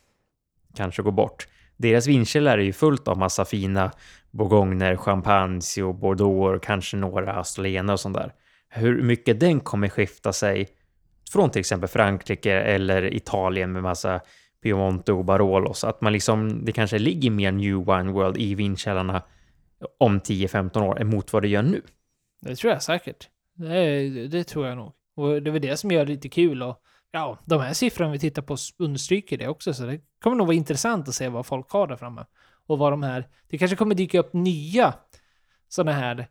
kanske 0.76 1.02
går 1.02 1.12
bort. 1.12 1.48
Deras 1.76 2.06
vinkällare 2.06 2.62
är 2.62 2.64
ju 2.64 2.72
fullt 2.72 3.08
av 3.08 3.18
massa 3.18 3.44
fina 3.44 3.92
bourgogner, 4.30 4.96
champagne 4.96 5.82
och 5.82 5.94
bordeaux, 5.94 6.66
kanske 6.66 6.96
några 6.96 7.32
astolena 7.32 7.92
och 7.92 8.00
sånt 8.00 8.16
där. 8.16 8.32
Hur 8.68 9.02
mycket 9.02 9.40
den 9.40 9.60
kommer 9.60 9.88
skifta 9.88 10.32
sig 10.32 10.68
från 11.32 11.50
till 11.50 11.60
exempel 11.60 11.88
Frankrike 11.88 12.52
eller 12.52 13.14
Italien 13.14 13.72
med 13.72 13.82
massa 13.82 14.20
Piemonte 14.62 15.12
och 15.12 15.24
Barolos. 15.24 15.84
Att 15.84 16.00
man 16.00 16.12
liksom, 16.12 16.64
det 16.64 16.72
kanske 16.72 16.98
ligger 16.98 17.30
mer 17.30 17.52
New 17.52 17.76
Wine 17.76 18.12
World 18.12 18.36
i 18.36 18.54
vinkällarna 18.54 19.22
om 19.98 20.20
10-15 20.20 20.82
år 20.82 21.00
emot 21.00 21.32
vad 21.32 21.42
det 21.42 21.48
gör 21.48 21.62
nu. 21.62 21.82
Det 22.40 22.56
tror 22.56 22.72
jag 22.72 22.82
säkert. 22.82 23.28
Det, 23.54 24.28
det, 24.28 24.44
tror 24.44 24.66
jag 24.66 24.76
nog. 24.76 24.92
Och 25.16 25.42
det 25.42 25.50
är 25.50 25.52
väl 25.52 25.62
det 25.62 25.76
som 25.76 25.90
gör 25.90 26.04
det 26.06 26.12
lite 26.12 26.28
kul. 26.28 26.62
Och 26.62 26.82
ja, 27.10 27.38
de 27.44 27.60
här 27.60 27.72
siffrorna 27.72 28.12
vi 28.12 28.18
tittar 28.18 28.42
på 28.42 28.56
understryker 28.78 29.38
det 29.38 29.48
också. 29.48 29.74
Så 29.74 29.86
det 29.86 30.00
kommer 30.22 30.36
nog 30.36 30.46
vara 30.46 30.56
intressant 30.56 31.08
att 31.08 31.14
se 31.14 31.28
vad 31.28 31.46
folk 31.46 31.70
har 31.70 31.86
där 31.86 31.96
framme. 31.96 32.24
Och 32.66 32.78
vad 32.78 32.92
de 32.92 33.02
här... 33.02 33.28
Det 33.48 33.58
kanske 33.58 33.76
kommer 33.76 33.94
dyka 33.94 34.18
upp 34.18 34.32
nya 34.32 34.94
sådana 35.68 35.92
här 35.92 36.28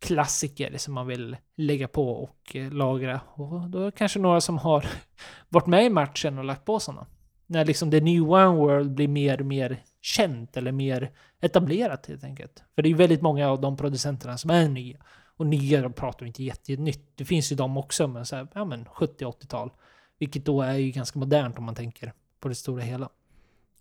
klassiker 0.00 0.78
som 0.78 0.94
man 0.94 1.06
vill 1.06 1.36
lägga 1.56 1.88
på 1.88 2.10
och 2.12 2.56
eh, 2.56 2.72
lagra. 2.72 3.20
Och 3.34 3.70
då 3.70 3.80
är 3.80 3.84
det 3.84 3.92
kanske 3.92 4.18
några 4.18 4.40
som 4.40 4.58
har 4.58 4.86
varit 5.48 5.66
med 5.66 5.84
i 5.84 5.90
matchen 5.90 6.38
och 6.38 6.44
lagt 6.44 6.64
på 6.64 6.80
sådana 6.80 7.06
när 7.52 7.64
liksom 7.64 7.90
the 7.90 8.00
new 8.00 8.22
one 8.22 8.56
world 8.56 8.94
blir 8.94 9.08
mer 9.08 9.40
och 9.40 9.46
mer 9.46 9.82
känt 10.00 10.56
eller 10.56 10.72
mer 10.72 11.10
etablerat 11.40 12.06
helt 12.06 12.24
enkelt. 12.24 12.62
För 12.74 12.82
det 12.82 12.86
är 12.86 12.90
ju 12.90 12.96
väldigt 12.96 13.22
många 13.22 13.48
av 13.48 13.60
de 13.60 13.76
producenterna 13.76 14.38
som 14.38 14.50
är 14.50 14.68
nya. 14.68 14.98
Och 15.36 15.46
nya, 15.46 15.82
de 15.82 15.92
pratar 15.92 16.26
inte 16.26 16.42
jättenytt. 16.42 17.12
Det 17.14 17.24
finns 17.24 17.52
ju 17.52 17.56
de 17.56 17.76
också, 17.76 18.08
men 18.08 18.26
så 18.26 18.36
här, 18.36 18.48
ja 18.54 18.64
men 18.64 18.84
70-80-tal. 18.84 19.70
Vilket 20.18 20.44
då 20.44 20.62
är 20.62 20.74
ju 20.74 20.90
ganska 20.90 21.18
modernt 21.18 21.58
om 21.58 21.64
man 21.64 21.74
tänker 21.74 22.12
på 22.40 22.48
det 22.48 22.54
stora 22.54 22.82
hela. 22.82 23.08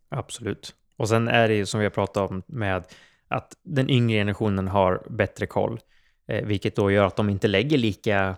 Absolut. 0.10 0.76
Och 0.98 1.10
sen 1.10 1.28
är 1.28 1.48
det 1.48 1.56
ju 1.56 1.66
som 1.66 1.80
vi 1.80 1.86
har 1.86 1.92
pratat 1.92 2.32
om 2.32 2.44
med 2.46 2.84
att 3.28 3.58
den 3.64 3.90
yngre 3.90 4.18
generationen 4.18 4.68
har 4.68 5.08
bättre 5.10 5.46
koll. 5.46 5.80
Eh, 6.28 6.46
vilket 6.46 6.76
då 6.76 6.92
gör 6.92 7.06
att 7.06 7.16
de 7.16 7.30
inte 7.30 7.48
lägger 7.48 7.78
lika 7.78 8.36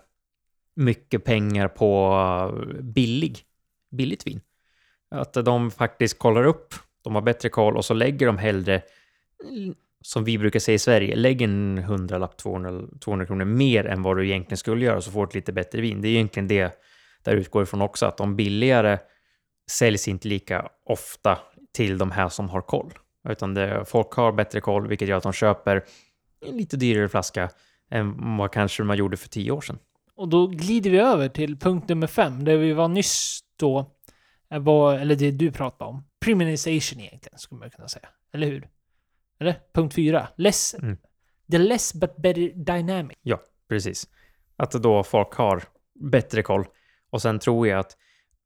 mycket 0.73 1.23
pengar 1.23 1.67
på 1.67 2.13
eh, 2.55 2.81
billig, 2.81 3.39
billigt 3.89 4.27
vin. 4.27 4.41
Att 5.13 5.33
de 5.33 5.71
faktiskt 5.71 6.19
kollar 6.19 6.43
upp, 6.43 6.73
de 7.03 7.15
har 7.15 7.21
bättre 7.21 7.49
koll 7.49 7.77
och 7.77 7.85
så 7.85 7.93
lägger 7.93 8.27
de 8.27 8.37
hellre, 8.37 8.81
som 10.01 10.23
vi 10.23 10.37
brukar 10.37 10.59
säga 10.59 10.75
i 10.75 10.79
Sverige, 10.79 11.15
lägg 11.15 11.41
en 11.41 11.77
hundralapp, 11.77 12.37
200, 12.37 12.87
200 13.01 13.25
kronor 13.25 13.45
mer 13.45 13.85
än 13.85 14.03
vad 14.03 14.17
du 14.17 14.25
egentligen 14.25 14.57
skulle 14.57 14.85
göra 14.85 15.01
så 15.01 15.11
får 15.11 15.25
du 15.25 15.29
ett 15.29 15.35
lite 15.35 15.53
bättre 15.53 15.81
vin. 15.81 16.01
Det 16.01 16.07
är 16.07 16.11
egentligen 16.11 16.47
det 16.47 16.79
där 17.23 17.35
utgår 17.35 17.63
ifrån 17.63 17.81
också, 17.81 18.05
att 18.05 18.17
de 18.17 18.35
billigare 18.35 18.99
säljs 19.71 20.07
inte 20.07 20.27
lika 20.27 20.69
ofta 20.85 21.39
till 21.73 21.97
de 21.97 22.11
här 22.11 22.29
som 22.29 22.49
har 22.49 22.61
koll. 22.61 22.93
Utan 23.29 23.53
det, 23.53 23.85
folk 23.85 24.11
har 24.11 24.31
bättre 24.31 24.61
koll, 24.61 24.87
vilket 24.87 25.07
gör 25.07 25.17
att 25.17 25.23
de 25.23 25.33
köper 25.33 25.83
en 26.45 26.57
lite 26.57 26.77
dyrare 26.77 27.09
flaska 27.09 27.49
än 27.91 28.37
vad 28.37 28.51
kanske 28.51 28.83
man 28.83 28.97
gjorde 28.97 29.17
för 29.17 29.29
tio 29.29 29.51
år 29.51 29.61
sedan. 29.61 29.79
Och 30.15 30.27
då 30.27 30.47
glider 30.47 30.89
vi 30.89 30.97
över 30.97 31.29
till 31.29 31.57
punkt 31.57 31.89
nummer 31.89 32.07
fem, 32.07 32.43
där 32.45 32.57
vi 32.57 32.73
var 32.73 32.87
nyss 32.87 33.39
då 33.59 33.92
var, 34.59 34.93
eller 34.95 35.15
det 35.15 35.31
du 35.31 35.51
pratade 35.51 35.89
om. 35.89 36.03
Premiumization 36.19 36.99
egentligen, 36.99 37.39
skulle 37.39 37.59
man 37.59 37.69
kunna 37.69 37.87
säga. 37.87 38.09
Eller 38.33 38.47
hur? 38.47 38.69
Eller? 39.39 39.59
Punkt 39.73 39.95
fyra. 39.95 40.27
Less. 40.37 40.73
Mm. 40.73 40.97
The 41.51 41.57
less 41.57 41.93
but 41.93 42.15
better 42.15 42.51
dynamic. 42.55 43.17
Ja, 43.21 43.39
precis. 43.69 44.07
Att 44.55 44.71
då 44.71 45.03
folk 45.03 45.33
har 45.33 45.63
bättre 46.11 46.41
koll. 46.41 46.65
Och 47.09 47.21
sen 47.21 47.39
tror 47.39 47.67
jag 47.67 47.79
att 47.79 47.97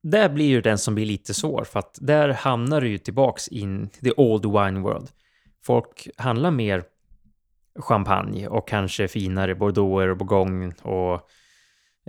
där 0.02 0.28
blir 0.28 0.46
ju 0.46 0.60
den 0.60 0.78
som 0.78 0.94
blir 0.94 1.06
lite 1.06 1.34
svår, 1.34 1.64
för 1.64 1.78
att 1.78 1.98
där 2.00 2.28
hamnar 2.28 2.80
du 2.80 2.88
ju 2.88 2.98
tillbaks 2.98 3.48
in 3.48 3.88
the 3.88 4.12
old 4.16 4.46
wine 4.46 4.80
world. 4.80 5.10
Folk 5.64 6.08
handlar 6.16 6.50
mer 6.50 6.84
champagne 7.78 8.48
och 8.48 8.68
kanske 8.68 9.08
finare 9.08 9.54
bordeauxer 9.54 10.08
och 10.08 10.16
bourgogne 10.16 10.72
och 10.82 11.28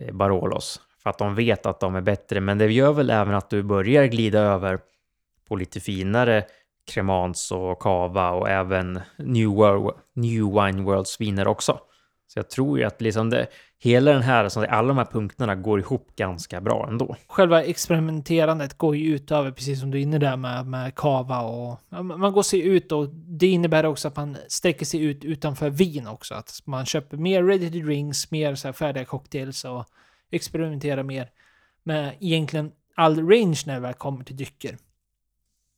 eh, 0.01 0.13
Barolos 0.13 0.81
för 1.03 1.09
att 1.09 1.17
de 1.17 1.35
vet 1.35 1.65
att 1.65 1.79
de 1.79 1.95
är 1.95 2.01
bättre. 2.01 2.41
Men 2.41 2.57
det 2.57 2.71
gör 2.71 2.93
väl 2.93 3.09
även 3.09 3.35
att 3.35 3.49
du 3.49 3.63
börjar 3.63 4.05
glida 4.05 4.39
över 4.39 4.79
på 5.47 5.55
lite 5.55 5.79
finare 5.79 6.43
Cremans 6.91 7.51
och 7.51 7.79
Cava 7.79 8.31
och 8.31 8.49
även 8.49 8.99
New, 9.17 9.47
World, 9.47 9.95
New 10.13 10.43
Wine 10.43 10.81
Worlds 10.81 11.21
viner 11.21 11.47
också. 11.47 11.79
Så 12.27 12.39
jag 12.39 12.49
tror 12.49 12.79
ju 12.79 12.83
att 12.83 13.01
liksom 13.01 13.29
det, 13.29 13.47
hela 13.79 14.11
den 14.11 14.21
här, 14.21 14.43
alltså 14.43 14.65
alla 14.65 14.87
de 14.87 14.97
här 14.97 15.05
punkterna 15.05 15.55
går 15.55 15.79
ihop 15.79 16.15
ganska 16.15 16.61
bra 16.61 16.87
ändå. 16.89 17.15
Själva 17.27 17.63
experimenterandet 17.63 18.77
går 18.77 18.95
ju 18.95 19.15
utöver, 19.15 19.51
precis 19.51 19.79
som 19.79 19.91
du 19.91 19.97
är 19.97 20.01
inne 20.01 20.17
där 20.17 20.37
med, 20.37 20.65
med 20.65 20.95
kava 20.95 21.41
och... 21.41 21.79
Man 22.03 22.31
går 22.33 22.43
sig 22.43 22.67
ut 22.67 22.91
och 22.91 23.09
det 23.09 23.47
innebär 23.47 23.85
också 23.85 24.07
att 24.07 24.15
man 24.15 24.37
sträcker 24.47 24.85
sig 24.85 25.03
ut 25.03 25.23
utanför 25.23 25.69
vin 25.69 26.07
också. 26.07 26.35
Att 26.35 26.61
man 26.65 26.85
köper 26.85 27.17
mer 27.17 27.43
ready 27.43 27.71
to 27.71 27.85
drinks, 27.85 28.31
mer 28.31 28.55
så 28.55 28.67
här 28.67 28.73
färdiga 28.73 29.05
cocktails 29.05 29.65
och 29.65 29.85
experimentera 30.31 31.03
mer 31.03 31.31
med 31.83 32.15
egentligen 32.19 32.71
all 32.95 33.29
range 33.29 33.63
när 33.65 33.73
det 33.73 33.79
väl 33.79 33.93
kommer 33.93 34.23
till 34.23 34.37
drycker. 34.37 34.77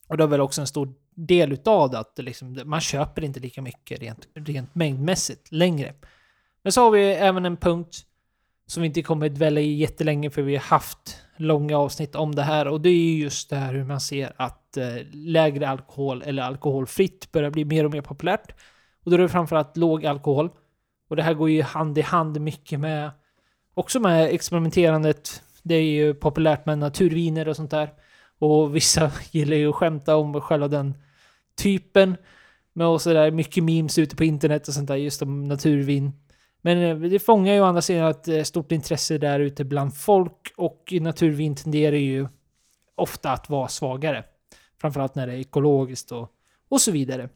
Och 0.07 0.17
det 0.17 0.23
är 0.23 0.27
väl 0.27 0.41
också 0.41 0.61
en 0.61 0.67
stor 0.67 0.93
del 1.15 1.51
utav 1.51 1.89
det 1.89 1.99
att 1.99 2.15
det 2.15 2.23
liksom, 2.23 2.61
man 2.65 2.81
köper 2.81 3.23
inte 3.23 3.39
lika 3.39 3.61
mycket 3.61 3.99
rent, 3.99 4.27
rent 4.33 4.75
mängdmässigt 4.75 5.51
längre. 5.51 5.93
Men 6.63 6.71
så 6.71 6.81
har 6.81 6.91
vi 6.91 7.03
även 7.03 7.45
en 7.45 7.57
punkt 7.57 8.05
som 8.65 8.81
vi 8.81 8.87
inte 8.87 9.01
kommer 9.01 9.25
att 9.25 9.35
dvälla 9.35 9.61
i 9.61 9.73
jättelänge 9.73 10.29
för 10.29 10.41
vi 10.41 10.55
har 10.55 10.63
haft 10.63 11.17
långa 11.37 11.77
avsnitt 11.77 12.15
om 12.15 12.35
det 12.35 12.43
här 12.43 12.67
och 12.67 12.81
det 12.81 12.89
är 12.89 12.93
ju 12.93 13.23
just 13.23 13.49
det 13.49 13.55
här 13.55 13.73
hur 13.73 13.83
man 13.83 14.01
ser 14.01 14.33
att 14.37 14.77
eh, 14.77 14.95
lägre 15.11 15.69
alkohol 15.69 16.21
eller 16.21 16.43
alkoholfritt 16.43 17.31
börjar 17.31 17.49
bli 17.49 17.65
mer 17.65 17.85
och 17.85 17.91
mer 17.91 18.01
populärt. 18.01 18.51
Och 19.03 19.11
då 19.11 19.17
är 19.17 19.21
det 19.21 19.29
framförallt 19.29 19.77
låg 19.77 20.05
alkohol. 20.05 20.49
Och 21.09 21.15
det 21.15 21.23
här 21.23 21.33
går 21.33 21.49
ju 21.49 21.61
hand 21.61 21.97
i 21.97 22.01
hand 22.01 22.41
mycket 22.41 22.79
med 22.79 23.11
också 23.81 23.99
med 23.99 24.33
experimenterandet. 24.33 25.43
Det 25.63 25.75
är 25.75 25.83
ju 25.83 26.13
populärt 26.13 26.65
med 26.65 26.77
naturviner 26.77 27.47
och 27.47 27.55
sånt 27.55 27.71
där. 27.71 27.89
Och 28.39 28.75
vissa 28.75 29.11
gillar 29.31 29.57
ju 29.57 29.69
att 29.69 29.75
skämta 29.75 30.15
om 30.15 30.41
själva 30.41 30.67
den 30.67 30.93
typen. 31.61 32.15
Med 32.73 32.87
och 32.87 33.01
sådär 33.01 33.31
mycket 33.31 33.63
memes 33.63 33.97
ute 33.97 34.15
på 34.15 34.23
internet 34.23 34.67
och 34.67 34.73
sånt 34.73 34.87
där 34.87 34.95
just 34.95 35.21
om 35.21 35.47
naturvin. 35.47 36.11
Men 36.61 36.77
eh, 36.77 37.09
det 37.09 37.19
fångar 37.19 37.53
ju 37.53 37.61
å 37.61 37.63
andra 37.63 37.81
sidan 37.81 38.09
ett 38.09 38.27
eh, 38.27 38.43
stort 38.43 38.71
intresse 38.71 39.17
där 39.17 39.39
ute 39.39 39.63
bland 39.63 39.97
folk 39.97 40.53
och 40.57 40.93
naturvin 41.01 41.55
tenderar 41.55 41.95
ju 41.95 42.27
ofta 42.95 43.31
att 43.31 43.49
vara 43.49 43.67
svagare. 43.67 44.23
Framförallt 44.81 45.15
när 45.15 45.27
det 45.27 45.33
är 45.33 45.37
ekologiskt 45.37 46.11
och, 46.11 46.29
och 46.69 46.81
så 46.81 46.91
vidare. 46.91 47.29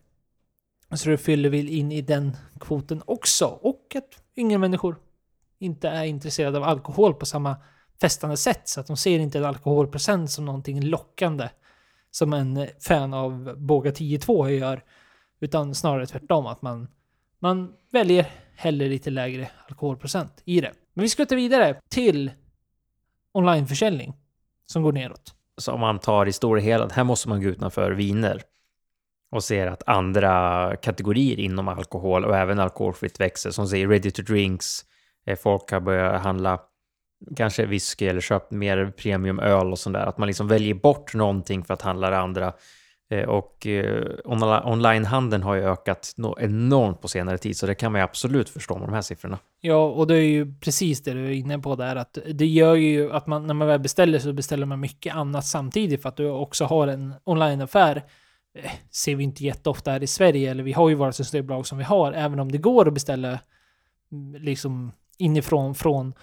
Så 0.95 1.09
det 1.09 1.17
fyller 1.17 1.49
väl 1.49 1.69
in 1.69 1.91
i 1.91 2.01
den 2.01 2.37
kvoten 2.59 3.01
också. 3.05 3.45
Och 3.45 3.95
att 3.95 4.21
yngre 4.37 4.57
människor 4.57 4.95
inte 5.59 5.89
är 5.89 6.03
intresserade 6.03 6.57
av 6.57 6.63
alkohol 6.63 7.13
på 7.13 7.25
samma 7.25 7.55
festande 8.01 8.37
sätt. 8.37 8.69
Så 8.69 8.79
att 8.79 8.87
de 8.87 8.97
ser 8.97 9.19
inte 9.19 9.37
en 9.37 9.45
alkoholprocent 9.45 10.31
som 10.31 10.45
någonting 10.45 10.81
lockande. 10.81 11.49
Som 12.11 12.33
en 12.33 12.67
fan 12.79 13.13
av 13.13 13.53
Båga 13.57 13.91
10-2 13.91 14.49
gör. 14.49 14.83
Utan 15.39 15.75
snarare 15.75 16.05
tvärtom, 16.05 16.45
att 16.45 16.61
man, 16.61 16.87
man 17.39 17.73
väljer 17.91 18.31
hellre 18.55 18.87
lite 18.87 19.09
lägre 19.09 19.49
alkoholprocent 19.67 20.41
i 20.45 20.61
det. 20.61 20.71
Men 20.93 21.03
vi 21.03 21.09
ska 21.09 21.25
ta 21.25 21.35
vidare 21.35 21.81
till 21.89 22.31
onlineförsäljning 23.31 24.13
som 24.65 24.83
går 24.83 24.91
neråt. 24.91 25.35
Så 25.57 25.71
om 25.71 25.79
man 25.79 25.99
tar 25.99 26.25
i 26.25 26.33
stora 26.33 26.59
hela, 26.59 26.87
här 26.87 27.03
måste 27.03 27.29
man 27.29 27.41
gå 27.41 27.49
utanför 27.49 27.91
viner 27.91 28.41
och 29.31 29.43
ser 29.43 29.67
att 29.67 29.83
andra 29.87 30.75
kategorier 30.75 31.39
inom 31.39 31.67
alkohol 31.67 32.25
och 32.25 32.37
även 32.37 32.59
alkoholfritt 32.59 33.19
växer, 33.19 33.51
som 33.51 33.67
säger 33.67 33.87
ready 33.87 34.11
to 34.11 34.21
drinks, 34.21 34.85
Eh, 34.85 34.94
folk 35.37 35.71
har 35.71 35.79
börjat 35.79 36.21
handla 36.21 36.59
kanske 37.35 37.65
whisky 37.65 38.05
eller 38.05 38.21
köpt 38.21 38.51
mer 38.51 38.93
premiumöl 38.97 39.71
och 39.71 39.79
sånt 39.79 39.93
där. 39.93 40.05
Att 40.05 40.17
man 40.17 40.27
liksom 40.27 40.47
väljer 40.47 40.73
bort 40.73 41.13
någonting 41.13 41.63
för 41.63 41.73
att 41.73 41.81
handla 41.81 42.09
det 42.09 42.17
andra. 42.17 42.53
Eh, 43.09 43.29
och 43.29 43.67
eh, 43.67 44.05
onlinehandeln 44.65 45.43
har 45.43 45.55
ju 45.55 45.61
ökat 45.61 46.13
enormt 46.37 47.01
på 47.01 47.07
senare 47.07 47.37
tid, 47.37 47.57
så 47.57 47.65
det 47.65 47.75
kan 47.75 47.91
man 47.91 48.01
ju 48.01 48.03
absolut 48.03 48.49
förstå 48.49 48.77
med 48.77 48.87
de 48.87 48.93
här 48.93 49.01
siffrorna. 49.01 49.39
Ja, 49.61 49.85
och 49.85 50.07
det 50.07 50.15
är 50.15 50.29
ju 50.29 50.55
precis 50.59 51.03
det 51.03 51.13
du 51.13 51.25
är 51.25 51.31
inne 51.31 51.59
på 51.59 51.75
där, 51.75 51.95
att 51.95 52.17
det 52.33 52.45
gör 52.45 52.75
ju 52.75 53.11
att 53.11 53.27
man 53.27 53.47
när 53.47 53.53
man 53.53 53.67
väl 53.67 53.79
beställer 53.79 54.19
så 54.19 54.33
beställer 54.33 54.65
man 54.65 54.79
mycket 54.79 55.15
annat 55.15 55.45
samtidigt 55.45 56.01
för 56.01 56.09
att 56.09 56.17
du 56.17 56.29
också 56.29 56.65
har 56.65 56.87
en 56.87 57.13
onlineaffär 57.23 58.03
eh, 58.57 58.71
ser 58.91 59.15
vi 59.15 59.23
inte 59.23 59.43
jätteofta 59.43 59.91
här 59.91 60.03
i 60.03 60.07
Sverige. 60.07 60.51
Eller 60.51 60.63
vi 60.63 60.73
har 60.73 60.89
ju 60.89 60.95
våra 60.95 61.11
systembolag 61.11 61.67
som 61.67 61.77
vi 61.77 61.83
har, 61.83 62.13
även 62.13 62.39
om 62.39 62.51
det 62.51 62.57
går 62.57 62.87
att 62.87 62.93
beställa 62.93 63.39
mm, 64.11 64.41
liksom 64.41 64.91
inifrån 65.17 65.75
från 65.75 66.13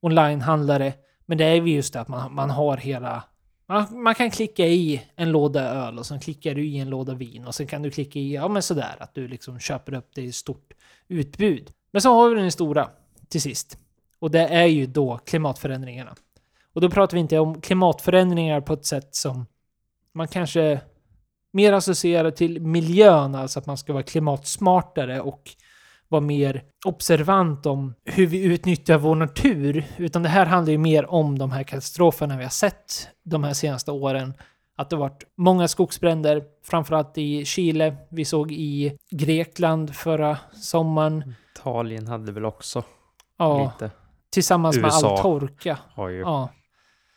onlinehandlare. 0.00 0.92
Men 1.26 1.38
det 1.38 1.44
är 1.44 1.54
ju 1.54 1.74
just 1.74 1.92
det 1.92 2.00
att 2.00 2.08
man, 2.08 2.34
man 2.34 2.50
har 2.50 2.76
hela... 2.76 3.24
Man, 3.66 4.02
man 4.02 4.14
kan 4.14 4.30
klicka 4.30 4.66
i 4.66 5.02
en 5.16 5.32
låda 5.32 5.62
öl 5.62 5.98
och 5.98 6.06
sen 6.06 6.20
klickar 6.20 6.54
du 6.54 6.66
i 6.66 6.78
en 6.78 6.90
låda 6.90 7.14
vin 7.14 7.46
och 7.46 7.54
sen 7.54 7.66
kan 7.66 7.82
du 7.82 7.90
klicka 7.90 8.18
i, 8.18 8.34
ja 8.34 8.48
men 8.48 8.62
sådär, 8.62 8.96
att 8.98 9.14
du 9.14 9.28
liksom 9.28 9.58
köper 9.58 9.94
upp 9.94 10.10
det 10.14 10.22
i 10.22 10.32
stort 10.32 10.72
utbud. 11.08 11.72
Men 11.90 12.02
så 12.02 12.14
har 12.14 12.28
vi 12.28 12.40
den 12.40 12.52
stora 12.52 12.90
till 13.28 13.42
sist. 13.42 13.78
Och 14.18 14.30
det 14.30 14.48
är 14.48 14.66
ju 14.66 14.86
då 14.86 15.18
klimatförändringarna. 15.18 16.14
Och 16.72 16.80
då 16.80 16.90
pratar 16.90 17.16
vi 17.16 17.20
inte 17.20 17.38
om 17.38 17.60
klimatförändringar 17.60 18.60
på 18.60 18.72
ett 18.72 18.86
sätt 18.86 19.14
som 19.14 19.46
man 20.12 20.28
kanske 20.28 20.80
mer 21.52 21.72
associerar 21.72 22.30
till 22.30 22.60
miljön, 22.60 23.34
alltså 23.34 23.58
att 23.58 23.66
man 23.66 23.78
ska 23.78 23.92
vara 23.92 24.02
klimatsmartare 24.02 25.20
och 25.20 25.50
vara 26.08 26.20
mer 26.20 26.62
observant 26.86 27.66
om 27.66 27.94
hur 28.04 28.26
vi 28.26 28.42
utnyttjar 28.44 28.98
vår 28.98 29.14
natur. 29.14 29.84
Utan 29.96 30.22
det 30.22 30.28
här 30.28 30.46
handlar 30.46 30.72
ju 30.72 30.78
mer 30.78 31.10
om 31.10 31.38
de 31.38 31.50
här 31.50 31.62
katastroferna 31.62 32.36
vi 32.36 32.42
har 32.42 32.50
sett 32.50 33.08
de 33.24 33.44
här 33.44 33.52
senaste 33.52 33.90
åren. 33.92 34.34
Att 34.76 34.90
det 34.90 34.96
har 34.96 35.00
varit 35.00 35.24
många 35.36 35.68
skogsbränder, 35.68 36.42
framförallt 36.64 37.18
i 37.18 37.44
Chile. 37.44 37.96
Vi 38.10 38.24
såg 38.24 38.52
i 38.52 38.98
Grekland 39.10 39.94
förra 39.96 40.38
sommaren. 40.52 41.34
Italien 41.58 42.06
hade 42.06 42.32
väl 42.32 42.44
också 42.44 42.82
Ja, 43.38 43.72
lite. 43.72 43.90
tillsammans 44.30 44.76
med 44.76 44.84
USA. 44.84 45.10
all 45.16 45.22
torka. 45.22 45.78
Ja. 45.96 46.48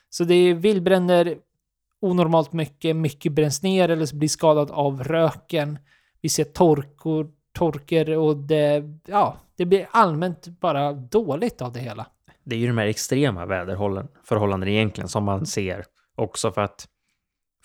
Så 0.09 0.23
det 0.23 0.33
är 0.35 0.53
vildbränder 0.53 1.37
onormalt 2.01 2.53
mycket, 2.53 2.95
mycket 2.95 3.31
bränns 3.31 3.63
ner 3.63 3.89
eller 3.89 4.15
blir 4.15 4.29
skadad 4.29 4.71
av 4.71 5.03
röken. 5.03 5.79
Vi 6.21 6.29
ser 6.29 6.43
torkor, 6.43 7.29
torker 7.53 8.17
och 8.17 8.37
det, 8.37 8.83
ja, 9.05 9.37
det 9.55 9.65
blir 9.65 9.87
allmänt 9.91 10.47
bara 10.47 10.93
dåligt 10.93 11.61
av 11.61 11.73
det 11.73 11.79
hela. 11.79 12.07
Det 12.43 12.55
är 12.55 12.59
ju 12.59 12.67
de 12.67 12.77
här 12.77 12.87
extrema 12.87 13.45
väderförhållanden 13.45 14.69
egentligen 14.69 15.07
som 15.07 15.23
man 15.23 15.45
ser 15.45 15.83
också 16.15 16.51
för 16.51 16.61
att 16.61 16.87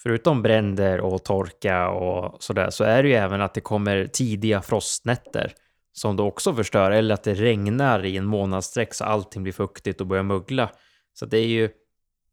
förutom 0.02 0.42
bränder 0.42 1.00
och 1.00 1.24
torka 1.24 1.88
och 1.88 2.42
sådär 2.42 2.70
så 2.70 2.84
är 2.84 3.02
det 3.02 3.08
ju 3.08 3.14
även 3.14 3.40
att 3.40 3.54
det 3.54 3.60
kommer 3.60 4.06
tidiga 4.06 4.62
frostnätter 4.62 5.52
som 5.92 6.16
då 6.16 6.26
också 6.26 6.54
förstör 6.54 6.90
eller 6.90 7.14
att 7.14 7.22
det 7.22 7.34
regnar 7.34 8.04
i 8.04 8.16
en 8.16 8.26
månadssträck 8.26 8.94
så 8.94 9.04
allting 9.04 9.42
blir 9.42 9.52
fuktigt 9.52 10.00
och 10.00 10.06
börjar 10.06 10.22
mögla. 10.22 10.70
Så 11.14 11.26
det 11.26 11.38
är 11.38 11.46
ju 11.46 11.70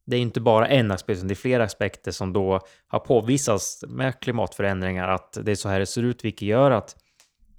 det 0.06 0.16
är 0.16 0.22
inte 0.22 0.42
bara 0.42 0.68
en 0.68 0.92
aspekt, 0.92 1.18
utan 1.18 1.28
det 1.28 1.34
är 1.34 1.36
flera 1.36 1.64
aspekter 1.64 2.12
som 2.12 2.34
då 2.34 2.60
har 2.88 3.00
påvisats 3.00 3.84
med 3.88 4.20
klimatförändringar 4.20 5.08
att 5.08 5.38
det 5.42 5.52
är 5.52 5.56
så 5.56 5.70
här 5.70 5.80
det 5.80 5.86
ser 5.86 6.04
ut, 6.04 6.26
vilket 6.26 6.48
gör 6.48 6.72
att 6.72 6.96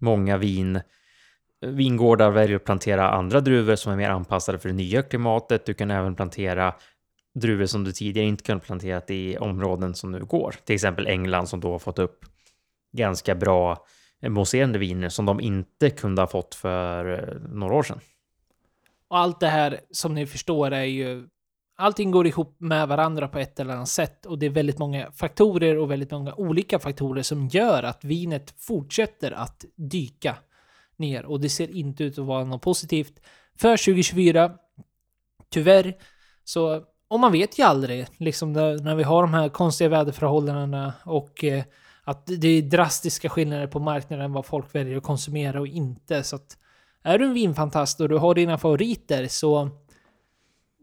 många 0.04 0.36
vin, 0.36 0.80
vingårdar 1.66 2.30
väljer 2.30 2.56
att 2.56 2.64
plantera 2.64 3.10
andra 3.10 3.40
druvor 3.40 3.76
som 3.76 3.92
är 3.92 3.96
mer 3.96 4.10
anpassade 4.10 4.58
för 4.58 4.68
det 4.68 4.74
nya 4.74 5.02
klimatet. 5.02 5.66
Du 5.66 5.74
kan 5.74 5.90
även 5.90 6.14
plantera 6.14 6.74
druvor 7.34 7.66
som 7.66 7.84
du 7.84 7.92
tidigare 7.92 8.28
inte 8.28 8.44
kunnat 8.44 8.64
plantera 8.64 9.02
i 9.08 9.36
områden 9.38 9.94
som 9.94 10.12
nu 10.12 10.24
går. 10.24 10.54
Till 10.64 10.74
exempel 10.74 11.06
England 11.06 11.46
som 11.46 11.60
då 11.60 11.72
har 11.72 11.78
fått 11.78 11.98
upp 11.98 12.24
ganska 12.92 13.34
bra 13.34 13.86
mousserande 14.28 14.78
viner 14.78 15.08
som 15.08 15.26
de 15.26 15.40
inte 15.40 15.90
kunde 15.90 16.22
ha 16.22 16.26
fått 16.26 16.54
för 16.54 17.34
några 17.48 17.74
år 17.74 17.82
sedan. 17.82 18.00
Och 19.08 19.18
allt 19.18 19.40
det 19.40 19.48
här, 19.48 19.80
som 19.90 20.14
ni 20.14 20.26
förstår, 20.26 20.70
är 20.70 20.84
ju... 20.84 21.28
Allting 21.76 22.10
går 22.10 22.26
ihop 22.26 22.56
med 22.58 22.88
varandra 22.88 23.28
på 23.28 23.38
ett 23.38 23.60
eller 23.60 23.74
annat 23.74 23.88
sätt 23.88 24.26
och 24.26 24.38
det 24.38 24.46
är 24.46 24.50
väldigt 24.50 24.78
många 24.78 25.12
faktorer 25.12 25.78
och 25.78 25.90
väldigt 25.90 26.10
många 26.10 26.34
olika 26.34 26.78
faktorer 26.78 27.22
som 27.22 27.48
gör 27.48 27.82
att 27.82 28.04
vinet 28.04 28.54
fortsätter 28.58 29.32
att 29.32 29.64
dyka 29.76 30.36
ner 30.96 31.24
och 31.24 31.40
det 31.40 31.48
ser 31.48 31.76
inte 31.76 32.04
ut 32.04 32.18
att 32.18 32.24
vara 32.24 32.44
något 32.44 32.62
positivt 32.62 33.20
för 33.58 33.76
2024. 33.76 34.52
Tyvärr, 35.50 35.94
så 36.44 36.84
och 37.08 37.20
man 37.20 37.32
vet 37.32 37.58
ju 37.58 37.62
aldrig, 37.62 38.06
liksom 38.16 38.52
när, 38.52 38.94
vi 38.94 39.02
har 39.02 39.22
de 39.22 39.34
här 39.34 39.48
konstiga 39.48 39.88
väderförhållandena 39.88 40.92
och 41.04 41.44
eh, 41.44 41.64
att 42.04 42.26
det 42.26 42.48
är 42.48 42.62
drastiska 42.62 43.28
skillnader 43.28 43.66
på 43.66 43.78
marknaden 43.78 44.32
vad 44.32 44.46
folk 44.46 44.74
väljer 44.74 44.96
att 44.96 45.02
konsumera 45.02 45.60
och 45.60 45.66
inte. 45.66 46.22
Så 46.22 46.36
att 46.36 46.58
är 47.02 47.18
du 47.18 47.24
en 47.24 47.34
vinfantast 47.34 48.00
och 48.00 48.08
du 48.08 48.16
har 48.16 48.34
dina 48.34 48.58
favoriter 48.58 49.28
så 49.28 49.70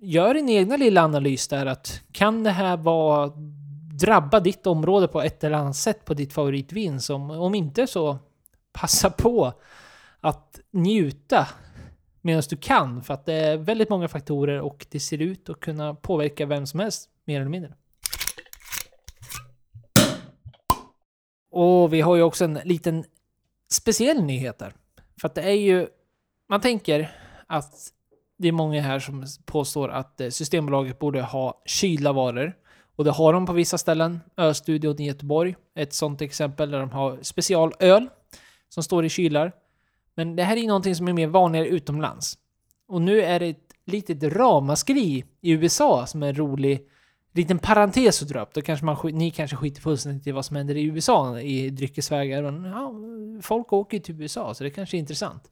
gör 0.01 0.33
din 0.33 0.49
egna 0.49 0.77
lilla 0.77 1.03
analys 1.03 1.47
där 1.47 1.65
att 1.65 2.01
kan 2.11 2.43
det 2.43 2.51
här 2.51 2.77
vara 2.77 3.31
drabba 3.99 4.39
ditt 4.39 4.67
område 4.67 5.07
på 5.07 5.21
ett 5.21 5.43
eller 5.43 5.57
annat 5.57 5.75
sätt 5.75 6.05
på 6.05 6.13
ditt 6.13 6.33
favoritvin? 6.33 7.01
Som, 7.01 7.31
om 7.31 7.55
inte 7.55 7.87
så 7.87 8.17
passa 8.73 9.09
på 9.09 9.53
att 10.19 10.59
njuta 10.71 11.47
medan 12.21 12.43
du 12.49 12.57
kan 12.57 13.03
för 13.03 13.13
att 13.13 13.25
det 13.25 13.33
är 13.33 13.57
väldigt 13.57 13.89
många 13.89 14.07
faktorer 14.07 14.61
och 14.61 14.85
det 14.89 14.99
ser 14.99 15.21
ut 15.21 15.49
att 15.49 15.59
kunna 15.59 15.95
påverka 15.95 16.45
vem 16.45 16.67
som 16.67 16.79
helst 16.79 17.09
mer 17.25 17.41
eller 17.41 17.49
mindre. 17.49 17.73
Och 21.51 21.93
vi 21.93 22.01
har 22.01 22.15
ju 22.15 22.21
också 22.21 22.45
en 22.45 22.59
liten 22.63 23.03
speciell 23.71 24.23
nyhet 24.23 24.59
där. 24.59 24.73
För 25.21 25.27
att 25.27 25.35
det 25.35 25.41
är 25.41 25.55
ju, 25.55 25.87
man 26.49 26.61
tänker 26.61 27.15
att 27.47 27.93
det 28.41 28.47
är 28.47 28.51
många 28.51 28.81
här 28.81 28.99
som 28.99 29.25
påstår 29.45 29.89
att 29.89 30.21
eh, 30.21 30.29
Systembolaget 30.29 30.99
borde 30.99 31.21
ha 31.21 31.61
kylda 31.65 32.11
varor. 32.11 32.53
Och 32.95 33.03
det 33.03 33.11
har 33.11 33.33
de 33.33 33.45
på 33.45 33.53
vissa 33.53 33.77
ställen. 33.77 34.19
Ölstudion 34.37 35.01
i 35.01 35.07
Göteborg, 35.07 35.55
ett 35.75 35.93
sånt 35.93 36.21
exempel 36.21 36.71
där 36.71 36.79
de 36.79 36.91
har 36.91 37.17
specialöl 37.21 38.09
som 38.69 38.83
står 38.83 39.05
i 39.05 39.09
kylar. 39.09 39.51
Men 40.15 40.35
det 40.35 40.43
här 40.43 40.57
är 40.57 40.67
någonting 40.67 40.95
som 40.95 41.07
är 41.07 41.13
mer 41.13 41.27
vanligare 41.27 41.67
utomlands. 41.67 42.37
Och 42.87 43.01
nu 43.01 43.21
är 43.21 43.39
det 43.39 43.47
ett 43.47 43.73
litet 43.85 44.23
ramaskri 44.23 45.25
i 45.41 45.51
USA 45.51 46.05
som 46.05 46.23
är 46.23 46.27
en 46.27 46.35
rolig 46.35 46.87
liten 47.33 47.59
parentes 47.59 48.21
att 48.21 48.27
dra 48.27 48.41
upp. 48.41 48.53
Då 48.53 48.61
kanske 48.61 48.85
man, 48.85 48.97
ni 49.03 49.31
kanske 49.31 49.55
skiter 49.55 49.81
fullständigt 49.81 50.27
i 50.27 50.31
vad 50.31 50.45
som 50.45 50.55
händer 50.55 50.77
i 50.77 50.83
USA 50.83 51.39
i 51.39 51.69
dryckesvägar. 51.69 52.51
Men 52.51 52.63
ja, 52.63 52.93
folk 53.41 53.73
åker 53.73 53.97
ju 53.97 54.03
till 54.03 54.21
USA, 54.21 54.53
så 54.53 54.63
det 54.63 54.69
kanske 54.69 54.97
är 54.97 54.99
intressant. 54.99 55.51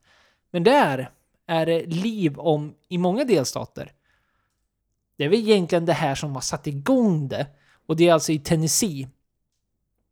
Men 0.52 0.64
där 0.64 1.12
är 1.50 1.66
det 1.66 1.86
liv 1.86 2.40
om 2.40 2.74
i 2.88 2.98
många 2.98 3.24
delstater. 3.24 3.92
Det 5.18 5.26
är 5.26 5.30
väl 5.30 5.40
egentligen 5.40 5.86
det 5.86 5.94
här 5.94 6.16
som 6.16 6.34
har 6.34 6.42
satt 6.42 6.68
igång 6.68 7.28
det. 7.28 7.48
Och 7.86 7.96
det 7.96 8.10
är 8.10 8.14
alltså 8.14 8.32
i 8.32 8.40
Tennessee. 8.40 9.08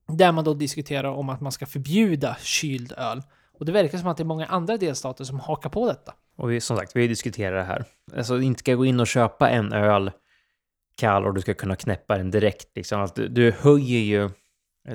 Där 0.08 0.32
man 0.32 0.44
då 0.44 0.54
diskuterar 0.54 1.10
om 1.10 1.30
att 1.30 1.42
man 1.42 1.52
ska 1.52 1.66
förbjuda 1.66 2.38
kyld 2.42 2.94
öl. 2.98 3.22
Och 3.60 3.66
det 3.66 3.72
verkar 3.72 3.98
som 3.98 4.08
att 4.08 4.18
det 4.18 4.24
är 4.24 4.26
många 4.26 4.46
andra 4.46 4.78
delstater 4.78 5.24
som 5.24 5.40
hakar 5.40 5.70
på 5.70 5.88
detta. 5.88 6.14
Och 6.36 6.52
vi, 6.52 6.62
som 6.62 6.78
sagt, 6.78 6.96
vi 6.96 7.08
diskuterar 7.08 7.58
det 7.58 7.64
här. 7.64 7.86
Alltså 8.16 8.42
inte 8.42 8.60
ska 8.60 8.74
gå 8.74 8.86
in 8.86 9.00
och 9.00 9.08
köpa 9.08 9.50
en 9.50 9.74
öl 9.74 10.12
kall 10.96 11.26
och 11.26 11.34
du 11.34 11.42
ska 11.42 11.54
kunna 11.54 11.76
knäppa 11.76 12.18
den 12.18 12.32
direkt. 12.32 12.76
Liksom. 12.76 13.02
Att 13.02 13.16
du, 13.16 13.28
du 13.28 13.52
höjer 13.52 14.00
ju 14.00 14.30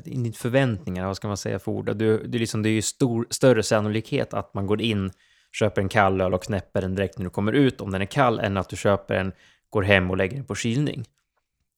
din 0.05 0.33
förväntningar, 0.33 1.07
vad 1.07 1.17
ska 1.17 1.29
man 1.29 1.37
säga 1.37 1.59
för 1.59 1.73
ord? 1.73 1.97
Du, 1.97 2.27
du 2.27 2.39
liksom, 2.39 2.63
det 2.63 2.69
är 2.69 2.73
ju 2.73 2.83
stor, 2.83 3.27
större 3.31 3.63
sannolikhet 3.63 4.35
att 4.35 4.55
man 4.55 4.67
går 4.67 4.83
in, 4.83 5.11
köper 5.53 5.83
en 5.83 5.89
kall 5.89 6.21
öl 6.21 6.35
och 6.35 6.43
knäpper 6.43 6.81
den 6.81 6.95
direkt 6.95 7.19
när 7.19 7.25
du 7.25 7.31
kommer 7.31 7.53
ut 7.53 7.81
om 7.81 7.91
den 7.91 8.03
är 8.03 8.07
kall, 8.07 8.41
än 8.41 8.57
att 8.57 8.69
du 8.69 8.77
köper 8.77 9.15
den, 9.15 9.33
går 9.71 9.83
hem 9.83 10.11
och 10.11 10.17
lägger 10.17 10.37
den 10.37 10.45
på 10.45 10.55
kylning. 10.55 11.05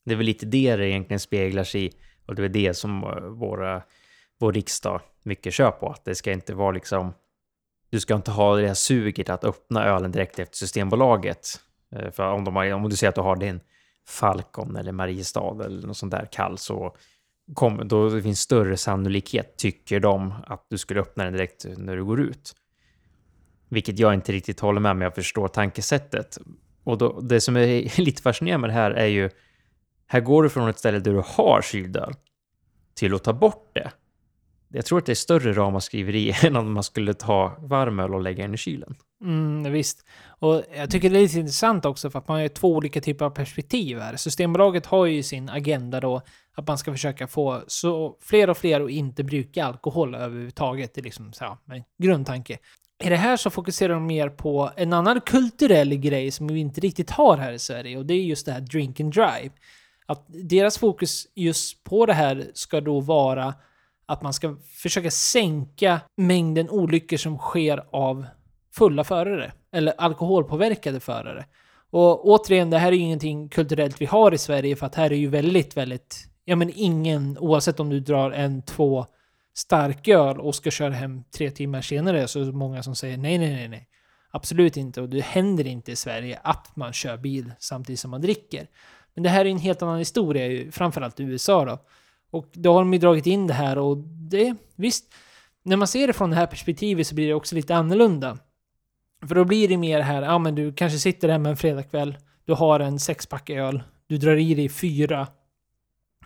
Det 0.04 0.12
är 0.12 0.16
väl 0.16 0.26
lite 0.26 0.46
det 0.46 0.76
det 0.76 0.88
egentligen 0.88 1.20
speglar 1.20 1.64
sig 1.64 1.86
i, 1.86 1.92
och 2.26 2.34
det 2.34 2.44
är 2.44 2.48
det 2.48 2.74
som 2.74 3.02
eh, 3.02 3.20
våra, 3.20 3.82
vår 4.38 4.52
riksdag 4.52 5.00
mycket 5.22 5.54
kör 5.54 5.70
på, 5.70 5.88
att 5.88 6.04
det 6.04 6.14
ska 6.14 6.32
inte 6.32 6.54
vara 6.54 6.70
liksom 6.70 7.12
du 7.90 8.00
ska 8.00 8.14
inte 8.14 8.30
ha 8.30 8.56
det 8.56 8.66
här 8.66 8.74
suget 8.74 9.28
att 9.28 9.44
öppna 9.44 9.84
ölen 9.84 10.12
direkt 10.12 10.38
efter 10.38 10.56
Systembolaget. 10.56 11.60
Eh, 11.96 12.10
för 12.10 12.32
om, 12.32 12.44
de 12.44 12.56
har, 12.56 12.72
om 12.72 12.90
du 12.90 12.96
säger 12.96 13.08
att 13.08 13.14
du 13.14 13.20
har 13.20 13.36
din 13.36 13.60
Falcon 14.08 14.76
eller 14.76 14.92
Mariestad 14.92 15.64
eller 15.64 15.86
något 15.86 15.96
sånt 15.96 16.10
där 16.10 16.28
kall 16.32 16.58
så 16.58 16.96
kom, 17.54 17.88
då 17.88 18.08
det 18.08 18.22
finns 18.22 18.40
större 18.40 18.76
sannolikhet, 18.76 19.56
tycker 19.56 20.00
de, 20.00 20.34
att 20.46 20.66
du 20.70 20.78
skulle 20.78 21.00
öppna 21.00 21.24
den 21.24 21.32
direkt 21.32 21.66
när 21.76 21.96
du 21.96 22.04
går 22.04 22.20
ut. 22.20 22.54
Vilket 23.74 23.98
jag 23.98 24.14
inte 24.14 24.32
riktigt 24.32 24.60
håller 24.60 24.80
med 24.80 24.90
om, 24.90 25.00
jag 25.00 25.14
förstår 25.14 25.48
tankesättet. 25.48 26.38
Och 26.84 26.98
då, 26.98 27.20
det 27.20 27.40
som 27.40 27.56
är 27.56 28.00
lite 28.00 28.22
fascinerande 28.22 28.66
med 28.66 28.76
det 28.76 28.80
här 28.80 28.90
är 28.90 29.06
ju, 29.06 29.30
här 30.06 30.20
går 30.20 30.42
du 30.42 30.48
från 30.48 30.68
ett 30.68 30.78
ställe 30.78 30.98
där 30.98 31.12
du 31.12 31.22
har 31.26 31.62
kyld 31.62 31.96
öl 31.96 32.14
till 32.94 33.14
att 33.14 33.24
ta 33.24 33.32
bort 33.32 33.70
det. 33.72 33.90
Jag 34.68 34.86
tror 34.86 34.98
att 34.98 35.06
det 35.06 35.12
är 35.12 35.14
större 35.14 35.52
ramasskriveri 35.52 36.34
än 36.42 36.56
om 36.56 36.72
man 36.72 36.82
skulle 36.82 37.14
ta 37.14 37.56
varm 37.58 38.00
öl 38.00 38.14
och 38.14 38.22
lägga 38.22 38.44
in 38.44 38.54
i 38.54 38.56
kylen. 38.56 38.94
Mm, 39.24 39.72
visst. 39.72 40.06
Och 40.26 40.62
jag 40.76 40.90
tycker 40.90 41.10
det 41.10 41.18
är 41.18 41.22
lite 41.22 41.38
intressant 41.38 41.84
också 41.84 42.10
för 42.10 42.18
att 42.18 42.28
man 42.28 42.34
har 42.34 42.42
ju 42.42 42.48
två 42.48 42.74
olika 42.74 43.00
typer 43.00 43.24
av 43.24 43.30
perspektiv 43.30 43.98
här. 43.98 44.16
Systembolaget 44.16 44.86
har 44.86 45.06
ju 45.06 45.22
sin 45.22 45.48
agenda 45.48 46.00
då 46.00 46.22
att 46.54 46.68
man 46.68 46.78
ska 46.78 46.92
försöka 46.92 47.26
få 47.26 47.62
så 47.66 48.16
fler 48.20 48.50
och 48.50 48.56
fler 48.56 48.80
att 48.80 48.90
inte 48.90 49.24
bruka 49.24 49.64
alkohol 49.64 50.14
överhuvudtaget. 50.14 50.94
Det 50.94 51.00
är 51.00 51.02
liksom 51.02 51.32
så, 51.32 51.44
här, 51.44 51.56
en 51.76 51.84
grundtanke. 51.98 52.58
I 53.04 53.08
det 53.08 53.16
här 53.16 53.36
så 53.36 53.50
fokuserar 53.50 53.94
de 53.94 54.06
mer 54.06 54.28
på 54.28 54.70
en 54.76 54.92
annan 54.92 55.20
kulturell 55.20 55.94
grej 55.94 56.30
som 56.30 56.46
vi 56.46 56.60
inte 56.60 56.80
riktigt 56.80 57.10
har 57.10 57.36
här 57.36 57.52
i 57.52 57.58
Sverige 57.58 57.98
och 57.98 58.06
det 58.06 58.14
är 58.14 58.22
just 58.22 58.46
det 58.46 58.52
här 58.52 58.60
drink 58.60 59.00
and 59.00 59.12
drive. 59.12 59.50
Att 60.06 60.24
deras 60.28 60.78
fokus 60.78 61.26
just 61.34 61.84
på 61.84 62.06
det 62.06 62.12
här 62.12 62.50
ska 62.54 62.80
då 62.80 63.00
vara 63.00 63.54
att 64.06 64.22
man 64.22 64.32
ska 64.32 64.56
försöka 64.82 65.10
sänka 65.10 66.00
mängden 66.16 66.70
olyckor 66.70 67.16
som 67.16 67.38
sker 67.38 67.84
av 67.90 68.26
fulla 68.74 69.04
förare. 69.04 69.52
Eller 69.72 69.94
alkoholpåverkade 69.98 71.00
förare. 71.00 71.44
Och 71.90 72.28
återigen, 72.28 72.70
det 72.70 72.78
här 72.78 72.92
är 72.92 72.96
ju 72.96 73.02
ingenting 73.02 73.48
kulturellt 73.48 74.00
vi 74.00 74.06
har 74.06 74.34
i 74.34 74.38
Sverige 74.38 74.76
för 74.76 74.86
att 74.86 74.94
här 74.94 75.12
är 75.12 75.16
ju 75.16 75.28
väldigt, 75.28 75.76
väldigt... 75.76 76.28
Ja 76.44 76.56
men 76.56 76.70
ingen, 76.74 77.38
oavsett 77.38 77.80
om 77.80 77.90
du 77.90 78.00
drar 78.00 78.30
en, 78.30 78.62
två 78.62 79.06
starköl 79.54 80.40
och 80.40 80.54
ska 80.54 80.70
köra 80.70 80.92
hem 80.92 81.24
tre 81.24 81.50
timmar 81.50 81.80
senare 81.80 82.28
så 82.28 82.40
är 82.40 82.44
det 82.44 82.52
många 82.52 82.82
som 82.82 82.96
säger 82.96 83.16
nej, 83.16 83.38
nej, 83.38 83.54
nej, 83.54 83.68
nej. 83.68 83.88
Absolut 84.30 84.76
inte. 84.76 85.00
Och 85.00 85.08
det 85.08 85.20
händer 85.20 85.66
inte 85.66 85.92
i 85.92 85.96
Sverige 85.96 86.40
att 86.42 86.76
man 86.76 86.92
kör 86.92 87.16
bil 87.16 87.52
samtidigt 87.58 88.00
som 88.00 88.10
man 88.10 88.20
dricker. 88.20 88.66
Men 89.14 89.22
det 89.22 89.30
här 89.30 89.44
är 89.44 89.50
en 89.50 89.58
helt 89.58 89.82
annan 89.82 89.98
historia, 89.98 90.72
framförallt 90.72 91.20
i 91.20 91.22
USA 91.22 91.64
då. 91.64 91.78
Och 92.30 92.50
då 92.52 92.72
har 92.72 92.80
de 92.80 92.92
ju 92.92 92.98
dragit 92.98 93.26
in 93.26 93.46
det 93.46 93.54
här 93.54 93.78
och 93.78 93.96
det, 94.30 94.54
visst, 94.76 95.14
när 95.62 95.76
man 95.76 95.88
ser 95.88 96.06
det 96.06 96.12
från 96.12 96.30
det 96.30 96.36
här 96.36 96.46
perspektivet 96.46 97.06
så 97.06 97.14
blir 97.14 97.28
det 97.28 97.34
också 97.34 97.54
lite 97.54 97.74
annorlunda. 97.74 98.38
För 99.28 99.34
då 99.34 99.44
blir 99.44 99.68
det 99.68 99.76
mer 99.76 100.00
här, 100.00 100.22
ja 100.22 100.38
men 100.38 100.54
du 100.54 100.72
kanske 100.72 100.98
sitter 100.98 101.28
hemma 101.28 101.48
en 101.48 101.56
fredagkväll, 101.56 102.16
du 102.44 102.52
har 102.52 102.80
en 102.80 102.98
sexpack 102.98 103.50
öl, 103.50 103.82
du 104.06 104.18
drar 104.18 104.36
i 104.36 104.54
dig 104.54 104.68
fyra 104.68 105.26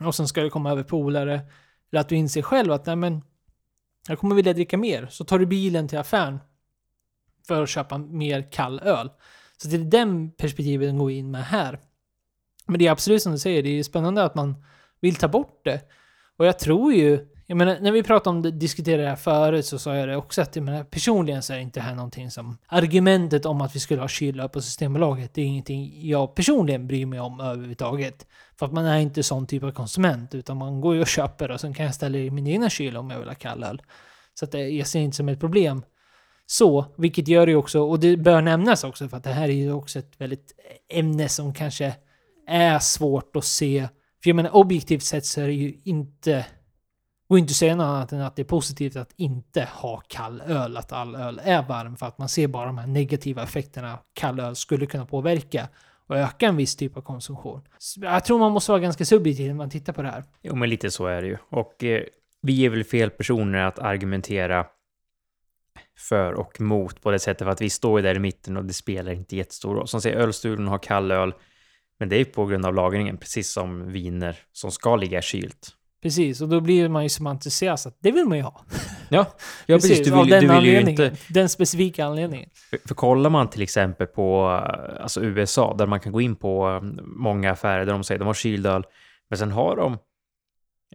och 0.01 0.14
sen 0.14 0.29
ska 0.29 0.43
det 0.43 0.51
komma 0.51 0.70
över 0.70 0.83
polare. 0.83 1.41
Eller 1.93 2.01
att 2.01 2.09
du 2.09 2.16
inser 2.16 2.43
själv 2.43 2.72
att 2.72 2.86
nej 2.86 2.97
men, 2.97 3.22
jag 4.09 4.18
kommer 4.18 4.34
vilja 4.34 4.53
dricka 4.53 4.76
mer. 4.76 5.07
Så 5.11 5.24
tar 5.24 5.39
du 5.39 5.47
bilen 5.47 5.89
till 5.89 5.99
affären 5.99 6.39
för 7.47 7.62
att 7.62 7.68
köpa 7.68 7.99
mer 7.99 8.53
kall 8.53 8.80
öl. 8.80 9.11
Så 9.57 9.68
det 9.68 9.76
är 9.76 9.80
den 9.80 10.30
perspektivet 10.30 10.89
den 10.89 10.99
går 10.99 11.11
in 11.11 11.30
med 11.30 11.45
här. 11.45 11.78
Men 12.66 12.78
det 12.78 12.86
är 12.86 12.91
absolut 12.91 13.22
som 13.22 13.32
du 13.32 13.39
säger, 13.39 13.62
det 13.62 13.78
är 13.78 13.82
spännande 13.82 14.24
att 14.24 14.34
man 14.34 14.64
vill 15.01 15.16
ta 15.16 15.28
bort 15.28 15.61
det. 15.64 15.80
Och 16.36 16.47
jag 16.47 16.59
tror 16.59 16.93
ju, 16.93 17.26
jag 17.47 17.57
menar, 17.57 17.78
när 17.80 17.93
vi 17.93 18.03
pratade 18.03 18.36
om 18.36 18.43
det, 18.43 18.51
diskuterade 18.51 19.03
det 19.03 19.09
här 19.09 19.16
förut 19.16 19.66
så 19.66 19.78
sa 19.78 19.97
jag 19.97 20.09
det 20.09 20.16
också 20.16 20.43
att 20.43 20.57
jag 20.57 20.64
menar, 20.64 20.84
personligen 20.84 21.43
så 21.43 21.53
är 21.53 21.59
inte 21.59 21.80
det 21.80 21.84
här 21.84 21.95
någonting 21.95 22.30
som... 22.30 22.59
Argumentet 22.66 23.47
om 23.47 23.61
att 23.61 23.76
vi 23.76 23.80
skulle 23.80 24.01
ha 24.01 24.09
kyla 24.09 24.49
på 24.49 24.62
Systembolaget, 24.62 25.34
det 25.34 25.43
är 25.43 25.47
ingenting 25.47 26.09
jag 26.09 26.34
personligen 26.34 26.86
bryr 26.86 27.07
mig 27.07 27.20
om 27.20 27.41
överhuvudtaget. 27.41 28.26
För 28.59 28.67
att 28.67 28.73
man 28.73 28.85
är 28.85 28.99
inte 28.99 29.23
sån 29.23 29.47
typ 29.47 29.63
av 29.63 29.71
konsument, 29.71 30.35
utan 30.35 30.57
man 30.57 30.81
går 30.81 30.95
ju 30.95 31.01
och 31.01 31.07
köper 31.07 31.51
och 31.51 31.61
sen 31.61 31.75
kan 31.75 31.87
jag 31.87 31.95
ställa 31.95 32.19
i 32.19 32.31
min 32.31 32.47
egna 32.47 32.71
kyl 32.71 32.97
om 32.97 33.11
jag 33.11 33.19
vill 33.19 33.29
ha 33.29 33.35
kall 33.35 33.65
öl. 33.65 33.83
Så 34.35 34.45
att 34.45 34.53
det, 34.53 34.69
jag 34.69 34.87
ser 34.87 35.01
inte 35.01 35.17
som 35.17 35.29
ett 35.29 35.41
problem. 35.41 35.83
Så, 36.47 36.95
vilket 36.97 37.29
gör 37.29 37.47
det 37.47 37.53
ju 37.53 37.57
också, 37.57 37.81
och 37.81 38.01
det 38.01 38.17
bör 38.17 38.43
nämnas 38.43 38.85
också 38.85 39.09
för 39.09 39.17
att 39.17 39.25
det 39.25 39.33
här 39.33 39.49
är 39.49 39.53
ju 39.53 39.73
också 39.73 39.99
ett 39.99 40.21
väldigt 40.21 40.53
ämne 40.89 41.29
som 41.29 41.55
kanske 41.55 41.97
är 42.47 42.79
svårt 42.79 43.37
att 43.37 43.45
se. 43.45 43.89
För 44.23 44.31
jag 44.31 44.37
menar 44.37 44.57
objektivt 44.57 45.03
sett 45.03 45.27
så 45.27 45.41
är 45.41 45.47
det 45.47 45.53
ju 45.53 45.81
inte 45.85 46.47
går 47.29 47.39
inte 47.39 47.51
att 47.51 47.57
säga 47.57 47.77
något 47.77 47.85
annat 47.85 48.13
än 48.13 48.21
att 48.21 48.37
det 48.37 48.43
är 48.43 48.45
positivt 48.45 48.97
att 48.97 49.13
inte 49.17 49.69
ha 49.75 50.03
kall 50.09 50.41
öl, 50.41 50.77
att 50.77 50.93
all 50.93 51.17
öl 51.17 51.41
är 51.45 51.63
varm, 51.63 51.97
för 51.97 52.07
att 52.07 52.19
man 52.19 52.29
ser 52.29 52.49
bara 52.49 52.67
de 52.67 52.79
här 52.79 52.87
negativa 52.87 53.43
effekterna 53.43 53.99
kall 54.13 54.41
öl 54.41 54.57
skulle 54.57 54.87
kunna 54.87 55.07
påverka 55.07 55.69
och 56.09 56.17
öka 56.17 56.47
en 56.47 56.57
viss 56.57 56.77
typ 56.77 56.97
av 56.97 57.01
konsumtion. 57.01 57.61
Jag 57.97 58.25
tror 58.25 58.39
man 58.39 58.53
måste 58.53 58.73
vara 58.73 58.81
ganska 58.81 59.05
subjektiv 59.05 59.47
när 59.47 59.55
man 59.55 59.71
tittar 59.71 59.93
på 59.93 60.03
det 60.03 60.09
här. 60.09 60.25
Jo, 60.43 60.55
men 60.55 60.71
lite 60.71 60.91
så 60.91 61.07
är 61.07 61.23
det 61.23 61.29
ju. 61.29 61.37
Och 61.49 61.85
eh, 61.85 62.03
vi 62.43 62.67
är 62.67 62.71
väl 62.71 62.85
fel 62.85 63.11
personer 63.11 63.59
att 63.59 63.79
argumentera 63.79 64.67
för 65.99 66.33
och 66.33 66.61
mot 66.61 67.03
på 67.03 67.11
det 67.11 67.19
sättet 67.19 67.45
för 67.45 67.53
att 67.53 67.61
vi 67.61 67.71
står 67.71 68.01
ju 68.01 68.03
där 68.03 68.15
i 68.15 68.19
mitten 68.19 68.57
och 68.57 68.65
det 68.65 68.73
spelar 68.73 69.13
inte 69.13 69.37
jättestor 69.37 69.75
roll. 69.75 69.89
Som 69.89 70.01
säger 70.01 70.17
ölstulen 70.17 70.69
har 70.69 70.79
kall 70.79 71.11
öl, 71.11 71.35
men 71.99 72.09
det 72.09 72.17
är 72.17 72.19
ju 72.19 72.25
på 72.25 72.47
grund 72.47 72.67
av 72.67 72.75
lagringen, 72.75 73.17
precis 73.17 73.53
som 73.53 73.93
viner 73.93 74.39
som 74.53 74.71
ska 74.71 74.97
ligga 74.97 75.23
kylt. 75.23 75.78
Precis, 76.03 76.40
och 76.40 76.49
då 76.49 76.61
blir 76.61 76.88
man 76.88 77.03
ju 77.03 77.09
som 77.09 77.26
entusiast 77.26 77.86
att 77.86 77.96
det 78.01 78.11
vill 78.11 78.24
man 78.24 78.38
ju 78.38 78.44
ha. 78.44 78.64
Ja, 79.11 79.26
ja 79.66 79.76
precis. 79.76 79.90
precis. 79.90 80.07
Du 80.07 80.18
vill, 80.18 80.28
den 80.28 80.40
du 80.40 80.55
vill 80.55 80.64
ju 80.64 80.80
inte... 80.80 81.16
Den 81.28 81.49
specifika 81.49 82.05
anledningen. 82.05 82.51
För, 82.70 82.78
för 82.88 82.94
kollar 82.94 83.30
man 83.30 83.51
till 83.51 83.62
exempel 83.62 84.07
på 84.07 84.46
alltså 85.01 85.22
USA, 85.22 85.74
där 85.78 85.86
man 85.86 86.01
kan 86.01 86.12
gå 86.12 86.20
in 86.20 86.36
på 86.36 86.80
många 87.03 87.53
affärer 87.53 87.86
där 87.86 87.92
de 87.92 88.05
säger 88.05 88.18
att 88.18 88.20
de 88.20 88.26
har 88.26 88.34
kyld 88.34 88.66
öl, 88.66 88.84
men 89.30 89.38
sen 89.38 89.53
har 89.53 89.76
de 89.76 89.99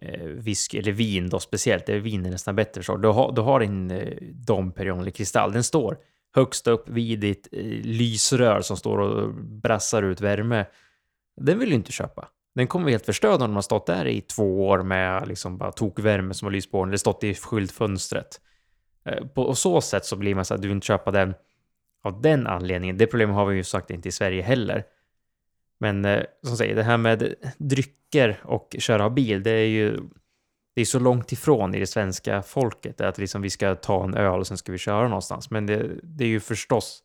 eh, 0.02 0.26
whisky, 0.26 0.78
eller 0.78 0.92
vin 0.92 1.28
då 1.28 1.40
speciellt, 1.40 1.86
det 1.86 1.94
är 1.94 2.00
vin 2.00 2.26
är 2.26 2.30
nästan 2.30 2.56
bättre 2.56 2.82
så. 2.82 2.96
Du 2.96 3.08
har, 3.08 3.32
du 3.32 3.40
har 3.40 3.60
en 3.60 3.90
eh, 3.90 4.08
Dom 4.46 4.72
Perignon 4.72 5.00
eller 5.00 5.10
kristall, 5.10 5.52
den 5.52 5.64
står 5.64 5.98
högst 6.34 6.66
upp 6.66 6.88
vid 6.88 7.20
ditt 7.20 7.48
eh, 7.52 7.62
lysrör 7.82 8.60
som 8.60 8.76
står 8.76 8.98
och 8.98 9.34
brassar 9.34 10.02
ut 10.02 10.20
värme. 10.20 10.66
Den 11.40 11.58
vill 11.58 11.68
du 11.68 11.74
inte 11.74 11.92
köpa. 11.92 12.28
Den 12.54 12.66
kommer 12.66 12.90
helt 12.90 13.06
förstörd 13.06 13.32
om 13.32 13.38
de 13.38 13.54
har 13.54 13.62
stått 13.62 13.86
där 13.86 14.06
i 14.06 14.20
två 14.20 14.66
år 14.66 14.82
med 14.82 15.28
liksom 15.28 15.58
bara 15.58 15.72
tokvärme 15.72 16.34
som 16.34 16.46
har 16.46 16.52
lyst 16.52 16.70
på 16.70 16.80
den, 16.80 16.88
eller 16.88 16.96
stått 16.96 17.24
i 17.24 17.34
skyltfönstret. 17.34 18.40
Eh, 19.04 19.26
på 19.26 19.54
så 19.54 19.80
sätt 19.80 20.04
så 20.04 20.16
blir 20.16 20.34
man 20.34 20.44
så 20.44 20.54
att 20.54 20.62
du 20.62 20.68
vill 20.68 20.74
inte 20.74 20.86
köpa 20.86 21.10
den 21.10 21.34
av 22.04 22.22
den 22.22 22.46
anledningen. 22.46 22.98
Det 22.98 23.06
problemet 23.06 23.36
har 23.36 23.46
vi 23.46 23.56
ju 23.56 23.64
sagt 23.64 23.90
inte 23.90 24.08
i 24.08 24.12
Sverige 24.12 24.42
heller. 24.42 24.84
Men 25.78 26.04
eh, 26.04 26.22
som 26.42 26.56
säger, 26.56 26.74
det 26.74 26.82
här 26.82 26.96
med 26.96 27.34
drycker 27.58 28.40
och 28.42 28.76
köra 28.78 29.10
bil, 29.10 29.42
det 29.42 29.50
är 29.50 29.66
ju 29.66 30.00
det 30.74 30.80
är 30.80 30.84
så 30.84 30.98
långt 30.98 31.32
ifrån 31.32 31.74
i 31.74 31.78
det 31.78 31.86
svenska 31.86 32.42
folket 32.42 33.00
att 33.00 33.18
liksom 33.18 33.42
vi 33.42 33.50
ska 33.50 33.74
ta 33.74 34.04
en 34.04 34.14
öl 34.14 34.40
och 34.40 34.46
sen 34.46 34.58
ska 34.58 34.72
vi 34.72 34.78
köra 34.78 35.08
någonstans. 35.08 35.50
Men 35.50 35.66
det, 35.66 35.90
det 36.02 36.24
är 36.24 36.28
ju 36.28 36.40
förstås 36.40 37.02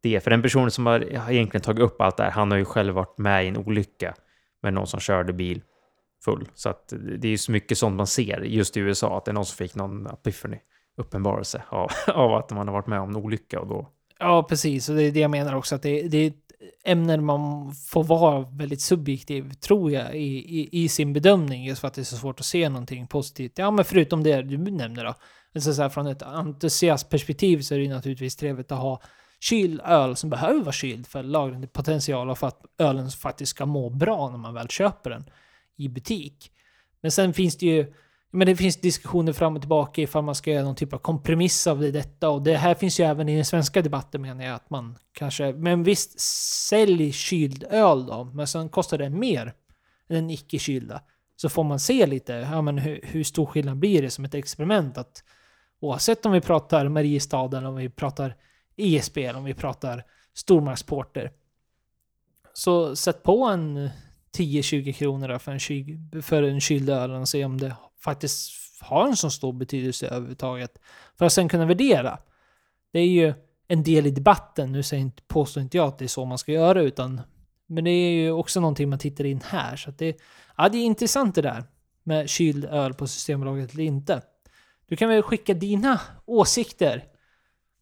det. 0.00 0.20
För 0.20 0.30
den 0.30 0.42
personen 0.42 0.70
som 0.70 0.86
har 0.86 1.30
egentligen 1.30 1.62
tagit 1.62 1.82
upp 1.82 2.00
allt 2.00 2.16
det 2.16 2.22
här, 2.22 2.30
han 2.30 2.50
har 2.50 2.58
ju 2.58 2.64
själv 2.64 2.94
varit 2.94 3.18
med 3.18 3.44
i 3.44 3.48
en 3.48 3.56
olycka 3.56 4.14
med 4.62 4.74
någon 4.74 4.86
som 4.86 5.00
körde 5.00 5.32
bil 5.32 5.62
full. 6.24 6.48
Så 6.54 6.68
att 6.68 6.92
det 7.18 7.28
är 7.28 7.30
ju 7.30 7.38
så 7.38 7.52
mycket 7.52 7.78
sånt 7.78 7.96
man 7.96 8.06
ser 8.06 8.40
just 8.40 8.76
i 8.76 8.80
USA, 8.80 9.18
att 9.18 9.24
det 9.24 9.30
är 9.30 9.34
någon 9.34 9.46
som 9.46 9.56
fick 9.56 9.74
någon 9.74 10.06
epiphany, 10.06 10.58
uppenbarelse 10.96 11.62
av, 11.68 11.90
av 12.14 12.34
att 12.34 12.50
man 12.50 12.68
har 12.68 12.72
varit 12.72 12.86
med 12.86 13.00
om 13.00 13.10
en 13.10 13.16
olycka 13.16 13.60
och 13.60 13.66
då... 13.66 13.88
Ja, 14.18 14.42
precis. 14.42 14.88
Och 14.88 14.96
det 14.96 15.02
är 15.02 15.12
det 15.12 15.20
jag 15.20 15.30
menar 15.30 15.54
också, 15.54 15.74
att 15.74 15.82
det, 15.82 16.02
det 16.02 16.18
är 16.18 16.32
ämnen 16.84 17.24
man 17.24 17.72
får 17.74 18.04
vara 18.04 18.40
väldigt 18.40 18.80
subjektiv, 18.80 19.52
tror 19.52 19.90
jag, 19.90 20.14
i, 20.14 20.60
i, 20.60 20.68
i, 20.72 20.88
sin 20.88 21.12
bedömning, 21.12 21.64
just 21.64 21.80
för 21.80 21.88
att 21.88 21.94
det 21.94 22.02
är 22.02 22.04
så 22.04 22.16
svårt 22.16 22.40
att 22.40 22.46
se 22.46 22.68
någonting 22.68 23.06
positivt. 23.06 23.52
Ja, 23.58 23.70
men 23.70 23.84
förutom 23.84 24.22
det 24.22 24.42
du 24.42 24.58
nämner 24.58 25.04
då. 25.04 25.14
Alltså 25.54 25.74
så 25.74 25.82
här, 25.82 25.88
från 25.88 26.06
ett 26.06 26.22
entusiastperspektiv 26.22 27.60
så 27.60 27.74
är 27.74 27.78
det 27.78 27.88
naturligtvis 27.88 28.36
trevligt 28.36 28.72
att 28.72 28.78
ha 28.78 29.02
kyld 29.40 29.80
öl 29.84 30.16
som 30.16 30.30
behöver 30.30 30.60
vara 30.60 30.72
kyld 30.72 31.06
för 31.06 31.22
lagringspotential 31.22 32.30
och 32.30 32.38
för 32.38 32.46
att 32.46 32.64
ölen 32.78 33.10
faktiskt 33.10 33.50
ska 33.50 33.66
må 33.66 33.90
bra 33.90 34.30
när 34.30 34.38
man 34.38 34.54
väl 34.54 34.68
köper 34.68 35.10
den 35.10 35.30
i 35.76 35.88
butik. 35.88 36.52
Men 37.00 37.10
sen 37.10 37.34
finns 37.34 37.56
det 37.56 37.66
ju 37.66 37.94
men 38.30 38.46
det 38.46 38.56
finns 38.56 38.76
diskussioner 38.76 39.32
fram 39.32 39.56
och 39.56 39.62
tillbaka 39.62 40.02
ifall 40.02 40.24
man 40.24 40.34
ska 40.34 40.50
göra 40.50 40.64
någon 40.64 40.74
typ 40.74 40.92
av 40.92 40.98
kompromiss 40.98 41.66
av 41.66 41.80
det, 41.80 41.90
detta. 41.90 42.28
Och 42.28 42.42
det 42.42 42.56
här 42.56 42.74
finns 42.74 43.00
ju 43.00 43.04
även 43.04 43.28
i 43.28 43.36
den 43.36 43.44
svenska 43.44 43.82
debatten 43.82 44.22
menar 44.22 44.44
jag 44.44 44.54
att 44.54 44.70
man 44.70 44.98
kanske... 45.12 45.52
Men 45.52 45.82
visst, 45.82 46.20
sälj 46.68 47.12
kyld 47.12 47.64
öl 47.70 48.06
då. 48.06 48.24
Men 48.24 48.46
sen 48.46 48.68
kostar 48.68 48.98
det 48.98 49.10
mer 49.10 49.46
än 50.08 50.14
den 50.14 50.30
icke-kylda. 50.30 51.00
Så 51.36 51.48
får 51.48 51.64
man 51.64 51.80
se 51.80 52.06
lite 52.06 52.32
ja, 52.32 52.62
men 52.62 52.78
hur, 52.78 53.00
hur 53.02 53.24
stor 53.24 53.46
skillnad 53.46 53.76
blir 53.76 54.02
det 54.02 54.10
som 54.10 54.24
ett 54.24 54.34
experiment. 54.34 54.98
Att 54.98 55.24
oavsett 55.80 56.26
om 56.26 56.32
vi 56.32 56.40
pratar 56.40 56.88
Mariestad 56.88 57.56
eller 57.56 57.66
om 57.68 57.76
vi 57.76 57.90
pratar 57.90 58.36
ESBL, 58.76 59.36
om 59.36 59.44
vi 59.44 59.54
pratar 59.54 60.04
stormarksporter. 60.34 61.32
Så 62.52 62.96
sätt 62.96 63.22
på 63.22 63.44
en 63.44 63.90
10-20 64.36 64.92
kronor 64.92 65.38
för 65.38 65.52
en, 65.52 65.58
kyl, 65.58 65.98
för 66.22 66.42
en 66.42 66.60
kyld 66.60 66.90
öl 66.90 67.10
och 67.10 67.28
se 67.28 67.44
om 67.44 67.60
det 67.60 67.76
faktiskt 68.00 68.52
har 68.80 69.06
en 69.06 69.16
så 69.16 69.30
stor 69.30 69.52
betydelse 69.52 70.06
överhuvudtaget. 70.06 70.78
För 71.18 71.24
att 71.24 71.32
sen 71.32 71.48
kunna 71.48 71.66
värdera. 71.66 72.18
Det 72.92 72.98
är 72.98 73.06
ju 73.06 73.34
en 73.68 73.82
del 73.82 74.06
i 74.06 74.10
debatten. 74.10 74.72
Nu 74.72 74.82
säger 74.82 75.02
inte, 75.02 75.22
påstår 75.22 75.62
inte 75.62 75.76
jag 75.76 75.88
att 75.88 75.98
det 75.98 76.04
är 76.04 76.08
så 76.08 76.24
man 76.24 76.38
ska 76.38 76.52
göra, 76.52 76.82
utan 76.82 77.20
men 77.66 77.84
det 77.84 77.90
är 77.90 78.12
ju 78.12 78.30
också 78.30 78.60
någonting 78.60 78.88
man 78.88 78.98
tittar 78.98 79.24
in 79.24 79.40
här. 79.44 79.76
Så 79.76 79.90
det, 79.90 80.16
ja, 80.56 80.68
det 80.68 80.78
är 80.78 80.84
intressant 80.84 81.34
det 81.34 81.42
där 81.42 81.64
med 82.02 82.28
kyld 82.28 82.64
öl 82.64 82.94
på 82.94 83.06
Systembolaget 83.06 83.74
eller 83.74 83.84
inte. 83.84 84.22
Du 84.86 84.96
kan 84.96 85.08
väl 85.08 85.22
skicka 85.22 85.54
dina 85.54 86.00
åsikter 86.24 87.04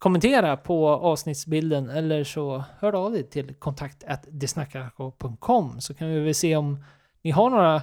kommentera 0.04 0.56
på 0.56 0.88
avsnittsbilden 0.88 1.90
eller 1.90 2.24
så 2.24 2.64
hör 2.78 2.92
av 2.92 3.12
dig 3.12 3.30
till 3.30 3.54
kontakt 3.54 4.04
så 5.78 5.94
kan 5.94 6.08
vi 6.08 6.20
väl 6.20 6.34
se 6.34 6.56
om 6.56 6.84
ni 7.22 7.30
har 7.30 7.50
några 7.50 7.82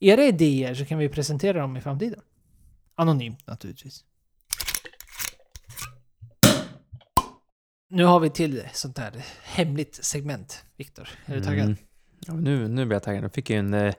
era 0.00 0.24
idéer 0.24 0.74
så 0.74 0.84
kan 0.84 0.98
vi 0.98 1.08
presentera 1.08 1.60
dem 1.60 1.76
i 1.76 1.80
framtiden. 1.80 2.20
Anonymt 2.94 3.46
naturligtvis. 3.46 4.04
Nu 7.88 8.04
har 8.04 8.20
vi 8.20 8.30
till 8.30 8.62
sånt 8.72 8.98
här 8.98 9.12
hemligt 9.42 10.04
segment, 10.04 10.64
Viktor. 10.76 11.08
Är 11.26 11.36
du 11.36 11.42
taggad? 11.42 11.66
Mm. 11.66 11.76
Ja, 12.26 12.34
nu, 12.34 12.68
nu 12.68 12.86
blir 12.86 12.94
jag 12.94 13.02
taggad. 13.02 13.24
Jag 13.24 13.34
fick 13.34 13.50
ju 13.50 13.56
en 13.56 13.74
eh, 13.74 13.94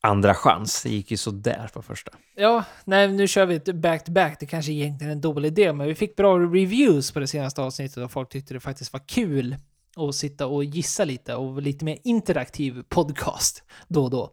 andra 0.00 0.34
chans. 0.34 0.82
Det 0.82 0.90
gick 0.90 1.10
ju 1.10 1.16
sådär 1.16 1.70
på 1.74 1.82
första. 1.82 2.12
Ja, 2.34 2.64
nej, 2.84 3.08
nu 3.08 3.28
kör 3.28 3.46
vi 3.46 3.54
ett 3.54 3.74
back-to-back. 3.74 4.36
Det 4.40 4.46
kanske 4.46 4.72
egentligen 4.72 5.10
är 5.10 5.14
en 5.14 5.20
dålig 5.20 5.48
idé, 5.48 5.72
men 5.72 5.86
vi 5.86 5.94
fick 5.94 6.16
bra 6.16 6.38
reviews 6.38 7.12
på 7.12 7.20
det 7.20 7.26
senaste 7.26 7.62
avsnittet 7.62 7.96
och 7.96 8.12
folk 8.12 8.28
tyckte 8.28 8.54
det 8.54 8.60
faktiskt 8.60 8.92
var 8.92 9.08
kul 9.08 9.56
och 9.96 10.14
sitta 10.14 10.46
och 10.46 10.64
gissa 10.64 11.04
lite 11.04 11.34
och 11.34 11.62
lite 11.62 11.84
mer 11.84 11.98
interaktiv 12.04 12.82
podcast 12.88 13.62
då 13.88 14.04
och 14.04 14.10
då. 14.10 14.30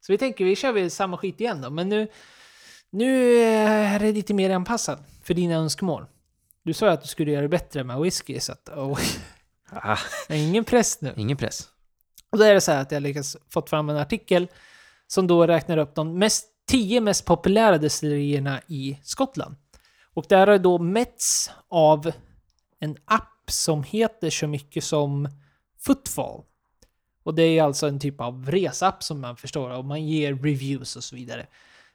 Så 0.00 0.12
vi 0.12 0.18
tänker, 0.18 0.44
vi 0.44 0.56
kör 0.56 0.72
väl 0.72 0.90
samma 0.90 1.16
skit 1.16 1.40
igen 1.40 1.60
då, 1.60 1.70
men 1.70 1.88
nu, 1.88 2.08
nu 2.90 3.36
är 3.42 3.98
det 3.98 4.12
lite 4.12 4.34
mer 4.34 4.50
anpassat 4.50 5.00
för 5.22 5.34
dina 5.34 5.54
önskemål. 5.54 6.06
Du 6.62 6.72
sa 6.72 6.86
ju 6.86 6.92
att 6.92 7.02
du 7.02 7.08
skulle 7.08 7.30
göra 7.30 7.42
det 7.42 7.48
bättre 7.48 7.84
med 7.84 8.00
whisky, 8.00 8.40
så 8.40 8.52
att... 8.52 8.68
Oh, 8.68 8.98
Ah, 9.70 9.98
ingen 10.28 10.64
press 10.64 11.00
nu. 11.00 11.14
ingen 11.16 11.36
press. 11.36 11.68
Och 12.30 12.38
då 12.38 12.44
är 12.44 12.54
det 12.54 12.60
så 12.60 12.72
här 12.72 12.82
att 12.82 12.92
jag 12.92 13.02
lyckats 13.02 13.36
fått 13.50 13.70
fram 13.70 13.88
en 13.88 13.96
artikel 13.96 14.48
som 15.06 15.26
då 15.26 15.46
räknar 15.46 15.78
upp 15.78 15.94
de 15.94 16.18
mest, 16.18 16.48
tio 16.66 17.00
mest 17.00 17.24
populära 17.24 17.78
destillerierna 17.78 18.60
i 18.66 18.98
Skottland. 19.02 19.56
Och 20.14 20.24
där 20.28 20.46
har 20.46 20.58
då 20.58 20.78
mätts 20.78 21.50
av 21.68 22.12
en 22.80 22.96
app 23.04 23.50
som 23.50 23.82
heter 23.82 24.30
så 24.30 24.46
mycket 24.46 24.84
som 24.84 25.28
Footfall. 25.78 26.42
Och 27.22 27.34
det 27.34 27.42
är 27.42 27.62
alltså 27.62 27.88
en 27.88 28.00
typ 28.00 28.20
av 28.20 28.50
resapp 28.50 29.02
som 29.02 29.20
man 29.20 29.36
förstår 29.36 29.70
och 29.70 29.84
man 29.84 30.06
ger 30.06 30.34
reviews 30.34 30.96
och 30.96 31.04
så 31.04 31.16
vidare. 31.16 31.46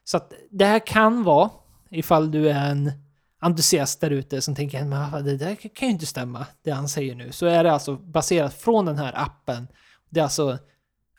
Så 0.04 0.16
att 0.16 0.32
det 0.50 0.64
här 0.64 0.86
kan 0.86 1.22
vara, 1.22 1.50
ifall 1.90 2.30
du 2.30 2.50
är 2.50 2.70
en 2.70 2.92
entusiast 3.40 4.00
där 4.00 4.10
ute 4.10 4.42
som 4.42 4.54
tänker 4.54 4.92
att 4.92 5.24
det 5.24 5.36
där 5.36 5.54
kan 5.54 5.88
ju 5.88 5.92
inte 5.94 6.06
stämma, 6.06 6.46
det 6.62 6.70
han 6.70 6.88
säger 6.88 7.14
nu. 7.14 7.32
Så 7.32 7.46
är 7.46 7.64
det 7.64 7.72
alltså 7.72 7.96
baserat 7.96 8.54
från 8.54 8.84
den 8.84 8.98
här 8.98 9.12
appen. 9.14 9.68
Det 10.10 10.20
är 10.20 10.24
alltså, 10.24 10.58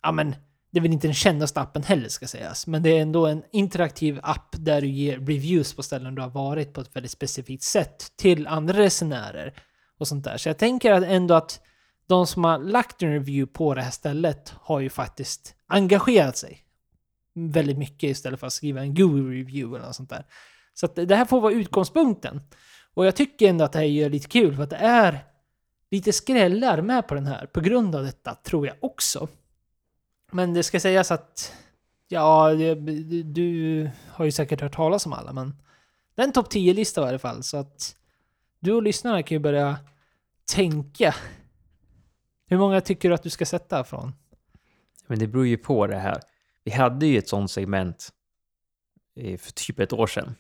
ja 0.02 0.12
men, 0.12 0.36
det 0.74 0.80
är 0.80 0.82
väl 0.82 0.94
inte 0.94 1.08
den 1.08 1.14
kändaste 1.14 1.62
appen 1.62 1.84
heller 1.84 2.10
ska 2.10 2.28
sägas, 2.28 2.68
men 2.68 2.84
det 2.84 2.98
är 2.98 3.02
ändå 3.02 3.28
en 3.28 3.44
interaktiv 3.52 4.20
app 4.24 4.56
där 4.58 4.82
du 4.82 4.88
ger 4.88 5.18
reviews 5.18 5.74
på 5.74 5.84
ställen 5.84 6.16
du 6.16 6.22
har 6.22 6.30
varit 6.30 6.74
på 6.74 6.82
ett 6.82 6.96
väldigt 6.96 7.12
specifikt 7.12 7.64
sätt 7.64 8.12
till 8.16 8.48
andra 8.48 8.80
resenärer 8.80 9.54
och 10.00 10.08
sånt 10.08 10.24
där. 10.24 10.38
Så 10.38 10.50
jag 10.50 10.58
tänker 10.58 10.92
att 10.92 11.04
ändå 11.04 11.34
att 11.34 11.62
de 12.08 12.28
som 12.28 12.44
har 12.44 12.60
lagt 12.60 13.02
en 13.02 13.14
review 13.14 13.54
på 13.54 13.74
det 13.74 13.82
här 13.82 13.92
stället 13.92 14.54
har 14.62 14.80
ju 14.80 14.90
faktiskt 14.90 15.56
engagerat 15.68 16.38
sig 16.38 16.60
väldigt 17.36 17.78
mycket 17.78 18.10
istället 18.10 18.40
för 18.40 18.48
att 18.48 18.54
skriva 18.54 18.82
en 18.82 18.96
Google 18.96 19.36
review 19.36 19.76
eller 19.78 19.86
något 19.86 19.96
sånt 19.96 20.10
där. 20.10 20.26
Så 20.74 20.86
att 20.86 20.96
det 20.96 21.16
här 21.16 21.26
får 21.26 21.42
vara 21.42 21.54
utgångspunkten. 21.54 22.42
Och 22.94 23.06
jag 23.06 23.16
tycker 23.16 23.50
ändå 23.50 23.66
att 23.66 23.72
det 23.72 23.80
här 23.80 23.86
är 23.86 24.10
lite 24.10 24.28
kul 24.28 24.56
för 24.56 24.64
att 24.64 24.70
det 24.70 24.76
är 24.76 25.20
lite 25.92 26.14
skrällar 26.14 26.82
med 26.82 27.08
på 27.08 27.16
den 27.16 27.26
här 27.26 27.46
på 27.46 27.62
grund 27.62 27.96
av 27.96 28.04
detta, 28.04 28.36
tror 28.36 28.68
jag 28.68 28.76
också. 28.82 29.28
Men 30.34 30.54
det 30.54 30.64
ska 30.64 30.80
sägas 30.80 31.12
att, 31.12 31.54
ja, 32.08 32.54
det, 32.54 32.76
du 33.24 33.90
har 34.10 34.26
ju 34.26 34.32
säkert 34.32 34.62
hört 34.62 34.76
talas 34.76 35.06
om 35.06 35.14
alla, 35.14 35.34
men 35.34 35.56
det 36.16 36.22
är 36.22 36.26
en 36.28 36.34
topp 36.34 36.54
10-lista 36.54 37.02
i 37.06 37.10
alla 37.10 37.20
fall, 37.20 37.44
så 37.44 37.58
att 37.58 37.96
du 38.60 38.72
och 38.74 38.84
lyssnarna 38.84 39.24
kan 39.24 39.36
ju 39.36 39.40
börja 39.40 39.78
tänka. 40.54 41.16
Hur 42.48 42.58
många 42.58 42.82
tycker 42.82 43.10
du 43.10 43.16
att 43.16 43.24
du 43.24 43.30
ska 43.30 43.46
sätta 43.46 43.84
från? 43.84 44.14
Men 45.08 45.20
det 45.20 45.28
beror 45.28 45.48
ju 45.48 45.58
på 45.58 45.88
det 45.88 45.98
här. 45.98 46.20
Vi 46.64 46.72
hade 46.72 47.06
ju 47.06 47.18
ett 47.18 47.30
sånt 47.30 47.52
segment 47.52 48.10
eh, 49.16 49.38
för 49.38 49.52
typ 49.52 49.80
ett 49.80 49.94
år 49.94 50.08
sedan 50.08 50.36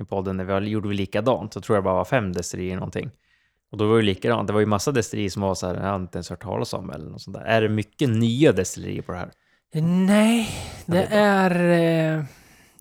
i 0.00 0.04
podden 0.04 0.36
när 0.36 0.60
vi 0.60 0.68
gjorde- 0.68 0.88
vi 0.88 0.94
likadant. 0.94 1.52
Så 1.54 1.60
tror 1.60 1.76
jag 1.76 1.84
bara 1.84 1.94
var 1.94 2.04
fem 2.04 2.32
deciliter 2.32 2.74
någonting. 2.74 3.10
Och 3.70 3.78
då 3.78 3.86
var 3.88 3.96
det 3.96 4.02
likadant. 4.02 4.46
Det 4.46 4.52
var 4.52 4.60
ju 4.60 4.66
massa 4.66 4.92
destillerier 4.92 5.30
som 5.30 5.42
var 5.42 5.54
så 5.54 5.66
här, 5.66 5.74
jag 5.74 5.82
har 5.82 5.96
inte 5.96 6.18
ens 6.18 6.30
hört 6.30 6.42
talas 6.42 6.72
om 6.72 6.90
eller 6.90 7.10
något 7.10 7.22
sånt 7.22 7.36
där. 7.36 7.44
Är 7.44 7.62
det 7.62 7.68
mycket 7.68 8.08
nya 8.08 8.52
destillerier 8.52 9.02
på 9.02 9.12
det 9.12 9.18
här? 9.18 9.30
Nej, 10.06 10.48
det 10.86 11.04
är... 11.10 11.50
eh, 12.18 12.24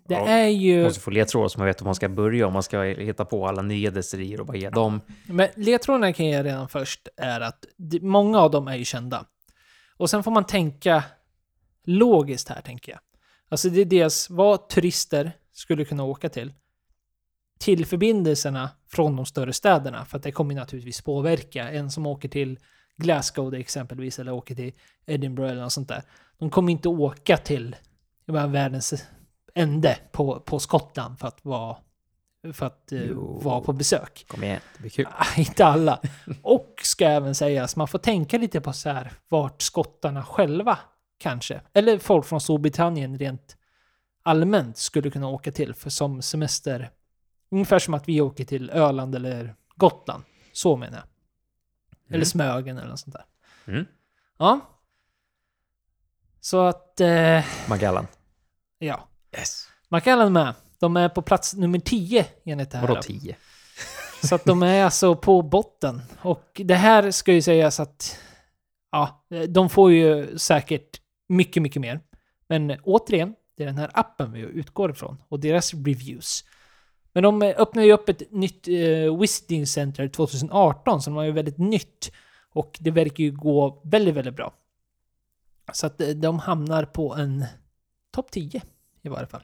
Det 0.08 0.14
Ja, 0.14 0.28
är 0.28 0.48
ju... 0.48 0.84
Måste 0.84 1.00
få 1.00 1.12
ledtrådar 1.12 1.48
så 1.48 1.60
man 1.60 1.66
vet 1.68 1.82
hur 1.82 1.86
man 1.86 1.96
ska 1.96 2.10
börja. 2.10 2.48
Om 2.48 2.54
man 2.54 2.64
ska 2.64 2.82
hitta 2.82 3.26
på 3.26 3.48
alla 3.48 3.62
nya 3.62 3.92
destillerier 3.92 4.40
och 4.40 4.46
bara 4.46 4.58
ge 4.58 4.70
dem. 4.70 5.02
Men 5.26 5.48
ledtrådarna 5.56 6.14
kan 6.14 6.28
jag 6.30 6.46
redan 6.46 6.70
först 6.70 7.08
är 7.18 7.42
att 7.42 7.66
många 8.02 8.40
av 8.40 8.52
dem 8.52 8.68
är 8.68 8.76
ju 8.76 8.86
kända. 8.86 9.26
Och 9.98 10.10
sen 10.10 10.24
får 10.24 10.32
man 10.32 10.46
tänka 10.46 11.04
logiskt 11.86 12.50
här, 12.50 12.62
tänker 12.62 12.92
jag. 12.92 13.00
Alltså 13.50 13.70
det 13.70 13.82
är 13.82 13.86
dels 13.86 14.30
vad 14.30 14.70
turister 14.70 15.32
skulle 15.54 15.86
kunna 15.86 16.04
åka 16.04 16.30
till. 16.30 16.54
Till 17.60 17.86
förbindelserna 17.86 18.70
från 18.88 19.16
de 19.16 19.26
större 19.26 19.54
städerna, 19.54 20.06
för 20.06 20.18
att 20.18 20.24
det 20.24 20.32
kommer 20.32 20.56
naturligtvis 20.56 21.02
påverka. 21.02 21.72
En 21.72 21.92
som 21.92 22.06
åker 22.06 22.30
till 22.30 22.60
Glasgow 22.98 23.54
exempelvis, 23.54 24.20
eller 24.20 24.32
åker 24.32 24.56
till 24.56 24.74
Edinburgh 25.06 25.52
eller 25.52 25.62
något 25.62 25.74
sånt 25.74 25.88
där. 25.88 26.04
De 26.38 26.50
kommer 26.50 26.72
inte 26.72 26.90
åka 26.90 27.38
till 27.38 27.76
menar, 28.26 28.48
världens 28.48 28.94
ände 29.56 29.98
på, 30.12 30.40
på 30.40 30.60
Skottland 30.60 31.20
för 31.20 31.28
att 31.28 31.46
vara, 31.46 31.78
för 32.54 32.66
att, 32.66 32.92
eh, 32.92 33.02
Jo. 33.04 33.40
vara 33.40 33.62
på 33.62 33.74
besök. 33.74 34.26
Kom 34.28 34.44
igen, 34.44 34.60
det 34.74 34.80
blir 34.80 34.92
kul. 34.92 35.08
Ah, 35.12 35.26
inte 35.38 35.66
alla. 35.66 36.02
Och 36.42 36.82
ska 36.84 37.06
även 37.06 37.36
sägas, 37.36 37.76
man 37.76 37.88
får 37.88 38.00
tänka 38.00 38.38
lite 38.38 38.62
på 38.62 38.74
så 38.74 38.90
här 38.90 39.12
vart 39.28 39.62
skottarna 39.62 40.24
själva 40.24 40.80
kanske, 41.18 41.62
eller 41.74 42.00
folk 42.00 42.26
från 42.26 42.42
Storbritannien 42.42 43.18
rent 43.18 43.58
allmänt 44.24 44.78
skulle 44.78 45.10
kunna 45.10 45.28
åka 45.28 45.52
till 45.52 45.74
för 45.74 45.90
som 45.90 46.22
semester. 46.22 46.90
Ungefär 47.52 47.80
som 47.80 47.94
att 47.94 48.08
vi 48.08 48.22
åker 48.22 48.46
till 48.46 48.70
Öland 48.70 49.16
eller 49.16 49.56
Gotland. 49.76 50.24
Så 50.52 50.76
menar 50.76 50.98
jag. 50.98 51.06
Eller 52.08 52.16
Mm. 52.16 52.26
Smögen 52.26 52.78
eller 52.78 52.90
något 52.90 53.00
sånt 53.00 53.16
där. 53.16 53.26
Mm. 53.74 53.86
Ja. 54.38 54.60
Så 56.40 56.62
att, 56.66 57.02
eh, 57.02 57.46
Magellan. 57.70 58.08
ja. 58.80 59.08
Yes. 59.38 59.68
Macallan 59.90 60.34
med. 60.34 60.54
De 60.80 60.98
är 60.98 61.10
på 61.10 61.22
plats 61.22 61.54
nummer 61.54 61.80
10 61.80 62.26
enligt 62.46 62.72
det 62.72 62.78
här. 62.78 62.88
Vadå 62.88 63.02
10? 63.02 63.36
Så 64.24 64.36
att 64.36 64.46
de 64.46 64.64
är 64.64 64.84
alltså 64.84 65.16
på 65.16 65.42
botten. 65.42 66.02
Och 66.22 66.62
det 66.66 66.76
här 66.76 67.12
ska 67.12 67.34
ju 67.34 67.42
sägas 67.42 67.80
att 67.80 68.20
ja, 68.92 69.26
de 69.50 69.70
får 69.70 69.92
ju 69.92 70.38
säkert 70.38 71.02
mycket, 71.28 71.64
mycket 71.64 71.82
mer. 71.82 72.00
Men 72.48 72.72
återigen, 72.84 73.36
det 73.58 73.64
är 73.64 73.68
den 73.68 73.78
här 73.78 73.92
appen 73.94 74.32
vi 74.32 74.40
utgår 74.40 74.92
ifrån 74.92 75.22
och 75.28 75.40
deras 75.40 75.74
reviews. 75.74 76.44
Men 77.16 77.24
de 77.24 77.42
öppnar 77.42 77.84
ju 77.84 77.94
upp 77.94 78.10
ett 78.10 78.32
nytt 78.32 78.68
eh, 78.68 79.20
Visiting 79.20 79.68
Center 79.68 80.08
2018 80.08 81.02
som 81.02 81.14
var 81.14 81.24
ju 81.24 81.32
väldigt 81.32 81.58
nytt. 81.58 82.12
Och 82.50 82.78
det 82.80 82.92
verkar 82.92 83.24
ju 83.24 83.32
gå 83.32 83.82
väldigt, 83.84 84.16
väldigt 84.16 84.36
bra. 84.36 84.54
Så 85.74 85.88
att 85.88 86.02
eh, 86.02 86.10
de 86.10 86.40
hamnar 86.40 86.86
på 86.86 87.16
en 87.16 87.46
topp 88.12 88.32
10 88.32 88.62
i 89.02 89.10
varje 89.10 89.28
fall. 89.28 89.44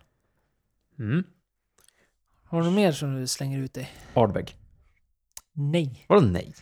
Mm. 1.00 1.24
Har 2.44 2.60
du 2.60 2.66
något 2.66 2.76
mer 2.76 2.92
som 2.92 3.16
du 3.16 3.28
slänger 3.28 3.60
ut 3.60 3.74
dig? 3.74 3.90
Ardbeg. 4.14 4.56
Nej. 5.54 6.06
Vadå 6.10 6.22
nej? 6.22 6.54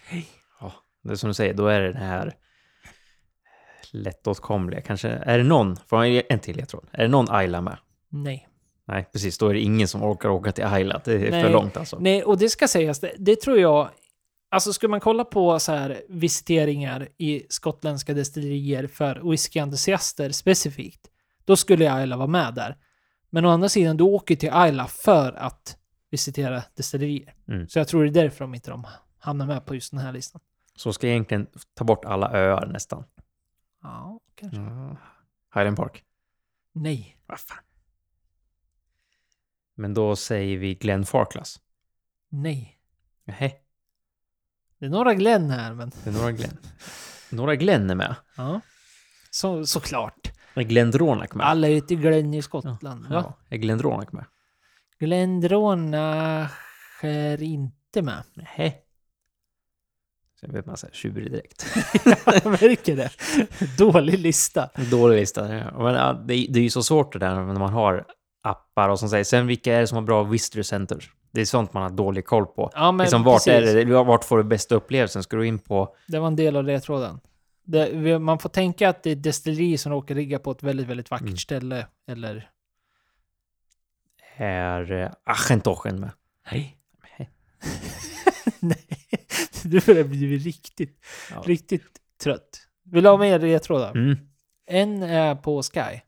Ja, 0.60 0.74
det 1.02 1.12
är 1.12 1.16
som 1.16 1.28
du 1.28 1.34
säger, 1.34 1.54
då 1.54 1.68
är 1.68 1.82
det 1.82 1.88
den 1.94 2.02
här 2.02 2.36
lättåtkomliga. 3.92 4.82
Kanske, 4.82 5.10
är 5.10 5.38
det 5.38 5.44
någon, 5.44 5.76
får 5.76 6.06
jag 6.06 6.24
en 6.30 6.40
till 6.40 6.58
ledtråd? 6.58 6.88
Är 6.92 7.02
det 7.02 7.08
någon 7.08 7.30
Ayla 7.30 7.62
med? 7.62 7.78
Nej. 8.10 8.49
Nej, 8.90 9.10
precis. 9.12 9.38
Då 9.38 9.48
är 9.48 9.54
det 9.54 9.60
ingen 9.60 9.88
som 9.88 10.04
orkar 10.04 10.30
åka 10.30 10.52
till 10.52 10.64
Ayla. 10.66 11.02
Det 11.06 11.14
är 11.14 11.32
Nej. 11.32 11.44
för 11.44 11.50
långt 11.50 11.78
alltså. 11.78 12.00
Nej, 12.00 12.24
och 12.24 12.38
det 12.38 12.50
ska 12.50 12.68
sägas, 12.68 13.00
det, 13.00 13.12
det 13.18 13.42
tror 13.42 13.60
jag... 13.60 13.90
Alltså 14.52 14.74
skulle 14.74 14.90
man 14.90 15.00
kolla 15.00 15.26
på 15.26 15.60
så 15.60 15.72
här 15.72 16.02
visiteringar 16.10 17.08
i 17.18 17.46
skottländska 17.50 18.14
destillerier 18.14 18.88
för 18.88 19.32
whiskyentusiaster 19.32 20.30
specifikt, 20.32 21.08
då 21.46 21.56
skulle 21.56 21.94
Ayla 21.94 22.18
vara 22.18 22.28
med 22.28 22.54
där. 22.54 22.78
Men 23.30 23.46
å 23.46 23.50
andra 23.50 23.70
sidan, 23.70 23.98
du 23.98 24.04
åker 24.04 24.36
till 24.36 24.50
Ayla 24.54 24.88
för 24.88 25.34
att 25.34 25.78
visitera 26.12 26.64
destillerier. 26.76 27.34
Mm. 27.48 27.68
Så 27.68 27.80
jag 27.80 27.88
tror 27.88 28.04
det 28.04 28.10
är 28.10 28.24
därför 28.24 28.40
de 28.40 28.56
inte 28.56 28.72
de 28.72 28.88
hamnar 29.20 29.46
med 29.46 29.66
på 29.66 29.76
just 29.76 29.92
den 29.92 30.00
här 30.00 30.14
listan. 30.14 30.42
Så 30.76 30.94
ska 30.94 31.08
jag 31.08 31.12
egentligen 31.12 31.48
ta 31.74 31.84
bort 31.84 32.06
alla 32.06 32.32
öar 32.32 32.66
nästan. 32.66 33.04
Ja, 33.84 34.20
kanske. 34.36 34.60
Mm. 34.60 34.96
Highland 35.56 35.78
Park. 35.78 36.04
Nej. 36.74 37.18
Vad 37.28 37.40
fan. 37.40 37.64
Men 39.80 39.94
då 39.94 40.16
säger 40.16 40.58
vi 40.58 40.76
Glen 40.76 41.06
Farklas. 41.06 41.60
Nej. 42.30 42.78
Nej, 43.26 43.62
Det 44.80 44.86
är 44.86 44.90
några 44.90 45.14
Glenn 45.14 45.50
här, 45.50 45.74
men... 45.74 45.92
det 46.04 46.10
är 46.10 46.14
några 46.14 46.32
Glen. 46.32 46.58
några 47.30 47.56
Glen 47.56 47.90
är 47.90 47.96
med. 47.96 48.16
Ja. 48.38 48.62
Så, 49.32 49.66
såklart. 49.66 50.32
Är 50.54 50.62
Glendronach 50.64 51.34
med? 51.34 51.46
Alla 51.48 51.68
heter 51.68 51.96
Glenn 51.96 52.34
i 52.34 52.42
Skottland. 52.42 53.08
va? 53.08 53.08
Ja, 53.10 53.38
är 53.50 53.58
Glendronach 53.58 54.12
med? 54.12 54.26
Glendronach 55.00 56.52
är 57.04 57.42
inte 57.44 58.02
med. 58.02 58.24
Nej. 58.34 58.86
Sen 60.40 60.52
vet 60.54 60.66
man 60.66 60.78
så 60.78 60.88
här 60.88 60.94
tjurig 60.94 61.32
direkt. 61.32 61.66
Jag 62.44 62.46
märker 62.46 62.96
det. 62.96 63.12
Dålig 63.78 64.20
lista. 64.20 64.70
Dålig 64.92 65.16
lista. 65.20 65.56
Ja. 65.56 65.84
Men, 65.84 65.94
ja, 65.96 66.14
det, 66.14 66.34
är- 66.34 66.54
det 66.54 66.60
är 66.60 66.64
ju 66.64 66.70
så 66.70 66.84
svårt 66.84 67.14
det 67.14 67.20
där 67.20 67.36
när 67.36 67.60
man 67.60 67.74
har 67.74 68.06
appar 68.42 68.90
och 68.90 69.00
som 69.00 69.10
säger. 69.10 69.24
Sen 69.24 69.48
vilka 69.48 69.76
är 69.76 69.80
det 69.80 69.88
som 69.88 69.96
har 69.96 70.04
bra 70.04 70.24
visitor 70.24 70.62
centers? 70.62 71.12
Det 71.32 71.42
är 71.42 71.46
sånt 71.46 71.74
man 71.74 71.84
har 71.84 71.90
dålig 71.90 72.26
koll 72.26 72.46
på. 72.46 72.72
Ja, 72.74 72.92
men 72.92 73.04
liksom, 73.04 73.24
vart, 73.24 73.48
är 73.48 73.62
precis. 73.62 73.74
det, 73.88 74.04
vart 74.04 74.24
får 74.24 74.38
du 74.38 74.44
bästa 74.44 74.76
upplevelsen? 74.76 75.24
Ska 75.24 75.38
du 75.38 75.48
in 75.48 75.60
på... 75.60 75.96
Det 76.08 76.20
var 76.20 76.28
en 76.28 76.36
del 76.36 76.56
av 76.56 76.64
ledtråden. 76.64 77.20
Det, 77.64 78.20
man 78.20 78.40
får 78.40 78.50
tänka 78.50 78.90
att 78.90 79.04
det 79.04 79.10
är 79.10 79.16
ett 79.16 79.24
destilleri 79.24 79.78
som 79.78 79.92
råkar 79.92 80.16
ligga 80.16 80.40
på 80.40 80.52
ett 80.52 80.64
väldigt, 80.64 80.88
väldigt 80.88 81.12
vackert 81.12 81.26
Mm. 81.28 81.38
ställe. 81.38 81.88
Eller... 82.08 82.50
Är 84.38 84.92
eh, 84.92 85.12
Achentochen 85.24 86.00
med? 86.00 86.10
Nej. 86.52 86.78
Nej. 87.18 87.30
Nej. 88.60 88.88
du 89.64 89.80
börjar 89.86 90.04
bli 90.04 90.38
riktigt, 90.38 91.00
Ja. 91.32 91.44
riktigt 91.46 91.84
trött. 92.24 92.62
Vill 92.84 93.04
du 93.04 93.10
ha 93.10 93.18
mer 93.18 93.40
ledtrådar? 93.40 93.92
Mm. 93.92 94.18
En 94.68 95.04
är 95.04 95.36
på 95.36 95.64
Sky. 95.64 96.00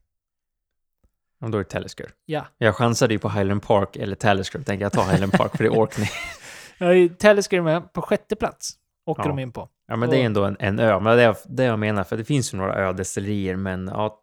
Och 1.42 1.52
då 1.52 1.58
är 1.58 1.64
det 1.64 1.70
Talisker. 1.70 2.10
Ja. 2.26 2.46
Jag 2.58 2.76
chansade 2.76 3.14
ju 3.14 3.20
på 3.20 3.30
Highland 3.30 3.64
Park 3.64 3.96
eller 3.96 4.16
Talisker. 4.16 4.60
Tänker 4.60 4.86
jag 4.86 4.92
ta 4.92 5.04
Highland 5.04 5.32
Park 5.32 5.58
för 5.58 5.64
det 5.64 5.70
är 5.76 5.80
Orkney. 5.80 6.08
Är 6.80 7.10
Talisker 7.10 7.62
med 7.62 7.94
på 7.94 8.02
sjätte 8.02 8.36
plats. 8.36 8.74
Åker 9.06 9.24
Ja. 9.24 9.28
de 9.28 9.40
in 9.40 9.52
på. 9.52 9.70
Ja, 9.88 9.96
men 9.96 10.10
det 10.10 10.18
är 10.18 10.26
ändå 10.26 10.44
en, 10.46 10.58
en 10.60 10.80
ö. 10.80 11.00
Men 11.00 11.18
det 11.18 11.24
är 11.24 11.36
det 11.46 11.64
jag 11.64 11.80
menar, 11.80 12.04
för 12.04 12.18
det 12.18 12.24
finns 12.24 12.54
ju 12.54 12.58
några 12.58 12.76
ödestillerier, 12.76 13.56
men 13.56 13.88
ja, 13.88 14.22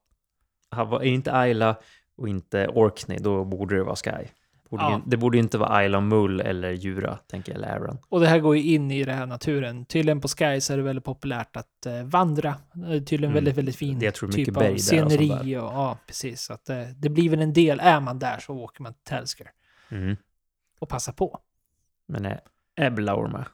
är 0.77 1.03
inte 1.05 1.33
Ayla 1.35 1.77
och 2.17 2.29
inte 2.29 2.69
Orkney, 2.69 3.19
då 3.19 3.45
borde 3.45 3.77
det 3.77 3.83
vara 3.85 3.97
Sky. 3.97 4.29
Borde 4.69 4.83
Ja. 4.83 4.97
ju, 4.97 5.03
det 5.11 5.17
borde 5.17 5.37
ju 5.37 5.43
inte 5.43 5.59
vara 5.59 5.71
Ayla 5.71 6.01
Mull 6.01 6.41
eller 6.41 6.71
Djura, 6.73 7.17
tänker 7.27 7.53
jag, 7.53 7.57
eller 7.59 7.69
Aaron. 7.75 7.99
Och 8.09 8.21
det 8.21 8.27
här 8.27 8.39
går 8.39 8.57
ju 8.57 8.63
in 8.63 8.91
i 8.91 9.05
den 9.05 9.19
här 9.19 9.27
naturen. 9.27 9.85
Tydligen 9.85 10.21
på 10.21 10.29
Sky 10.29 10.61
så 10.61 10.73
är 10.73 10.77
det 10.77 10.83
väldigt 10.83 11.05
populärt 11.05 11.57
att 11.57 11.87
eh, 11.87 12.03
vandra. 12.05 12.55
Är 12.75 13.01
tydligen 13.01 13.25
Mm. 13.25 13.35
väldigt, 13.35 13.57
väldigt 13.57 13.77
fin 13.77 13.99
Det 13.99 14.11
tror 14.11 14.29
typ 14.33 14.57
av 14.57 14.63
och 14.73 14.81
sceneri. 14.81 15.29
där. 15.29 15.41
Och, 15.41 15.47
ja, 15.73 15.99
precis. 16.07 16.41
Så 16.43 16.53
att, 16.53 16.69
eh, 16.71 16.83
det 16.97 17.09
blir 17.09 17.31
väl 17.31 17.41
en 17.41 17.53
del. 17.53 17.81
Är 17.81 18.01
man 18.01 18.19
där 18.19 18.39
så 18.39 18.55
åker 18.55 18.83
man 18.83 18.95
till 18.95 19.03
Talisker. 19.05 19.51
Mm. 19.91 20.17
Och 20.79 20.89
passar 20.89 21.13
på. 21.13 21.41
Men 22.07 22.25
är 22.27 22.41
Eblaur 22.77 23.29
med? 23.29 23.45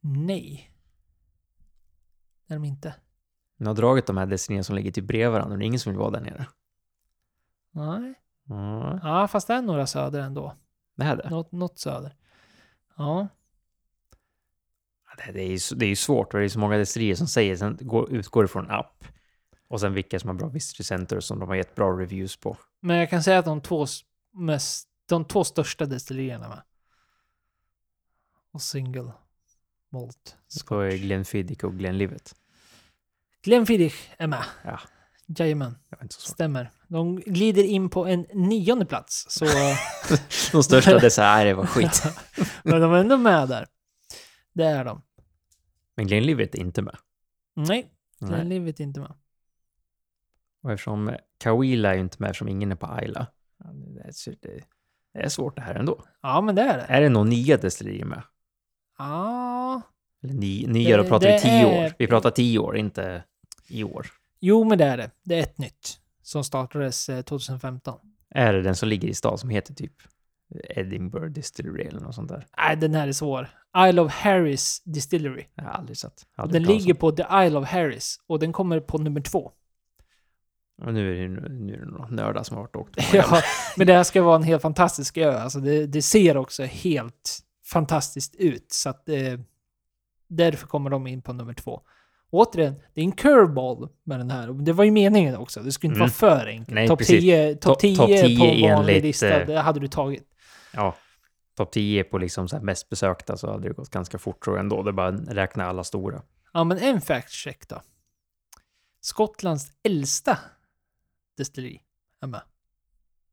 Nej. 0.00 0.70
Det 2.46 2.54
är 2.54 2.58
de 2.58 2.64
inte. 2.64 2.94
Ni 3.56 3.66
har 3.66 3.74
dragit 3.74 4.06
de 4.06 4.16
här 4.16 4.26
destineringarna 4.26 4.64
som 4.64 4.76
ligger 4.76 4.90
typ 4.92 5.04
bredvid 5.04 5.30
varandra, 5.32 5.52
och 5.52 5.58
det 5.58 5.64
är 5.64 5.66
ingen 5.66 5.80
som 5.80 5.92
vill 5.92 5.98
vara 5.98 6.10
där 6.10 6.20
nere. 6.20 6.46
Nej. 7.72 8.14
Ja, 8.50 9.00
Ja, 9.02 9.28
fast 9.28 9.46
det 9.46 9.54
är 9.54 9.62
några 9.62 9.86
söder 9.86 10.20
ändå. 10.20 10.56
det 10.96 11.04
här 11.04 11.16
det. 11.16 11.30
Något, 11.30 11.52
något 11.52 11.78
söder. 11.78 12.14
Ja. 12.96 13.28
Det, 15.26 15.32
det, 15.32 15.42
är 15.42 15.46
ju, 15.46 15.58
det 15.76 15.84
är 15.84 15.88
ju 15.88 15.96
svårt, 15.96 16.30
för 16.30 16.38
det 16.38 16.44
är 16.44 16.48
så 16.48 16.58
många 16.58 16.76
destillerier 16.76 17.14
som 17.14 17.26
säger, 17.26 17.56
sen 17.56 17.78
går, 17.80 18.12
utgår 18.12 18.44
ifrån 18.44 18.64
en 18.64 18.70
app. 18.70 19.04
Och 19.68 19.80
sen 19.80 19.94
vilka 19.94 20.20
som 20.20 20.28
har 20.28 20.34
bra 20.34 20.48
visitor 20.48 21.20
som 21.20 21.38
de 21.38 21.48
har 21.48 21.56
gett 21.56 21.74
bra 21.74 21.90
reviews 22.00 22.36
på. 22.36 22.56
Men 22.80 22.96
jag 22.96 23.10
kan 23.10 23.22
säga 23.22 23.38
att 23.38 23.44
de 23.44 23.60
två, 23.60 23.86
mest, 24.32 24.88
de 25.08 25.24
två 25.24 25.44
största 25.44 25.86
destillerierna 25.86 26.48
med. 26.48 26.62
Och 28.52 28.62
single 28.62 29.12
malt 29.90 30.36
Så 30.48 30.80
är 30.80 30.90
scotch. 30.90 31.02
Glenfiddich 31.02 31.64
och 31.64 31.78
Glenlivet. 31.78 32.34
Glenfiddich 33.42 34.10
är 34.18 34.26
med. 34.26 34.44
Ja. 34.64 34.80
Jajamän, 35.38 35.76
stämmer. 36.10 36.70
De 36.88 37.16
glider 37.16 37.62
in 37.64 37.90
på 37.90 38.06
en 38.06 38.26
nionde 38.34 38.86
plats. 38.86 39.26
Så 39.28 39.44
De 40.52 40.62
största 40.62 40.98
dessa, 40.98 41.44
det 41.44 41.54
var 41.54 41.66
skit. 41.66 42.02
men 42.64 42.80
de 42.80 42.92
är 42.92 42.98
ändå 42.98 43.16
med 43.16 43.48
där. 43.48 43.66
Det 44.52 44.64
är 44.64 44.84
de. 44.84 45.02
Men 45.96 46.06
Glenlivet 46.06 46.54
är 46.54 46.58
inte 46.58 46.82
med. 46.82 46.96
Nej. 47.56 47.90
Glenlivet 48.20 48.80
är 48.80 48.84
inte 48.84 49.00
med. 49.00 49.12
Och 50.62 50.72
eftersom 50.72 51.16
Kawila 51.38 51.90
är 51.90 51.94
ju 51.94 52.00
inte 52.00 52.16
med 52.18 52.30
eftersom 52.30 52.48
ingen 52.48 52.72
är 52.72 52.76
på. 52.76 52.86
Ja, 53.14 53.26
Det 53.72 54.00
är, 55.14 55.24
är 55.24 55.28
svårt 55.28 55.56
det 55.56 55.62
här 55.62 55.74
ändå. 55.74 56.04
Ja, 56.22 56.40
men 56.40 56.54
det 56.54 56.62
är 56.62 56.76
det. 56.76 56.82
Är 56.84 57.00
det 57.00 57.08
någon 57.08 57.28
nya 57.28 57.56
destillerier 57.56 58.04
med? 58.04 58.22
Ja. 58.98 59.82
Eller 60.22 60.34
ny, 60.34 60.66
nya, 60.66 60.96
då 60.96 61.04
pratar 61.04 61.32
vi 61.32 61.40
tio 61.40 61.50
är- 61.52 61.84
år. 61.86 61.94
Vi 61.98 62.06
pratar 62.06 62.30
tio 62.30 62.58
år, 62.58 62.76
inte 62.76 63.24
i 63.68 63.84
år. 63.84 64.06
Jo, 64.40 64.64
men 64.64 64.78
det 64.78 64.84
är 64.84 64.96
det. 64.96 65.10
Det 65.24 65.38
är 65.38 65.42
ett 65.42 65.58
nytt. 65.58 66.00
Som 66.22 66.44
startades 66.44 67.08
eh, 67.08 67.22
2015. 67.22 67.98
Är 68.34 68.52
det 68.52 68.62
den 68.62 68.76
som 68.76 68.88
ligger 68.88 69.08
i 69.08 69.14
stad 69.14 69.40
som 69.40 69.50
heter 69.50 69.74
typ 69.74 69.92
Edinburgh 70.68 71.32
Distillery 71.32 71.84
eller 71.84 72.00
något 72.00 72.14
sånt 72.14 72.28
där? 72.28 72.46
Nej, 72.58 72.76
den 72.76 72.94
här 72.94 73.08
är 73.08 73.12
svår. 73.12 73.48
Isle 73.88 74.00
of 74.00 74.12
Harris 74.12 74.82
Distillery. 74.84 75.44
Jag 75.54 75.64
har 75.64 75.70
aldrig 75.70 75.98
sett. 75.98 76.26
Aldrig 76.36 76.62
Den 76.62 76.72
ligger 76.72 76.94
på 76.94 77.12
The 77.12 77.22
Isle 77.22 77.58
of 77.58 77.68
Harris 77.68 78.20
och 78.26 78.38
den 78.38 78.52
kommer 78.52 78.80
på 78.80 78.98
nummer 78.98 79.20
två. 79.20 79.52
Och 80.82 80.94
nu 80.94 81.24
är 81.24 81.28
det, 81.28 81.48
nu 81.48 81.74
är 81.74 81.78
det 81.78 81.86
några 81.86 82.08
nördar 82.08 82.42
som 82.42 82.56
har 82.56 82.62
varit 82.64 82.76
och 82.76 82.82
åkt. 82.82 82.96
Ja, 83.12 83.42
men 83.76 83.86
det 83.86 83.92
här 83.92 84.04
ska 84.04 84.22
vara 84.22 84.36
en 84.36 84.42
helt 84.42 84.62
fantastisk 84.62 85.16
ö. 85.16 85.38
Alltså 85.38 85.60
det, 85.60 85.86
det 85.86 86.02
ser 86.02 86.36
också 86.36 86.62
helt 86.62 87.40
fantastiskt 87.64 88.34
ut. 88.34 88.72
Så 88.72 88.90
att 88.90 89.08
eh, 89.08 89.40
därför 90.28 90.66
kommer 90.66 90.90
de 90.90 91.06
in 91.06 91.22
på 91.22 91.32
nummer 91.32 91.54
två. 91.54 91.82
Återigen, 92.30 92.74
det 92.94 93.00
är 93.00 93.04
en 93.04 93.12
curveball 93.12 93.88
med 94.04 94.20
den 94.20 94.30
här. 94.30 94.48
Det 94.52 94.72
var 94.72 94.84
ju 94.84 94.90
meningen 94.90 95.36
också. 95.36 95.60
Det 95.60 95.72
skulle 95.72 95.88
inte 95.88 95.98
Mm. 95.98 96.10
vara 96.20 96.36
för 96.40 96.46
enkelt. 96.46 96.74
Nej, 96.74 96.88
Topp 96.88 96.98
precis. 96.98 97.20
10, 97.20 97.54
top 97.54 97.62
Topp- 97.62 97.80
10 97.80 97.96
topp 97.96 98.06
10 98.08 98.36
på 98.38 98.44
vanlig 98.44 98.66
enligt, 98.68 99.02
lista, 99.02 99.40
eh, 99.40 99.46
det 99.46 99.60
hade 99.60 99.80
du 99.80 99.88
tagit. 99.88 100.24
Ja, 100.72 100.94
topp 101.56 101.72
10 101.72 102.04
på 102.04 102.18
liksom 102.18 102.48
så 102.48 102.60
mest 102.60 102.88
besökta 102.88 103.36
så 103.36 103.50
hade 103.50 103.68
det 103.68 103.74
gått 103.74 103.90
ganska 103.90 104.18
fort 104.18 104.44
tror 104.44 104.56
jag 104.56 104.62
ändå. 104.62 104.82
Det 104.82 104.90
är 104.90 104.92
bara 104.92 105.08
att 105.08 105.28
räkna 105.28 105.64
alla 105.66 105.84
stora. 105.84 106.22
Ja, 106.52 106.64
men 106.64 106.78
en 106.78 107.00
fact 107.00 107.30
check 107.30 107.68
då. 107.68 107.82
Skottlands 109.00 109.68
äldsta 109.82 110.38
destilleri 111.36 111.80
är 112.22 112.26
med 112.26 112.42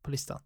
på 0.04 0.12
listan. 0.12 0.40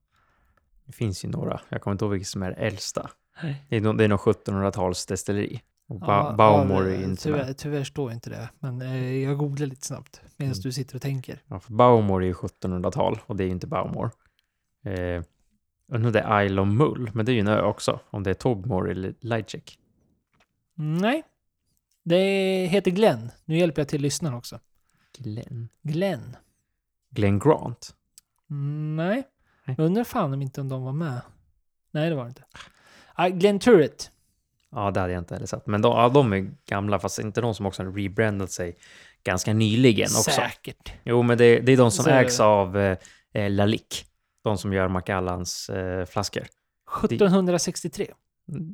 Det 0.86 0.92
finns 0.94 1.26
ju 1.26 1.30
några. 1.30 1.62
Jag 1.70 1.82
kommer 1.82 1.92
inte 1.92 2.06
ihåg 2.06 2.12
vilka 2.12 2.26
som 2.26 2.44
är 2.44 2.52
äldsta. 2.52 3.10
Nej. 3.44 3.66
Det 3.70 3.76
är 3.76 3.82
nog, 3.82 3.98
det 3.98 4.04
är 4.04 4.08
nog 4.08 4.20
1700-tals 4.20 5.06
destilleri. 5.06 5.62
Ba- 6.00 6.34
Baumor 6.36 6.88
ja, 6.90 7.02
inte 7.04 7.24
tyvärr, 7.24 7.54
tyvärr 7.54 7.84
står 7.84 8.12
inte 8.12 8.30
det. 8.30 8.50
Men 8.60 8.82
eh, 8.82 9.14
jag 9.18 9.38
googlar 9.38 9.68
lite 9.68 9.88
snabbt 9.88 10.22
medan 10.38 10.52
Mm. 10.54 10.62
du 10.62 10.72
sitter 10.72 10.96
och 10.96 11.02
tänker. 11.02 11.42
Ja, 11.48 11.60
för 11.60 11.74
Baumor 11.74 12.24
är 12.24 12.28
ju 12.28 12.34
1700-tal 12.34 13.20
och 13.26 13.36
det 13.36 13.44
är 13.44 13.46
ju 13.46 13.52
inte 13.52 13.68
Baumor. 13.68 14.12
Eh, 14.84 15.24
undrar 15.88 16.08
om 16.08 16.12
det 16.14 16.20
är 16.20 16.44
Isle 16.44 16.62
of 16.62 16.68
Mull, 16.68 17.12
men 17.14 17.26
det 17.26 17.32
är 17.32 17.34
ju 17.34 17.40
en 17.40 17.48
ö 17.48 17.62
också. 17.62 18.00
Om 18.10 18.24
det 18.24 18.30
är 18.30 18.34
Togmore 18.34 18.92
eller 18.92 19.14
Leitchik. 19.20 19.80
Nej. 20.76 21.24
Det 22.04 22.18
heter 22.66 22.92
Glenn. 22.92 23.32
Nu 23.46 23.58
hjälper 23.58 23.82
jag 23.82 23.88
till 23.90 24.02
lyssnaren 24.02 24.36
också. 24.38 24.60
Glenn. 25.18 25.70
Glenn. 25.82 26.36
Glenn 27.10 27.40
Grant. 27.40 27.96
Mm, 28.50 28.96
Nej. 28.96 29.24
Nej. 29.66 29.76
Jag 29.78 29.86
undrar 29.86 30.04
fan 30.04 30.34
om 30.34 30.42
inte 30.42 30.62
om 30.62 30.70
de 30.70 30.84
var 30.84 30.92
med. 30.94 31.22
Nej, 31.92 32.10
det 32.10 32.16
var 32.16 32.24
det 32.24 32.30
inte. 32.30 32.44
Ah, 33.14 33.28
Glenn 33.28 33.60
Turret. 33.60 34.12
Ja, 34.72 34.92
det 34.92 35.00
hade 35.00 35.14
jag 35.14 35.22
inte 35.22 35.34
heller 35.34 35.48
sett. 35.48 35.68
Men 35.68 35.82
de, 35.82 35.92
ja, 35.98 36.10
de 36.10 36.34
är 36.34 36.52
gamla, 36.70 37.00
fast 37.00 37.20
inte 37.20 37.42
de 37.42 37.54
som 37.56 37.66
också 37.66 37.84
har 37.84 37.92
rebrandat 37.92 38.52
sig 38.52 38.78
ganska 39.24 39.54
nyligen 39.54 40.06
också. 40.06 40.32
Säkert. 40.32 40.94
Jo, 41.04 41.22
men 41.24 41.38
det, 41.38 41.60
det 41.60 41.72
är 41.72 41.78
de 41.78 41.92
som 41.92 42.06
Så- 42.06 42.10
ägs 42.12 42.40
av 42.40 42.78
eh, 42.78 42.98
eh, 43.34 43.52
Lalique. 43.52 44.06
De 44.44 44.58
som 44.58 44.74
gör 44.74 44.88
Macallans 44.88 45.70
eh, 45.70 46.06
flaskor. 46.06 46.44
1763. 47.06 48.08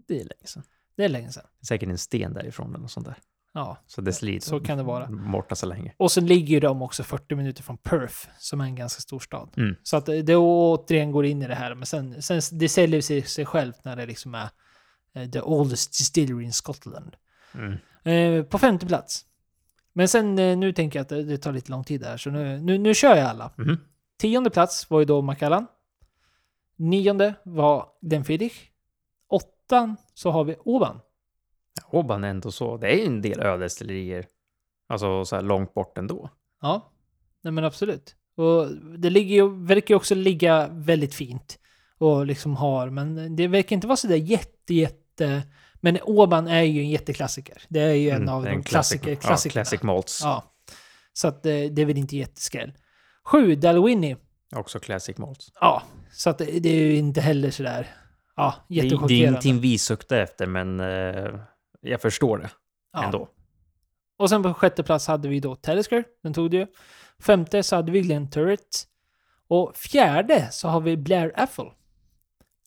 Det 0.08 0.14
är 0.16 0.18
länge 0.24 0.46
sedan. 0.46 0.64
Det 0.98 1.04
är 1.04 1.10
länge 1.10 1.32
sedan. 1.32 1.44
Det 1.60 1.66
säkert 1.66 1.90
en 1.90 1.98
sten 1.98 2.34
därifrån 2.34 2.70
eller 2.70 2.80
något 2.80 2.92
sånt 2.92 3.06
där. 3.06 3.18
Ja. 3.54 3.78
Så 3.88 4.02
det 4.02 4.14
sliter. 4.14 4.48
Så 4.48 4.60
kan 4.60 4.78
det 4.78 4.84
vara. 4.84 5.08
Borta 5.08 5.56
så 5.56 5.66
länge. 5.66 5.94
Och 5.98 6.12
så 6.12 6.22
ligger 6.22 6.62
de 6.62 6.82
också 6.82 7.04
40 7.04 7.36
minuter 7.36 7.64
från 7.64 7.78
Perth, 7.78 8.16
som 8.40 8.62
är 8.62 8.66
en 8.66 8.76
ganska 8.76 9.02
stor 9.02 9.20
stad. 9.20 9.50
Mm. 9.58 9.76
Så 9.84 9.98
att 9.98 10.06
det 10.06 10.22
det 10.22 10.36
återigen 10.36 11.12
går 11.12 11.26
in 11.26 11.42
i 11.42 11.48
det 11.48 11.56
här. 11.56 11.76
Men 11.76 11.86
sen, 11.86 12.22
sen 12.22 12.42
det 12.52 12.70
säljer 12.70 13.02
sig, 13.02 13.22
sig 13.22 13.46
självt 13.46 13.84
när 13.84 13.96
det 13.96 14.06
liksom 14.06 14.36
är 14.36 14.50
the 15.26 15.42
oldest 15.42 15.98
distillery 15.98 16.44
in 16.44 16.54
Scotland. 16.54 17.16
Mm. 17.54 17.78
Eh, 18.04 18.44
på 18.44 18.58
femte 18.58 18.86
plats. 18.86 19.26
Men 19.94 20.08
sen 20.08 20.40
eh, 20.40 20.58
nu 20.58 20.74
tänker 20.74 21.00
jag 21.00 21.04
att 21.04 21.28
det, 21.28 21.38
tar 21.38 21.52
lite 21.52 21.72
lång 21.72 21.84
tid 21.84 22.04
här, 22.04 22.18
så 22.18 22.30
nu, 22.30 22.60
nu, 22.60 22.78
nu 22.78 22.94
kör 22.94 23.16
jag 23.16 23.26
alla. 23.26 23.52
Mhm. 23.58 23.78
Tionde 24.18 24.50
plats 24.50 24.90
var 24.90 25.00
ju 25.00 25.06
då 25.06 25.22
Macallan. 25.22 25.68
Nionde 26.76 27.34
var 27.44 27.86
Glenfiddich. 28.02 28.70
Åttan 29.28 29.96
så 30.14 30.32
har 30.32 30.44
vi 30.44 30.56
Oban. 30.60 31.00
Ja, 31.76 32.00
Oban 32.00 32.24
är 32.24 32.30
ändå 32.30 32.52
så. 32.52 32.78
Det 32.78 32.88
är 32.88 32.96
ju 32.96 33.06
en 33.06 33.22
del 33.22 33.40
ödestillerier. 33.40 34.26
Alltså 34.88 35.26
så 35.26 35.36
här 35.36 35.44
långt 35.44 35.74
bort 35.74 35.98
ändå. 35.98 36.30
Ja, 36.62 36.92
nej 37.42 37.54
men 37.54 37.64
absolut. 37.64 38.16
Och 38.36 38.68
det 38.98 39.10
ligger 39.10 39.36
ju, 39.36 39.66
verkar 39.66 39.94
ju 39.94 39.96
också 39.96 40.16
ligga 40.16 40.68
väldigt 40.68 41.14
fint. 41.14 41.60
Och 41.98 42.26
liksom 42.26 42.56
har, 42.56 42.90
men 42.90 43.36
det 43.36 43.48
verkar 43.48 43.76
inte 43.76 43.88
vara 43.88 43.98
sådär 43.98 44.16
jätte, 44.16 44.74
jätte... 44.74 45.07
Men 45.82 45.98
Oban 46.02 46.48
är 46.48 46.62
ju 46.62 46.82
en 46.82 46.90
jätteklassiker. 46.90 47.62
Det 47.70 47.80
är 47.80 47.94
ju 47.94 48.10
en 48.10 48.16
Mm, 48.16 48.30
av 48.30 48.42
det 48.44 48.48
är 48.50 48.52
de 48.52 48.58
en 48.58 48.64
klassiker, 48.64 49.16
classic, 49.16 49.22
klassikerna. 49.22 49.60
Ja, 49.62 49.64
classic 49.64 49.84
malts. 49.84 50.20
Ja. 50.24 50.54
Så 51.14 51.28
att 51.28 51.44
det, 51.44 51.70
det 51.70 51.82
är 51.82 51.86
väl 51.86 51.98
inte 51.98 52.18
jätteskräll. 52.18 52.74
Sju, 53.26 53.56
Dalwhinnie. 53.56 54.18
Också 54.56 54.80
classic 54.80 55.18
malts. 55.18 55.52
Ja, 55.62 55.84
så 56.12 56.30
att 56.30 56.38
det, 56.38 56.46
det 56.46 56.70
är 56.70 56.82
ju 56.82 56.96
inte 56.96 57.22
heller 57.22 57.52
sådär... 57.52 57.88
Ja, 58.36 58.56
Det, 58.70 58.74
är- 58.74 58.76
det 58.76 58.82
är 58.82 58.84
jättechockerande. 58.84 59.16
ingenting 59.28 59.60
vi 59.60 59.78
suktar 59.78 60.18
efter, 60.18 60.46
men 60.48 60.80
eh, 60.80 61.40
jag 61.82 62.02
förstår 62.02 62.38
det 62.38 62.50
ja. 62.94 63.04
ändå. 63.04 63.30
Och 64.20 64.30
sen 64.30 64.44
på 64.44 64.54
sjätte 64.54 64.84
plats 64.84 65.08
hade 65.08 65.28
vi 65.28 65.40
då 65.40 65.56
Talisker, 65.56 66.04
den 66.24 66.34
tog 66.34 66.52
du 66.52 66.58
ju. 66.58 66.68
Femte 67.20 67.64
så 67.64 67.76
hade 67.76 67.92
vi 67.92 68.02
Glen 68.02 68.30
Turret. 68.30 68.84
Och 69.48 69.78
fjärde 69.78 70.48
så 70.52 70.68
har 70.68 70.82
vi 70.82 70.98
Blair 70.98 71.32
Affle. 71.36 71.72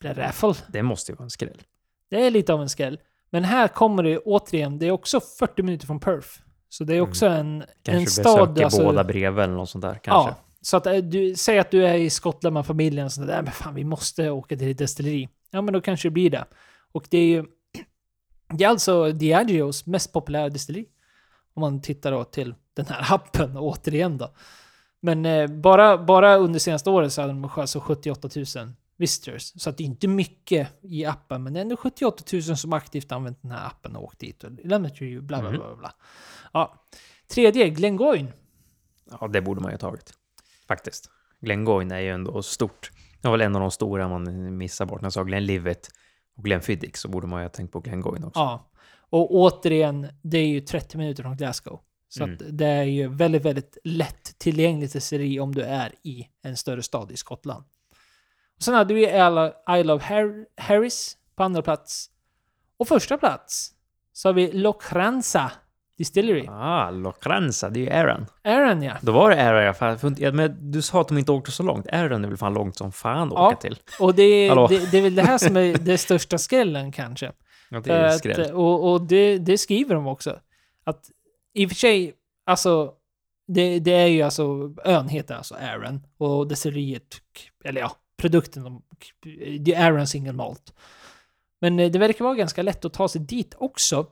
Blair 0.00 0.18
Affle, 0.20 0.54
Det 0.68 0.82
måste 0.82 1.12
ju 1.12 1.16
vara 1.16 1.24
en 1.24 1.30
skräll. 1.30 1.62
Det 2.10 2.26
är 2.26 2.30
lite 2.30 2.52
av 2.52 2.62
en 2.62 2.68
skräll. 2.68 3.00
Men 3.30 3.44
här 3.44 3.68
kommer 3.68 4.02
det 4.02 4.18
återigen, 4.18 4.78
det 4.78 4.86
är 4.86 4.90
också 4.90 5.20
40 5.38 5.62
minuter 5.62 5.86
från 5.86 6.00
Perth. 6.00 6.28
Så 6.68 6.84
det 6.84 6.96
är 6.96 7.00
också 7.00 7.26
en, 7.26 7.54
Mm. 7.56 7.66
Kanske 7.82 8.00
en 8.00 8.06
stad... 8.06 8.48
besöker 8.48 8.64
alltså- 8.64 8.84
båda 8.84 9.04
bredvid 9.04 9.44
eller 9.44 9.54
något 9.54 9.70
sånt 9.70 9.82
där. 9.82 9.94
Kanske. 9.94 10.30
Ja, 10.30 10.36
så 10.62 10.76
att 10.76 10.86
eh, 10.86 10.96
du, 10.96 11.34
säg 11.36 11.58
att 11.58 11.70
du 11.70 11.86
är 11.86 11.94
i 11.94 12.10
Skottland 12.10 12.54
med 12.54 12.66
familjen 12.66 13.04
och 13.06 13.12
sånt 13.12 13.26
där, 13.26 13.42
men 13.42 13.52
fan 13.52 13.74
vi 13.74 13.84
måste 13.84 14.30
åka 14.30 14.56
till 14.56 14.70
ett 14.70 14.78
destilleri. 14.78 15.28
Ja, 15.50 15.62
men 15.62 15.74
då 15.74 15.80
kanske 15.80 16.08
det 16.08 16.12
blir 16.12 16.30
det. 16.30 16.44
Och 16.92 17.06
det 17.10 17.18
är 17.18 17.26
ju... 17.26 17.44
Det 18.58 18.64
är 18.64 18.68
alltså 18.68 19.12
Diageos 19.12 19.86
mest 19.86 20.12
populära 20.12 20.48
destilleri. 20.48 20.86
Om 21.54 21.60
man 21.60 21.82
tittar 21.82 22.12
då 22.12 22.24
till 22.24 22.54
den 22.74 22.86
här 22.86 23.14
appen 23.14 23.56
återigen 23.56 24.18
då. 24.18 24.30
Men 25.02 25.26
eh, 25.26 25.46
bara, 25.46 25.98
bara 25.98 26.36
under 26.36 26.58
senaste 26.58 26.90
året 26.90 27.12
så 27.12 27.20
hade 27.20 27.32
de 27.32 27.50
alltså 27.56 27.80
78 27.80 28.28
000 28.36 28.46
visitors. 29.00 29.42
Så 29.56 29.70
att 29.70 29.76
det 29.76 29.82
är 29.82 29.86
inte 29.86 30.08
mycket 30.08 30.68
i 30.82 31.04
appen, 31.04 31.42
men 31.42 31.52
det 31.52 31.60
är 31.60 31.62
ändå 31.62 31.76
78 31.76 32.24
000 32.32 32.42
som 32.42 32.72
aktivt 32.72 33.12
använt 33.12 33.42
den 33.42 33.50
här 33.50 33.66
appen 33.66 33.96
och 33.96 34.04
åkt 34.04 34.18
dit 34.18 34.44
och 34.44 34.50
lämnat 34.64 34.92
review, 35.00 35.26
bla 35.26 35.40
bla 35.40 35.50
Mhm. 35.50 35.58
bla. 35.58 35.76
bla. 35.76 35.94
Ja. 36.52 36.86
Tredje, 37.28 37.68
Glengoyne. 37.70 38.32
Ja, 39.20 39.28
det 39.28 39.40
borde 39.42 39.60
man 39.60 39.70
ju 39.70 39.74
ha 39.74 39.78
tagit. 39.78 40.12
Faktiskt. 40.68 41.10
Glengoyne 41.40 41.94
är 41.94 42.00
ju 42.00 42.10
ändå 42.10 42.42
stort. 42.42 42.90
Det 43.20 43.28
var 43.28 43.32
väl 43.32 43.46
en 43.46 43.54
av 43.56 43.60
de 43.60 43.70
stora 43.70 44.08
man 44.08 44.56
missar 44.56 44.86
bort. 44.86 45.00
När 45.00 45.06
jag 45.06 45.12
sa 45.12 45.22
Glenlivet 45.24 45.88
och 46.36 46.44
Glenfiddich 46.44 46.96
så 46.96 47.08
borde 47.08 47.26
man 47.26 47.40
ju 47.40 47.44
ha 47.44 47.48
tänkt 47.50 47.72
på 47.72 47.80
Glengoyne 47.80 48.26
också. 48.26 48.40
Ja. 48.40 48.70
Och 49.10 49.34
återigen, 49.34 50.08
det 50.22 50.38
är 50.38 50.46
ju 50.46 50.60
30 50.60 50.98
minuter 50.98 51.22
från 51.22 51.36
Glasgow. 51.36 51.80
Så 52.08 52.24
Mm. 52.24 52.38
det 52.50 52.66
är 52.66 52.84
ju 52.84 53.08
väldigt, 53.08 53.44
väldigt 53.44 53.78
lätt 53.84 54.38
tillgängligt 54.38 54.92
destilleri 54.92 55.40
om 55.40 55.54
du 55.54 55.62
är 55.62 55.92
i 56.02 56.28
en 56.42 56.56
större 56.56 56.82
stad 56.82 57.10
i 57.10 57.16
Skottland. 57.16 57.64
Sen 58.60 58.74
hade 58.74 58.94
vi 58.94 59.06
of 59.90 60.02
Har- 60.02 60.46
Harris 60.60 61.16
på 61.36 61.42
andra 61.42 61.62
plats. 61.62 62.10
Och 62.76 62.88
första 62.88 63.18
plats 63.18 63.70
så 64.12 64.28
har 64.28 64.32
vi 64.32 64.52
Lochranza 64.52 65.52
Distillery. 65.98 66.46
Ah, 66.48 66.90
Locranza, 66.90 67.70
det 67.70 67.80
är 67.80 67.84
ju 67.84 67.90
Aaron. 67.90 68.26
Aaron 68.44 68.82
ja. 68.82 68.92
Då 69.02 69.12
var 69.12 69.30
det 69.30 69.42
Aaron 69.42 69.62
jag 69.64 69.76
fan, 69.76 69.98
men 70.32 70.70
du 70.70 70.82
sa 70.82 71.00
att 71.00 71.08
de 71.08 71.18
inte 71.18 71.32
åkte 71.32 71.50
så 71.50 71.62
långt. 71.62 71.86
Aaron 71.92 72.24
är 72.24 72.28
väl 72.28 72.36
fan 72.36 72.54
långt 72.54 72.76
som 72.76 72.92
fan 72.92 73.28
att 73.28 73.34
Ja. 73.34 73.46
åka 73.46 73.56
till. 73.56 73.78
Och 74.00 74.14
det 74.14 74.22
det, 74.68 74.90
det 74.90 74.98
är 74.98 75.02
väl 75.02 75.14
det 75.14 75.22
här 75.22 75.38
som 75.38 75.56
är 75.56 75.74
det 75.78 75.98
största 75.98 76.38
skrällen 76.38 76.92
kanske. 76.92 77.32
Ja, 77.72 77.80
det 77.80 77.92
är 77.92 78.40
att, 78.40 78.50
och 78.50 78.92
och 78.92 79.02
det, 79.02 79.38
det 79.38 79.58
skriver 79.58 79.94
de 79.94 80.06
också. 80.06 80.38
Att 80.84 81.10
i 81.54 81.66
och 81.66 81.70
för 81.70 81.76
sig, 81.76 82.14
alltså, 82.46 82.92
det, 83.48 83.78
det 83.78 83.92
är 83.94 84.06
ju 84.06 84.22
alltså, 84.22 84.74
ön 84.84 85.08
heter 85.08 85.34
alltså 85.34 85.54
Aaron 85.54 86.00
och 86.18 86.48
destilleriet, 86.48 87.16
eller 87.64 87.80
ja, 87.80 87.92
produkten, 88.20 88.62
de, 88.62 88.82
det 89.60 89.74
är 89.74 89.84
Aaron 89.84 90.06
Single 90.06 90.32
Malt. 90.32 90.74
Men 91.60 91.78
eh, 91.78 91.90
det 91.90 91.98
verkar 91.98 92.24
vara 92.24 92.34
ganska 92.34 92.62
lätt 92.62 92.84
att 92.84 92.92
ta 92.92 93.08
sig 93.08 93.20
dit 93.20 93.54
också. 93.58 94.06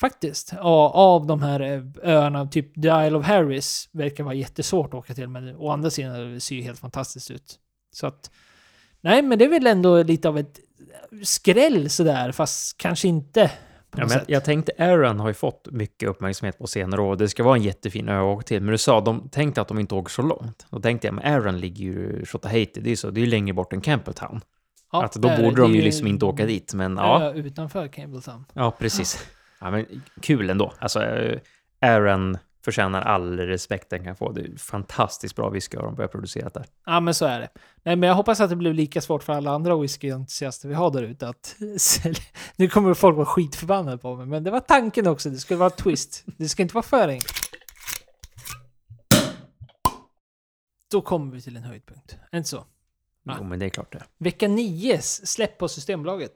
Faktiskt. 0.00 0.54
Av 0.60 1.26
de 1.26 1.42
här 1.42 1.60
eh, 1.60 1.82
öarna, 2.02 2.46
typ 2.46 2.74
The 2.74 2.88
Isle 2.88 3.14
of 3.14 3.26
Harris, 3.26 3.88
verkar 3.92 4.24
vara 4.24 4.34
jättesvårt 4.34 4.86
att 4.86 4.94
åka 4.94 5.14
till. 5.14 5.28
Men 5.28 5.56
å 5.56 5.70
andra 5.70 5.90
sidan 5.90 6.34
det 6.34 6.40
ser 6.40 6.56
ju 6.56 6.62
helt 6.62 6.78
fantastiskt 6.78 7.30
ut. 7.30 7.58
Så 7.92 8.06
att... 8.06 8.30
Nej, 9.00 9.22
men 9.22 9.38
det 9.38 9.44
är 9.44 9.48
väl 9.48 9.66
ändå 9.66 10.02
lite 10.02 10.28
av 10.28 10.38
ett 10.38 10.60
skräll 11.22 11.90
sådär, 11.90 12.32
fast 12.32 12.76
kanske 12.76 13.08
inte 13.08 13.50
Ja, 13.96 14.06
men 14.08 14.18
jag 14.28 14.44
tänkte 14.44 14.72
Aaron 14.78 15.20
har 15.20 15.28
ju 15.28 15.34
fått 15.34 15.68
mycket 15.70 16.08
uppmärksamhet 16.08 16.58
på 16.58 16.66
senare 16.66 17.00
år. 17.00 17.16
Det 17.16 17.28
ska 17.28 17.42
vara 17.44 17.56
en 17.56 17.62
jättefin 17.62 18.08
ö 18.08 18.18
att 18.18 18.24
åka 18.36 18.42
till. 18.42 18.62
Men 18.62 18.72
du 18.72 18.78
sa 18.78 19.00
de 19.00 19.28
tänkte 19.28 19.60
att 19.60 19.68
de 19.68 19.78
inte 19.78 19.94
åker 19.94 20.10
så 20.10 20.22
långt. 20.22 20.66
Då 20.70 20.80
tänkte 20.80 21.06
jag, 21.06 21.14
men 21.14 21.24
Aaron 21.34 21.60
ligger 21.60 21.84
ju 21.84 22.20
i 22.22 22.26
Shottahejti. 22.26 22.80
Det 22.80 22.88
är 22.88 22.90
ju 22.90 22.96
så, 22.96 23.10
det 23.10 23.20
är 23.20 23.24
ju 23.24 23.30
längre 23.30 23.54
bort 23.54 23.72
än 23.72 23.80
Campbelltown. 23.80 24.40
Ja, 24.92 25.04
att 25.04 25.12
då 25.12 25.28
det 25.28 25.34
är 25.34 25.42
borde 25.42 25.62
de 25.62 25.74
ju 25.74 25.82
liksom 25.82 26.06
inte 26.06 26.24
åka 26.24 26.46
dit. 26.46 26.74
Men 26.74 26.96
ja, 26.96 27.32
utanför 27.32 27.88
Campbelltown. 27.88 28.44
ja 28.52 28.70
precis. 28.70 29.26
Ja, 29.60 29.70
men 29.70 29.86
kul 30.20 30.50
ändå. 30.50 30.72
Alltså, 30.78 31.02
eh, 31.04 31.38
Aaron 31.80 32.38
förtjänar 32.64 33.02
all 33.02 33.38
respekt 33.38 33.90
den 33.90 34.04
kan 34.04 34.16
få. 34.16 34.32
Det 34.32 34.40
är 34.40 34.56
fantastiskt 34.56 35.36
bra 35.36 35.50
whisky 35.50 35.76
har 35.76 35.84
de 35.84 35.94
börjat 35.94 36.12
producera 36.12 36.48
där. 36.48 36.66
Ja, 36.86 37.00
men 37.00 37.14
så 37.14 37.26
är 37.26 37.40
det. 37.40 37.48
Nej, 37.82 37.96
men 37.96 38.08
jag 38.08 38.16
hoppas 38.16 38.40
att 38.40 38.50
det 38.50 38.56
blir 38.56 38.72
lika 38.72 39.00
svårt 39.00 39.22
för 39.22 39.32
alla 39.32 39.50
andra 39.50 39.76
whiskyentusiaster 39.76 40.68
vi 40.68 40.74
har 40.74 40.90
där 40.90 41.02
ute 41.02 41.28
att 41.28 41.56
Nu 42.56 42.68
kommer 42.68 42.94
folk 42.94 43.16
vara 43.16 43.26
skitförbannade 43.26 43.98
på 43.98 44.16
mig, 44.16 44.26
men 44.26 44.44
det 44.44 44.50
var 44.50 44.60
tanken 44.60 45.06
också. 45.06 45.30
Det 45.30 45.36
skulle 45.36 45.58
vara 45.58 45.70
twist. 45.70 46.24
Det 46.38 46.48
ska 46.48 46.62
inte 46.62 46.74
vara 46.74 46.82
för 46.82 47.08
enkelt. 47.08 47.32
Då 50.90 51.00
kommer 51.00 51.34
vi 51.34 51.42
till 51.42 51.56
en 51.56 51.64
höjdpunkt. 51.64 52.16
Inte 52.32 52.48
så? 52.48 52.64
Ja. 53.22 53.36
Jo, 53.38 53.44
men 53.44 53.58
det 53.58 53.64
är 53.64 53.70
klart 53.70 53.92
det. 53.92 54.04
Vecka 54.18 54.48
9 54.48 54.98
släpp 55.02 55.58
på 55.58 55.68
Systembolaget. 55.68 56.32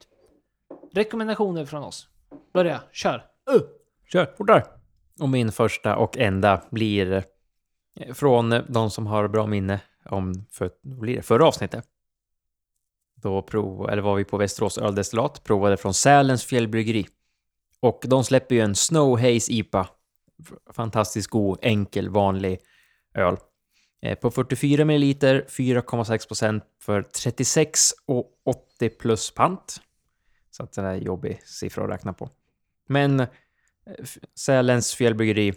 Rekommendationer 0.93 1.67
från 1.67 1.83
oss. 1.83 2.09
Börja, 2.53 2.81
kör. 2.93 3.25
Uh. 3.55 3.63
Kör, 4.13 4.35
fortare! 4.39 4.76
Och 5.21 5.29
min 5.29 5.53
första 5.53 5.97
och 5.97 6.19
enda 6.19 6.63
blir 6.71 7.25
eh, 8.01 8.15
från 8.15 8.51
de 8.69 8.91
som 8.91 9.07
har 9.07 9.29
bra 9.29 9.47
minne 9.47 9.81
om 10.05 10.47
för, 10.51 10.71
blir 10.83 11.17
det, 11.17 11.23
förra 11.23 11.47
avsnittet. 11.47 11.85
Då 13.15 13.43
prov, 13.43 13.91
eller 13.91 14.03
var 14.03 14.17
vi 14.17 14.25
på 14.25 14.37
Västerås 14.37 14.79
öldestillat, 14.79 15.45
provade 15.45 15.77
från 15.77 15.95
Sälens 15.95 16.45
fjällbryggeri. 16.45 17.07
Och 17.81 18.05
de 18.07 18.25
släpper 18.25 18.55
ju 18.55 18.61
en 18.61 18.75
Snow 18.75 19.19
Haze 19.19 19.53
IPA. 19.53 19.89
Fantastiskt 20.73 21.29
god, 21.29 21.59
enkel, 21.63 22.09
vanlig 22.09 22.59
öl. 23.15 23.37
Eh, 24.03 24.19
på 24.19 24.31
44 24.31 24.85
ml, 24.85 25.03
4,6 25.03 26.29
procent 26.29 26.65
för 26.81 27.03
36 27.03 27.81
och 28.07 28.31
80 28.45 28.89
plus 28.89 29.31
pant. 29.31 29.81
Så 30.51 30.63
att 30.63 30.73
det 30.73 30.83
är 30.83 30.95
en 30.95 31.03
jobbig 31.03 31.41
siffra 31.45 31.85
att 31.85 31.91
räkna 31.91 32.13
på. 32.13 32.31
Men 32.89 33.27
Sälens 34.35 34.95
fjällbryggeri 34.95 35.55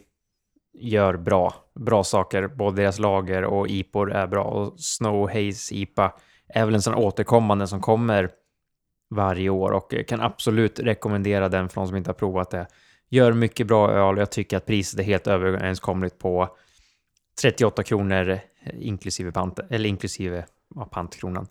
gör 0.74 1.18
bra, 1.18 1.54
bra 1.76 2.04
saker. 2.04 2.48
Både 2.48 2.82
deras 2.82 3.00
lager 3.00 3.44
och 3.44 3.68
IPOR 3.68 4.12
är 4.12 4.28
bra. 4.28 4.44
Och 4.44 4.80
Snow 4.80 5.30
Haze 5.30 5.76
IPA 5.76 6.14
är 6.48 6.66
väl 6.66 6.76
en 6.76 6.82
sån 6.82 6.96
återkommande 6.96 7.68
som 7.68 7.82
kommer 7.82 8.30
varje 9.10 9.50
år 9.50 9.72
och 9.72 9.94
kan 10.08 10.22
absolut 10.22 10.80
rekommendera 10.80 11.50
den 11.50 11.70
för 11.70 11.82
de 11.82 11.88
som 11.88 11.98
inte 11.98 12.10
har 12.10 12.16
provat 12.16 12.52
det. 12.52 12.68
Gör 13.10 13.34
mycket 13.34 13.68
bra 13.68 13.92
öl 13.92 14.16
och 14.16 14.22
jag 14.22 14.32
tycker 14.32 14.58
att 14.58 14.66
priset 14.66 15.00
är 15.00 15.04
helt 15.04 15.28
överenskomligt 15.28 16.20
på 16.20 16.58
38 17.42 17.84
kronor 17.84 18.40
inklusive 18.74 19.32
pant, 19.32 19.60
eller 19.70 19.90
inklusive 19.90 20.46
ja, 20.76 20.86
pantkronan. 20.86 21.48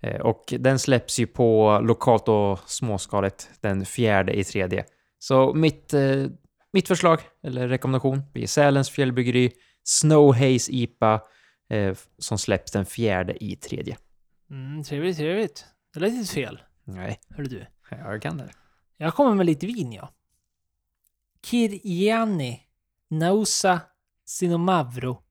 Eh, 0.00 0.20
och 0.20 0.54
den 0.58 0.78
släpps 0.78 1.18
ju 1.18 1.26
på 1.26 1.80
lokalt 1.82 2.28
och 2.28 2.58
småskaligt 2.66 3.50
den 3.60 3.86
fjärde 3.86 4.32
i 4.32 4.44
tredje. 4.44 4.84
Så 5.22 5.54
mitt, 5.54 5.94
eh, 5.94 6.26
mitt 6.72 6.88
förslag, 6.88 7.20
eller 7.42 7.68
rekommendation, 7.68 8.22
blir 8.32 8.46
Sälens 8.46 8.90
fjällbryggeri 8.90 9.52
Snow 9.84 10.34
Haze 10.34 10.72
IPA 10.72 11.22
eh, 11.70 11.96
som 12.18 12.38
släpps 12.38 12.72
den 12.72 12.86
fjärde 12.86 13.44
i 13.44 13.56
tredje. 13.56 13.96
Mm, 14.50 14.84
trevligt, 14.84 15.16
trevligt. 15.16 15.66
Det 15.94 16.00
lät 16.00 16.12
inte 16.12 16.32
fel. 16.34 16.62
Nej, 16.84 17.20
Hörru 17.28 17.46
du. 17.46 17.66
jag 17.90 18.22
kan 18.22 18.38
det. 18.38 18.50
Jag 18.96 19.14
kommer 19.14 19.34
med 19.34 19.46
lite 19.46 19.66
vin, 19.66 19.92
ja. 19.92 20.14
Kirjani 21.44 22.60
Nausa 23.10 23.80
Sinomavro 24.24 25.22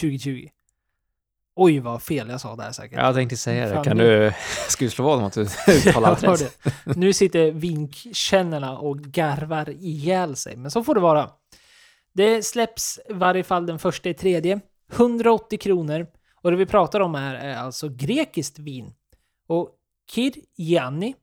2020. 0.00 0.48
Oj, 1.58 1.80
vad 1.80 2.02
fel 2.02 2.28
jag 2.28 2.40
sa 2.40 2.56
där 2.56 2.72
säkert. 2.72 2.98
Jag 2.98 3.14
tänkte 3.14 3.36
säga 3.36 3.68
det. 3.68 3.84
Kan 3.84 3.96
du... 3.96 4.32
Ska 4.68 4.84
du 4.84 4.90
slå 4.90 5.04
vad 5.04 5.18
om 5.18 5.24
att 5.24 5.32
du 5.32 5.40
uttalar 5.68 6.18
Jag 6.22 6.40
rätt? 6.40 6.58
det. 6.62 6.96
Nu 6.96 7.12
sitter 7.12 7.50
vinkännarna 7.50 8.78
och 8.78 8.98
garvar 8.98 9.70
ihjäl 9.70 10.36
sig, 10.36 10.56
men 10.56 10.70
så 10.70 10.84
får 10.84 10.94
det 10.94 11.00
vara. 11.00 11.30
Det 12.12 12.46
släpps 12.46 12.98
i 13.08 13.12
varje 13.12 13.44
fall 13.44 13.66
den 13.66 13.78
första 13.78 14.08
i 14.08 14.14
tredje. 14.14 14.60
180 14.92 15.58
kronor. 15.58 16.06
Och 16.42 16.50
det 16.50 16.56
vi 16.56 16.66
pratar 16.66 17.00
om 17.00 17.14
här 17.14 17.34
är 17.34 17.56
alltså 17.56 17.88
grekiskt 17.88 18.58
vin. 18.58 18.94
Och 19.46 19.70
Kir 20.10 20.32
Gianni, 20.56 21.14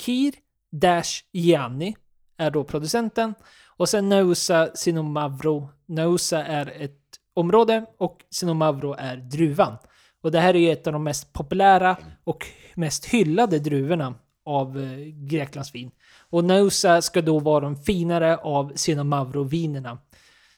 Kir 0.00 0.34
Dash 0.72 1.24
Gianni 1.32 1.96
är 2.36 2.50
då 2.50 2.64
producenten. 2.64 3.34
Och 3.66 3.88
sen 3.88 4.08
Nausa 4.08 4.70
Sinomavro. 4.74 5.68
Nausa 5.86 6.44
är 6.44 6.82
ett 6.82 7.09
område 7.34 7.86
och 7.98 8.18
Sinomavro 8.30 8.94
är 8.98 9.16
druvan. 9.16 9.76
Och 10.22 10.30
det 10.30 10.40
här 10.40 10.54
är 10.54 10.58
ju 10.58 10.70
ett 10.70 10.86
av 10.86 10.92
de 10.92 11.04
mest 11.04 11.32
populära 11.32 11.96
och 12.24 12.46
mest 12.74 13.06
hyllade 13.06 13.58
druvorna 13.58 14.14
av 14.44 14.78
eh, 14.78 14.98
Greklands 15.06 15.74
vin. 15.74 15.90
Och 16.30 16.44
Nausa 16.44 17.02
ska 17.02 17.22
då 17.22 17.38
vara 17.38 17.60
de 17.60 17.76
finare 17.76 18.36
av 18.36 18.72
Sinomavro-vinerna 18.74 19.98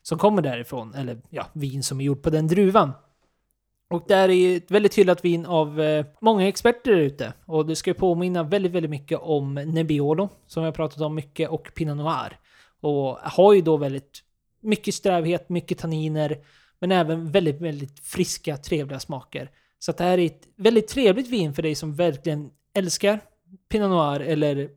som 0.02 0.18
kommer 0.18 0.42
därifrån. 0.42 0.94
Eller 0.94 1.18
ja, 1.30 1.46
vin 1.52 1.82
som 1.82 2.00
är 2.00 2.04
gjort 2.04 2.22
på 2.22 2.30
den 2.30 2.46
druvan. 2.46 2.92
Och 3.90 4.04
det 4.08 4.14
här 4.14 4.28
är 4.28 4.32
ju 4.32 4.56
ett 4.56 4.70
väldigt 4.70 4.98
hyllat 4.98 5.24
vin 5.24 5.46
av 5.46 5.80
eh, 5.80 6.06
många 6.20 6.48
experter 6.48 6.90
där 6.90 6.98
ute. 6.98 7.32
Och 7.46 7.66
det 7.66 7.76
ska 7.76 7.90
ju 7.90 7.94
påminna 7.94 8.42
väldigt, 8.42 8.72
väldigt 8.72 8.90
mycket 8.90 9.18
om 9.22 9.54
Nebbiolo, 9.54 10.28
som 10.46 10.62
vi 10.62 10.64
har 10.64 10.72
pratat 10.72 11.00
om 11.00 11.14
mycket, 11.14 11.50
och 11.50 11.70
Pinot 11.74 11.96
Noir. 11.96 12.38
Och 12.80 13.18
har 13.22 13.52
ju 13.52 13.60
då 13.60 13.76
väldigt 13.76 14.22
mycket 14.60 14.94
strävhet, 14.94 15.48
mycket 15.48 15.78
tanniner, 15.78 16.38
men 16.82 16.92
även 16.92 17.30
väldigt, 17.30 17.60
väldigt 17.60 18.00
friska, 18.00 18.56
trevliga 18.56 19.00
smaker. 19.00 19.50
Så 19.78 19.90
att 19.90 19.96
det 19.96 20.04
här 20.04 20.18
är 20.18 20.26
ett 20.26 20.48
väldigt 20.56 20.88
trevligt 20.88 21.28
vin 21.28 21.54
för 21.54 21.62
dig 21.62 21.74
som 21.74 21.94
verkligen 21.94 22.50
älskar 22.74 23.20
Pinot 23.68 23.90
Noir 23.90 24.20
eller 24.20 24.68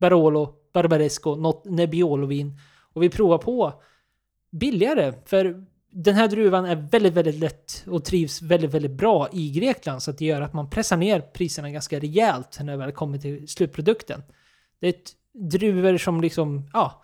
Barolo, 0.00 0.54
Barbaresco, 0.72 1.36
något 1.36 1.64
Nebbiolo-vin 1.64 2.58
och 2.92 3.02
vi 3.02 3.08
provar 3.08 3.38
på 3.38 3.82
billigare. 4.52 5.12
För 5.24 5.64
den 5.90 6.14
här 6.14 6.28
druvan 6.28 6.64
är 6.64 6.76
väldigt, 6.76 7.14
väldigt 7.14 7.38
lätt 7.38 7.84
och 7.86 8.04
trivs 8.04 8.42
väldigt, 8.42 8.74
väldigt 8.74 8.92
bra 8.92 9.28
i 9.32 9.50
Grekland. 9.50 10.02
Så 10.02 10.10
att 10.10 10.18
det 10.18 10.24
gör 10.24 10.40
att 10.40 10.52
man 10.52 10.70
pressar 10.70 10.96
ner 10.96 11.20
priserna 11.20 11.70
ganska 11.70 11.98
rejält 11.98 12.58
när 12.60 12.72
det 12.72 12.78
väl 12.78 12.92
kommer 12.92 13.18
till 13.18 13.48
slutprodukten. 13.48 14.22
Det 14.80 14.86
är 14.86 14.90
ett 14.90 15.12
druvor 15.32 15.98
som 15.98 16.20
liksom, 16.20 16.70
ja, 16.72 17.02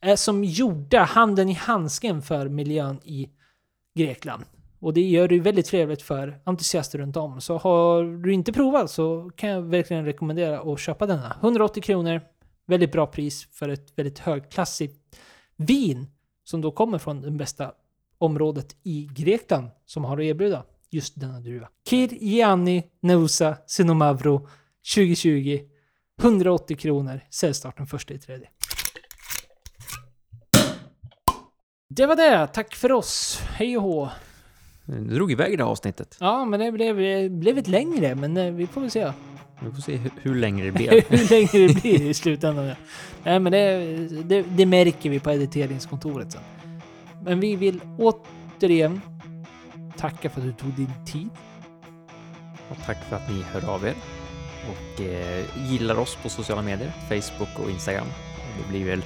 är 0.00 0.16
som 0.16 0.44
gjorda 0.44 1.02
handen 1.02 1.48
i 1.48 1.54
handsken 1.54 2.22
för 2.22 2.48
miljön 2.48 3.00
i 3.04 3.28
Grekland. 3.98 4.44
Och 4.80 4.94
det 4.94 5.00
gör 5.00 5.28
det 5.28 5.34
ju 5.34 5.40
väldigt 5.40 5.66
trevligt 5.66 6.02
för 6.02 6.40
entusiaster 6.44 6.98
runt 6.98 7.16
om. 7.16 7.40
Så 7.40 7.58
har 7.58 8.22
du 8.22 8.32
inte 8.32 8.52
provat 8.52 8.90
så 8.90 9.30
kan 9.36 9.50
jag 9.50 9.62
verkligen 9.62 10.04
rekommendera 10.04 10.60
att 10.60 10.80
köpa 10.80 11.06
denna. 11.06 11.36
180 11.42 11.82
kronor, 11.82 12.20
väldigt 12.66 12.92
bra 12.92 13.06
pris 13.06 13.48
för 13.52 13.68
ett 13.68 13.98
väldigt 13.98 14.18
högklassigt 14.18 15.18
vin 15.56 16.06
som 16.44 16.60
då 16.60 16.70
kommer 16.70 16.98
från 16.98 17.20
det 17.20 17.30
bästa 17.30 17.72
området 18.18 18.76
i 18.82 19.08
Grekland 19.12 19.68
som 19.86 20.04
har 20.04 20.18
att 20.18 20.24
erbjuda 20.24 20.64
just 20.90 21.20
denna 21.20 21.40
druva. 21.40 21.68
Kir 21.90 22.08
Gianni 22.08 22.84
Neusa 23.00 23.56
Sinomavro 23.66 24.48
2020 24.94 25.58
180 26.22 26.76
kronor, 26.76 27.20
säljstart 27.30 27.76
den 27.76 27.86
första 27.86 28.14
i 28.14 28.18
tredje. 28.18 28.48
Det 31.90 32.06
var 32.06 32.16
det, 32.16 32.46
tack 32.46 32.74
för 32.74 32.92
oss. 32.92 33.42
Hej 33.50 33.76
och 33.76 33.82
hå. 33.82 34.08
Du 34.84 35.14
drog 35.14 35.32
iväg 35.32 35.58
det 35.58 35.64
här 35.64 35.70
avsnittet. 35.70 36.16
Ja, 36.20 36.44
men 36.44 36.60
det 36.60 36.72
blev, 36.72 36.96
det 36.96 37.28
blev 37.30 37.58
ett 37.58 37.68
längre, 37.68 38.14
men 38.14 38.36
eh, 38.36 38.52
vi 38.52 38.66
får 38.66 38.80
väl 38.80 38.90
se 38.90 39.12
Vi 39.60 39.70
får 39.70 39.82
se 39.82 39.96
hur, 39.96 40.10
hur 40.22 40.34
länge 40.34 40.64
det 40.64 40.72
blir. 40.72 41.04
hur 41.08 41.30
länge 41.30 41.66
det 41.68 41.82
blir 41.82 42.02
i 42.10 42.14
slutändan. 42.14 42.66
ja. 42.66 42.74
Nej, 43.24 43.40
men 43.40 43.52
det, 43.52 43.78
det, 44.24 44.42
det 44.42 44.66
märker 44.66 45.10
vi 45.10 45.20
på 45.20 45.30
editeringskontoret 45.30 46.32
sen. 46.32 46.42
Men 47.24 47.40
vi 47.40 47.56
vill 47.56 47.80
återigen 47.98 49.00
tacka 49.96 50.30
för 50.30 50.40
att 50.40 50.46
du 50.46 50.52
tog 50.52 50.70
din 50.70 51.06
tid. 51.06 51.28
Och 52.70 52.76
tack 52.86 53.04
för 53.08 53.16
att 53.16 53.30
ni 53.30 53.42
hör 53.42 53.70
av 53.74 53.86
er. 53.86 53.94
Och 54.70 55.00
eh, 55.00 55.44
gillar 55.70 55.98
oss 55.98 56.18
på 56.22 56.28
sociala 56.28 56.62
medier, 56.62 56.92
Facebook 57.08 57.58
och 57.64 57.70
Instagram. 57.70 58.06
Det 58.62 58.68
blir 58.68 58.86
väl, 58.86 59.02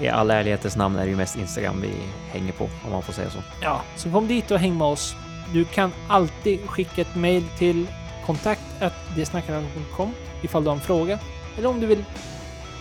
i 0.00 0.08
all 0.08 0.30
ärlighetens 0.30 0.76
namn 0.76 0.96
är 0.96 1.02
det 1.04 1.10
ju 1.10 1.16
mest 1.16 1.36
Instagram 1.36 1.80
vi 1.80 1.94
hänger 2.30 2.52
på, 2.52 2.64
om 2.84 2.92
man 2.92 3.02
får 3.02 3.12
säga 3.12 3.30
så. 3.30 3.38
Ja, 3.60 3.82
så 3.96 4.10
kom 4.10 4.28
dit 4.28 4.50
och 4.50 4.58
häng 4.58 4.78
med 4.78 4.86
oss. 4.86 5.14
Du 5.52 5.64
kan 5.64 5.92
alltid 6.08 6.68
skicka 6.68 7.00
ett 7.00 7.16
mail 7.16 7.44
till 7.58 7.86
kontakt.dsnackarna.com 8.26 10.12
ifall 10.42 10.64
du 10.64 10.70
har 10.70 10.76
en 10.76 10.82
fråga. 10.82 11.18
Eller 11.58 11.68
om 11.68 11.80
du 11.80 11.86
vill 11.86 12.04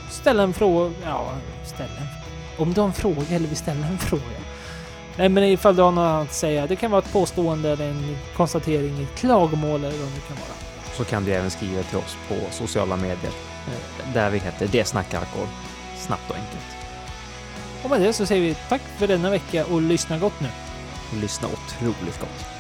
ställa 0.10 0.44
en 0.44 0.54
fråga. 0.54 0.94
Ja, 1.04 1.32
ställa 1.66 1.90
en 1.90 2.08
Om 2.58 2.74
du 2.74 2.82
har 2.82 2.88
en 2.88 2.94
fråga 2.94 3.26
eller 3.30 3.48
vill 3.48 3.58
ställa 3.58 3.88
en 3.88 3.98
fråga. 3.98 4.24
Nej, 5.18 5.30
men 5.30 5.44
ifall 5.44 5.76
du 5.76 5.82
har 5.82 5.92
något 5.92 6.02
annat 6.02 6.28
att 6.28 6.34
säga. 6.34 6.68
Det 6.68 6.76
kan 6.76 6.92
vara 6.92 7.02
ett 7.02 7.14
påstående 7.14 7.70
eller 7.72 7.90
en 7.90 8.18
konstatering, 8.36 9.04
ett 9.04 9.20
klagomål 9.20 9.80
eller 9.80 9.98
vad 9.98 10.08
det 10.08 10.28
kan 10.28 10.38
vara. 10.38 10.58
Så 10.94 11.04
kan 11.04 11.26
du 11.26 11.34
även 11.34 11.52
skriva 11.52 11.84
till 11.84 11.98
oss 11.98 12.18
på 12.28 12.36
sociala 12.52 12.96
medier, 12.96 13.32
eh, 13.68 14.14
där 14.14 14.30
vi 14.30 14.40
heter 14.40 14.68
Det 14.72 14.86
snackar 14.86 15.20
alkohol. 15.20 15.48
Snabbt 15.98 16.30
och 16.30 16.36
enkelt. 16.36 16.81
Och 17.84 17.90
med 17.90 18.02
det 18.02 18.14
så 18.14 18.26
säger 18.26 18.42
vi 18.42 18.56
tack 18.70 18.82
för 18.82 19.08
denna 19.08 19.30
vecka 19.30 19.66
och 19.66 19.82
lyssna 19.82 20.18
gott 20.18 20.40
nu. 20.40 20.48
Och 21.12 21.18
lyssna 21.18 21.48
otroligt 21.48 22.20
gott. 22.20 22.51